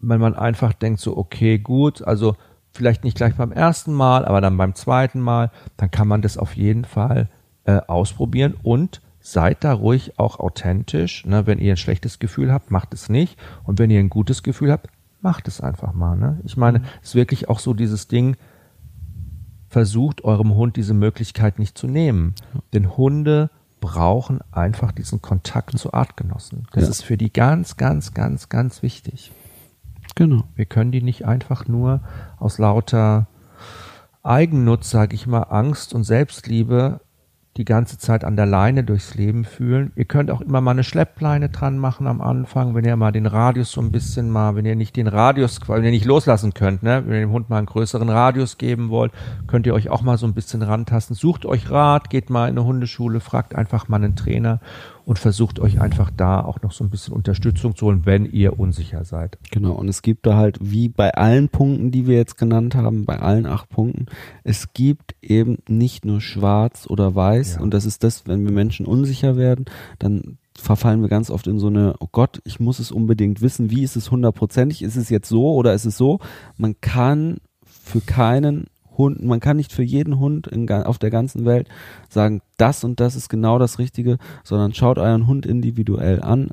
wenn 0.00 0.20
man 0.20 0.34
einfach 0.34 0.72
denkt 0.72 1.00
so, 1.00 1.16
okay, 1.16 1.58
gut, 1.58 2.02
also 2.02 2.36
vielleicht 2.72 3.02
nicht 3.04 3.16
gleich 3.16 3.34
beim 3.34 3.52
ersten 3.52 3.92
Mal, 3.92 4.24
aber 4.24 4.40
dann 4.40 4.56
beim 4.56 4.74
zweiten 4.74 5.20
Mal, 5.20 5.50
dann 5.76 5.90
kann 5.90 6.06
man 6.08 6.22
das 6.22 6.36
auf 6.38 6.54
jeden 6.56 6.84
Fall 6.84 7.28
äh, 7.64 7.80
ausprobieren 7.86 8.54
und 8.62 9.00
seid 9.32 9.64
da 9.64 9.72
ruhig 9.72 10.18
auch 10.18 10.38
authentisch. 10.40 11.24
Ne? 11.26 11.46
Wenn 11.46 11.58
ihr 11.58 11.74
ein 11.74 11.76
schlechtes 11.76 12.18
Gefühl 12.18 12.52
habt, 12.52 12.70
macht 12.70 12.94
es 12.94 13.08
nicht. 13.08 13.38
Und 13.64 13.78
wenn 13.78 13.90
ihr 13.90 14.00
ein 14.00 14.10
gutes 14.10 14.42
Gefühl 14.42 14.72
habt, 14.72 14.88
macht 15.20 15.48
es 15.48 15.60
einfach 15.60 15.92
mal. 15.92 16.16
Ne? 16.16 16.40
Ich 16.44 16.56
meine, 16.56 16.82
es 17.02 17.10
ist 17.10 17.14
wirklich 17.14 17.48
auch 17.48 17.58
so 17.58 17.74
dieses 17.74 18.08
Ding, 18.08 18.36
versucht 19.68 20.24
eurem 20.24 20.54
Hund 20.54 20.76
diese 20.76 20.94
Möglichkeit 20.94 21.58
nicht 21.58 21.76
zu 21.76 21.86
nehmen. 21.86 22.34
Denn 22.72 22.96
Hunde 22.96 23.50
brauchen 23.80 24.40
einfach 24.50 24.92
diesen 24.92 25.20
Kontakt 25.22 25.78
zu 25.78 25.92
Artgenossen. 25.92 26.66
Das 26.72 26.84
Ja. 26.84 26.90
ist 26.90 27.02
für 27.02 27.16
die 27.16 27.32
ganz, 27.32 27.76
ganz, 27.76 28.14
ganz, 28.14 28.48
ganz 28.48 28.82
wichtig. 28.82 29.32
genau. 30.14 30.44
Wir 30.56 30.64
können 30.64 30.90
die 30.90 31.02
nicht 31.02 31.26
einfach 31.26 31.68
nur 31.68 32.00
aus 32.38 32.58
lauter 32.58 33.28
Eigennutz, 34.24 34.90
sage 34.90 35.14
ich 35.14 35.26
mal, 35.26 35.42
Angst 35.42 35.94
und 35.94 36.02
Selbstliebe 36.04 37.00
die 37.58 37.64
ganze 37.64 37.98
Zeit 37.98 38.24
an 38.24 38.36
der 38.36 38.46
Leine 38.46 38.84
durchs 38.84 39.16
Leben 39.16 39.44
fühlen. 39.44 39.92
Ihr 39.96 40.04
könnt 40.04 40.30
auch 40.30 40.40
immer 40.40 40.60
mal 40.60 40.70
eine 40.70 40.84
Schleppleine 40.84 41.48
dran 41.48 41.76
machen 41.76 42.06
am 42.06 42.20
Anfang, 42.20 42.76
wenn 42.76 42.84
ihr 42.84 42.96
mal 42.96 43.10
den 43.10 43.26
Radius 43.26 43.72
so 43.72 43.80
ein 43.80 43.90
bisschen 43.90 44.30
mal, 44.30 44.54
wenn 44.54 44.64
ihr 44.64 44.76
nicht 44.76 44.96
den 44.96 45.08
Radius, 45.08 45.60
wenn 45.66 45.84
ihr 45.84 45.90
nicht 45.90 46.04
loslassen 46.04 46.54
könnt, 46.54 46.84
ne, 46.84 47.02
wenn 47.04 47.14
ihr 47.14 47.26
dem 47.26 47.32
Hund 47.32 47.50
mal 47.50 47.58
einen 47.58 47.66
größeren 47.66 48.08
Radius 48.08 48.58
geben 48.58 48.90
wollt, 48.90 49.12
könnt 49.48 49.66
ihr 49.66 49.74
euch 49.74 49.90
auch 49.90 50.02
mal 50.02 50.16
so 50.16 50.26
ein 50.26 50.34
bisschen 50.34 50.62
rantasten. 50.62 51.16
Sucht 51.16 51.44
euch 51.44 51.68
Rat, 51.68 52.10
geht 52.10 52.30
mal 52.30 52.48
in 52.48 52.56
eine 52.56 52.64
Hundeschule, 52.64 53.18
fragt 53.18 53.56
einfach 53.56 53.88
mal 53.88 53.96
einen 53.96 54.14
Trainer 54.14 54.60
und 55.08 55.18
versucht 55.18 55.58
euch 55.58 55.80
einfach 55.80 56.10
da 56.14 56.44
auch 56.44 56.60
noch 56.60 56.70
so 56.70 56.84
ein 56.84 56.90
bisschen 56.90 57.14
Unterstützung 57.14 57.74
zu 57.74 57.86
holen, 57.86 58.04
wenn 58.04 58.26
ihr 58.26 58.60
unsicher 58.60 59.06
seid. 59.06 59.38
Genau, 59.50 59.72
und 59.72 59.88
es 59.88 60.02
gibt 60.02 60.26
da 60.26 60.36
halt, 60.36 60.58
wie 60.60 60.90
bei 60.90 61.14
allen 61.14 61.48
Punkten, 61.48 61.90
die 61.90 62.06
wir 62.06 62.16
jetzt 62.16 62.36
genannt 62.36 62.74
haben, 62.74 63.06
bei 63.06 63.18
allen 63.18 63.46
acht 63.46 63.70
Punkten, 63.70 64.04
es 64.44 64.74
gibt 64.74 65.14
eben 65.22 65.60
nicht 65.66 66.04
nur 66.04 66.20
schwarz 66.20 66.86
oder 66.86 67.14
weiß. 67.14 67.54
Ja. 67.54 67.62
Und 67.62 67.72
das 67.72 67.86
ist 67.86 68.04
das, 68.04 68.26
wenn 68.26 68.44
wir 68.44 68.52
Menschen 68.52 68.84
unsicher 68.84 69.38
werden, 69.38 69.64
dann 69.98 70.36
verfallen 70.54 71.00
wir 71.00 71.08
ganz 71.08 71.30
oft 71.30 71.46
in 71.46 71.58
so 71.58 71.68
eine, 71.68 71.94
oh 72.00 72.08
Gott, 72.12 72.42
ich 72.44 72.60
muss 72.60 72.78
es 72.78 72.92
unbedingt 72.92 73.40
wissen, 73.40 73.70
wie 73.70 73.84
ist 73.84 73.96
es 73.96 74.10
hundertprozentig, 74.10 74.82
ist 74.82 74.96
es 74.96 75.08
jetzt 75.08 75.30
so 75.30 75.54
oder 75.54 75.72
ist 75.72 75.86
es 75.86 75.96
so? 75.96 76.18
Man 76.58 76.78
kann 76.82 77.38
für 77.64 78.02
keinen 78.02 78.66
Hund, 78.98 79.24
man 79.24 79.40
kann 79.40 79.56
nicht 79.56 79.72
für 79.72 79.82
jeden 79.82 80.18
Hund 80.18 80.46
in, 80.48 80.70
auf 80.70 80.98
der 80.98 81.10
ganzen 81.10 81.44
Welt 81.44 81.68
sagen, 82.08 82.42
das 82.56 82.84
und 82.84 83.00
das 83.00 83.14
ist 83.16 83.28
genau 83.28 83.58
das 83.58 83.78
Richtige, 83.78 84.18
sondern 84.44 84.74
schaut 84.74 84.98
euren 84.98 85.26
Hund 85.26 85.46
individuell 85.46 86.20
an 86.20 86.50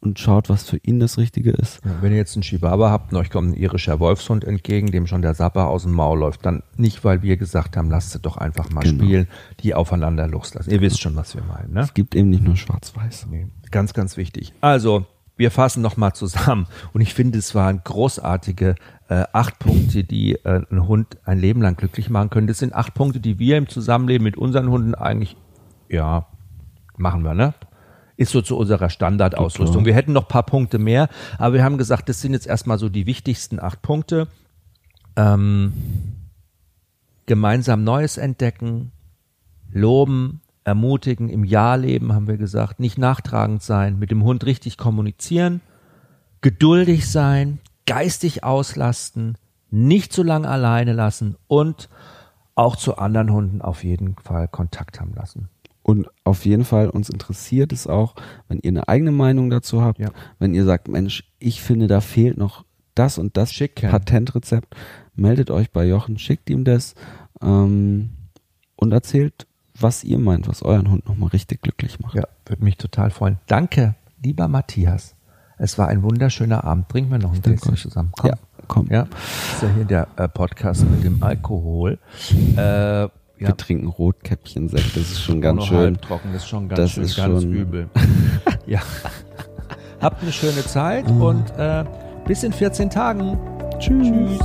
und 0.00 0.18
schaut, 0.18 0.50
was 0.50 0.68
für 0.68 0.76
ihn 0.82 1.00
das 1.00 1.16
Richtige 1.16 1.50
ist. 1.50 1.80
Ja, 1.84 1.92
wenn 2.02 2.12
ihr 2.12 2.18
jetzt 2.18 2.36
einen 2.36 2.42
Chihuahua 2.42 2.90
habt 2.90 3.12
und 3.12 3.18
euch 3.18 3.30
kommt 3.30 3.50
ein 3.50 3.54
irischer 3.54 4.00
Wolfshund 4.00 4.44
entgegen, 4.44 4.90
dem 4.90 5.06
schon 5.06 5.22
der 5.22 5.34
Sapper 5.34 5.68
aus 5.68 5.84
dem 5.84 5.92
Maul 5.92 6.18
läuft, 6.18 6.44
dann 6.44 6.62
nicht, 6.76 7.04
weil 7.04 7.22
wir 7.22 7.36
gesagt 7.38 7.76
haben, 7.76 7.90
lasst 7.90 8.10
sie 8.12 8.18
doch 8.18 8.36
einfach 8.36 8.70
mal 8.70 8.82
Genau. 8.82 9.02
spielen, 9.04 9.28
die 9.60 9.74
aufeinander 9.74 10.28
loslassen. 10.28 10.70
Ihr 10.70 10.80
wisst 10.82 11.00
schon, 11.00 11.16
was 11.16 11.34
wir 11.34 11.42
meinen. 11.44 11.72
Ne? 11.72 11.80
Es 11.80 11.94
gibt 11.94 12.14
eben 12.14 12.28
nicht 12.28 12.42
nur 12.44 12.56
schwarz-weiß. 12.56 13.28
Nee, 13.30 13.46
ganz, 13.70 13.94
ganz 13.94 14.16
wichtig. 14.18 14.52
Also, 14.60 15.06
wir 15.36 15.50
fassen 15.50 15.82
nochmal 15.82 16.12
zusammen. 16.12 16.66
Und 16.92 17.00
ich 17.00 17.14
finde, 17.14 17.38
es 17.38 17.54
waren 17.54 17.80
großartige 17.82 18.74
äh, 19.08 19.24
acht 19.32 19.58
Punkte, 19.58 20.04
die 20.04 20.34
äh, 20.34 20.62
einen 20.70 20.86
Hund 20.86 21.18
ein 21.24 21.38
Leben 21.38 21.60
lang 21.60 21.76
glücklich 21.76 22.10
machen 22.10 22.30
können. 22.30 22.46
Das 22.46 22.58
sind 22.58 22.74
acht 22.74 22.94
Punkte, 22.94 23.20
die 23.20 23.38
wir 23.38 23.58
im 23.58 23.68
Zusammenleben 23.68 24.24
mit 24.24 24.36
unseren 24.36 24.70
Hunden 24.70 24.94
eigentlich, 24.94 25.36
ja, 25.88 26.26
machen 26.96 27.22
wir, 27.22 27.34
ne? 27.34 27.54
Ist 28.16 28.32
so 28.32 28.42
zu 28.42 28.56
unserer 28.56 28.90
Standardausrüstung. 28.90 29.82
Klar. 29.82 29.86
Wir 29.86 29.94
hätten 29.94 30.12
noch 30.12 30.24
ein 30.24 30.28
paar 30.28 30.44
Punkte 30.44 30.78
mehr, 30.78 31.08
aber 31.36 31.54
wir 31.54 31.64
haben 31.64 31.78
gesagt, 31.78 32.08
das 32.08 32.20
sind 32.20 32.32
jetzt 32.32 32.46
erstmal 32.46 32.78
so 32.78 32.88
die 32.88 33.06
wichtigsten 33.06 33.58
acht 33.58 33.82
Punkte. 33.82 34.28
Ähm, 35.16 35.72
gemeinsam 37.26 37.82
Neues 37.84 38.16
entdecken, 38.16 38.92
loben, 39.72 40.40
ermutigen, 40.62 41.28
im 41.28 41.44
Ja 41.44 41.74
leben, 41.74 42.12
haben 42.12 42.28
wir 42.28 42.36
gesagt, 42.36 42.80
nicht 42.80 42.98
nachtragend 42.98 43.62
sein, 43.62 43.98
mit 43.98 44.10
dem 44.10 44.24
Hund 44.24 44.46
richtig 44.46 44.78
kommunizieren, 44.78 45.60
geduldig 46.40 47.10
sein, 47.10 47.58
geistig 47.86 48.44
auslasten, 48.44 49.36
nicht 49.70 50.12
zu 50.12 50.22
lange 50.22 50.48
alleine 50.48 50.92
lassen 50.92 51.36
und 51.46 51.88
auch 52.54 52.76
zu 52.76 52.96
anderen 52.98 53.32
Hunden 53.32 53.60
auf 53.62 53.82
jeden 53.84 54.16
Fall 54.22 54.48
Kontakt 54.48 55.00
haben 55.00 55.12
lassen. 55.14 55.48
Und 55.82 56.08
auf 56.22 56.46
jeden 56.46 56.64
Fall 56.64 56.88
uns 56.88 57.10
interessiert 57.10 57.72
es 57.72 57.86
auch, 57.86 58.14
wenn 58.48 58.58
ihr 58.60 58.70
eine 58.70 58.88
eigene 58.88 59.10
Meinung 59.12 59.50
dazu 59.50 59.82
habt, 59.82 59.98
Ja. 59.98 60.10
wenn 60.38 60.54
ihr 60.54 60.64
sagt, 60.64 60.88
Mensch, 60.88 61.24
ich 61.38 61.60
finde, 61.60 61.88
da 61.88 62.00
fehlt 62.00 62.38
noch 62.38 62.64
das 62.94 63.18
und 63.18 63.36
das 63.36 63.52
Schicken. 63.52 63.90
Patentrezept, 63.90 64.74
meldet 65.14 65.50
euch 65.50 65.72
bei 65.72 65.84
Jochen, 65.84 66.16
schickt 66.18 66.48
ihm 66.48 66.64
das 66.64 66.94
ähm, 67.42 68.10
und 68.76 68.92
erzählt, 68.92 69.46
was 69.78 70.04
ihr 70.04 70.18
meint, 70.18 70.48
was 70.48 70.62
euren 70.62 70.90
Hund 70.90 71.06
nochmal 71.08 71.30
richtig 71.30 71.60
glücklich 71.62 71.98
macht. 72.00 72.14
Ja, 72.14 72.28
würde 72.46 72.64
mich 72.64 72.76
total 72.76 73.10
freuen. 73.10 73.38
Danke, 73.48 73.96
lieber 74.22 74.46
Matthias. 74.48 75.13
Es 75.58 75.78
war 75.78 75.88
ein 75.88 76.02
wunderschöner 76.02 76.64
Abend. 76.64 76.88
Trinken 76.88 77.10
wir 77.12 77.18
noch 77.18 77.32
ein 77.32 77.40
Gläschen 77.42 77.76
zusammen. 77.76 78.10
Komm. 78.18 78.30
Ja, 78.30 78.36
komm. 78.68 78.86
Ja, 78.90 79.02
ist 79.02 79.62
ja 79.62 79.68
hier 79.74 79.84
der 79.84 80.08
äh, 80.16 80.28
Podcast 80.28 80.88
mit 80.88 81.04
dem 81.04 81.22
Alkohol. 81.22 81.98
Äh, 82.56 82.60
ja, 83.02 83.08
Wir 83.38 83.56
trinken 83.56 83.88
Rotkäppchensekt, 83.88 84.96
das 84.96 85.02
ist 85.10 85.20
schon 85.22 85.40
ganz 85.40 85.64
schön. 85.64 85.76
halbtrocken, 85.78 86.32
das 86.32 86.42
ist 86.42 86.48
schon 86.48 86.68
ganz 86.68 86.78
Das 86.80 86.90
schön, 86.92 87.04
ist 87.04 87.16
ganz 87.16 87.42
schon- 87.42 87.52
übel. 87.52 87.88
ja. 88.66 88.80
Habt 90.00 90.22
eine 90.22 90.32
schöne 90.32 90.64
Zeit 90.64 91.08
und 91.10 91.50
äh, 91.58 91.84
bis 92.26 92.42
in 92.42 92.52
14 92.52 92.90
Tagen. 92.90 93.38
Tschüss. 93.78 94.38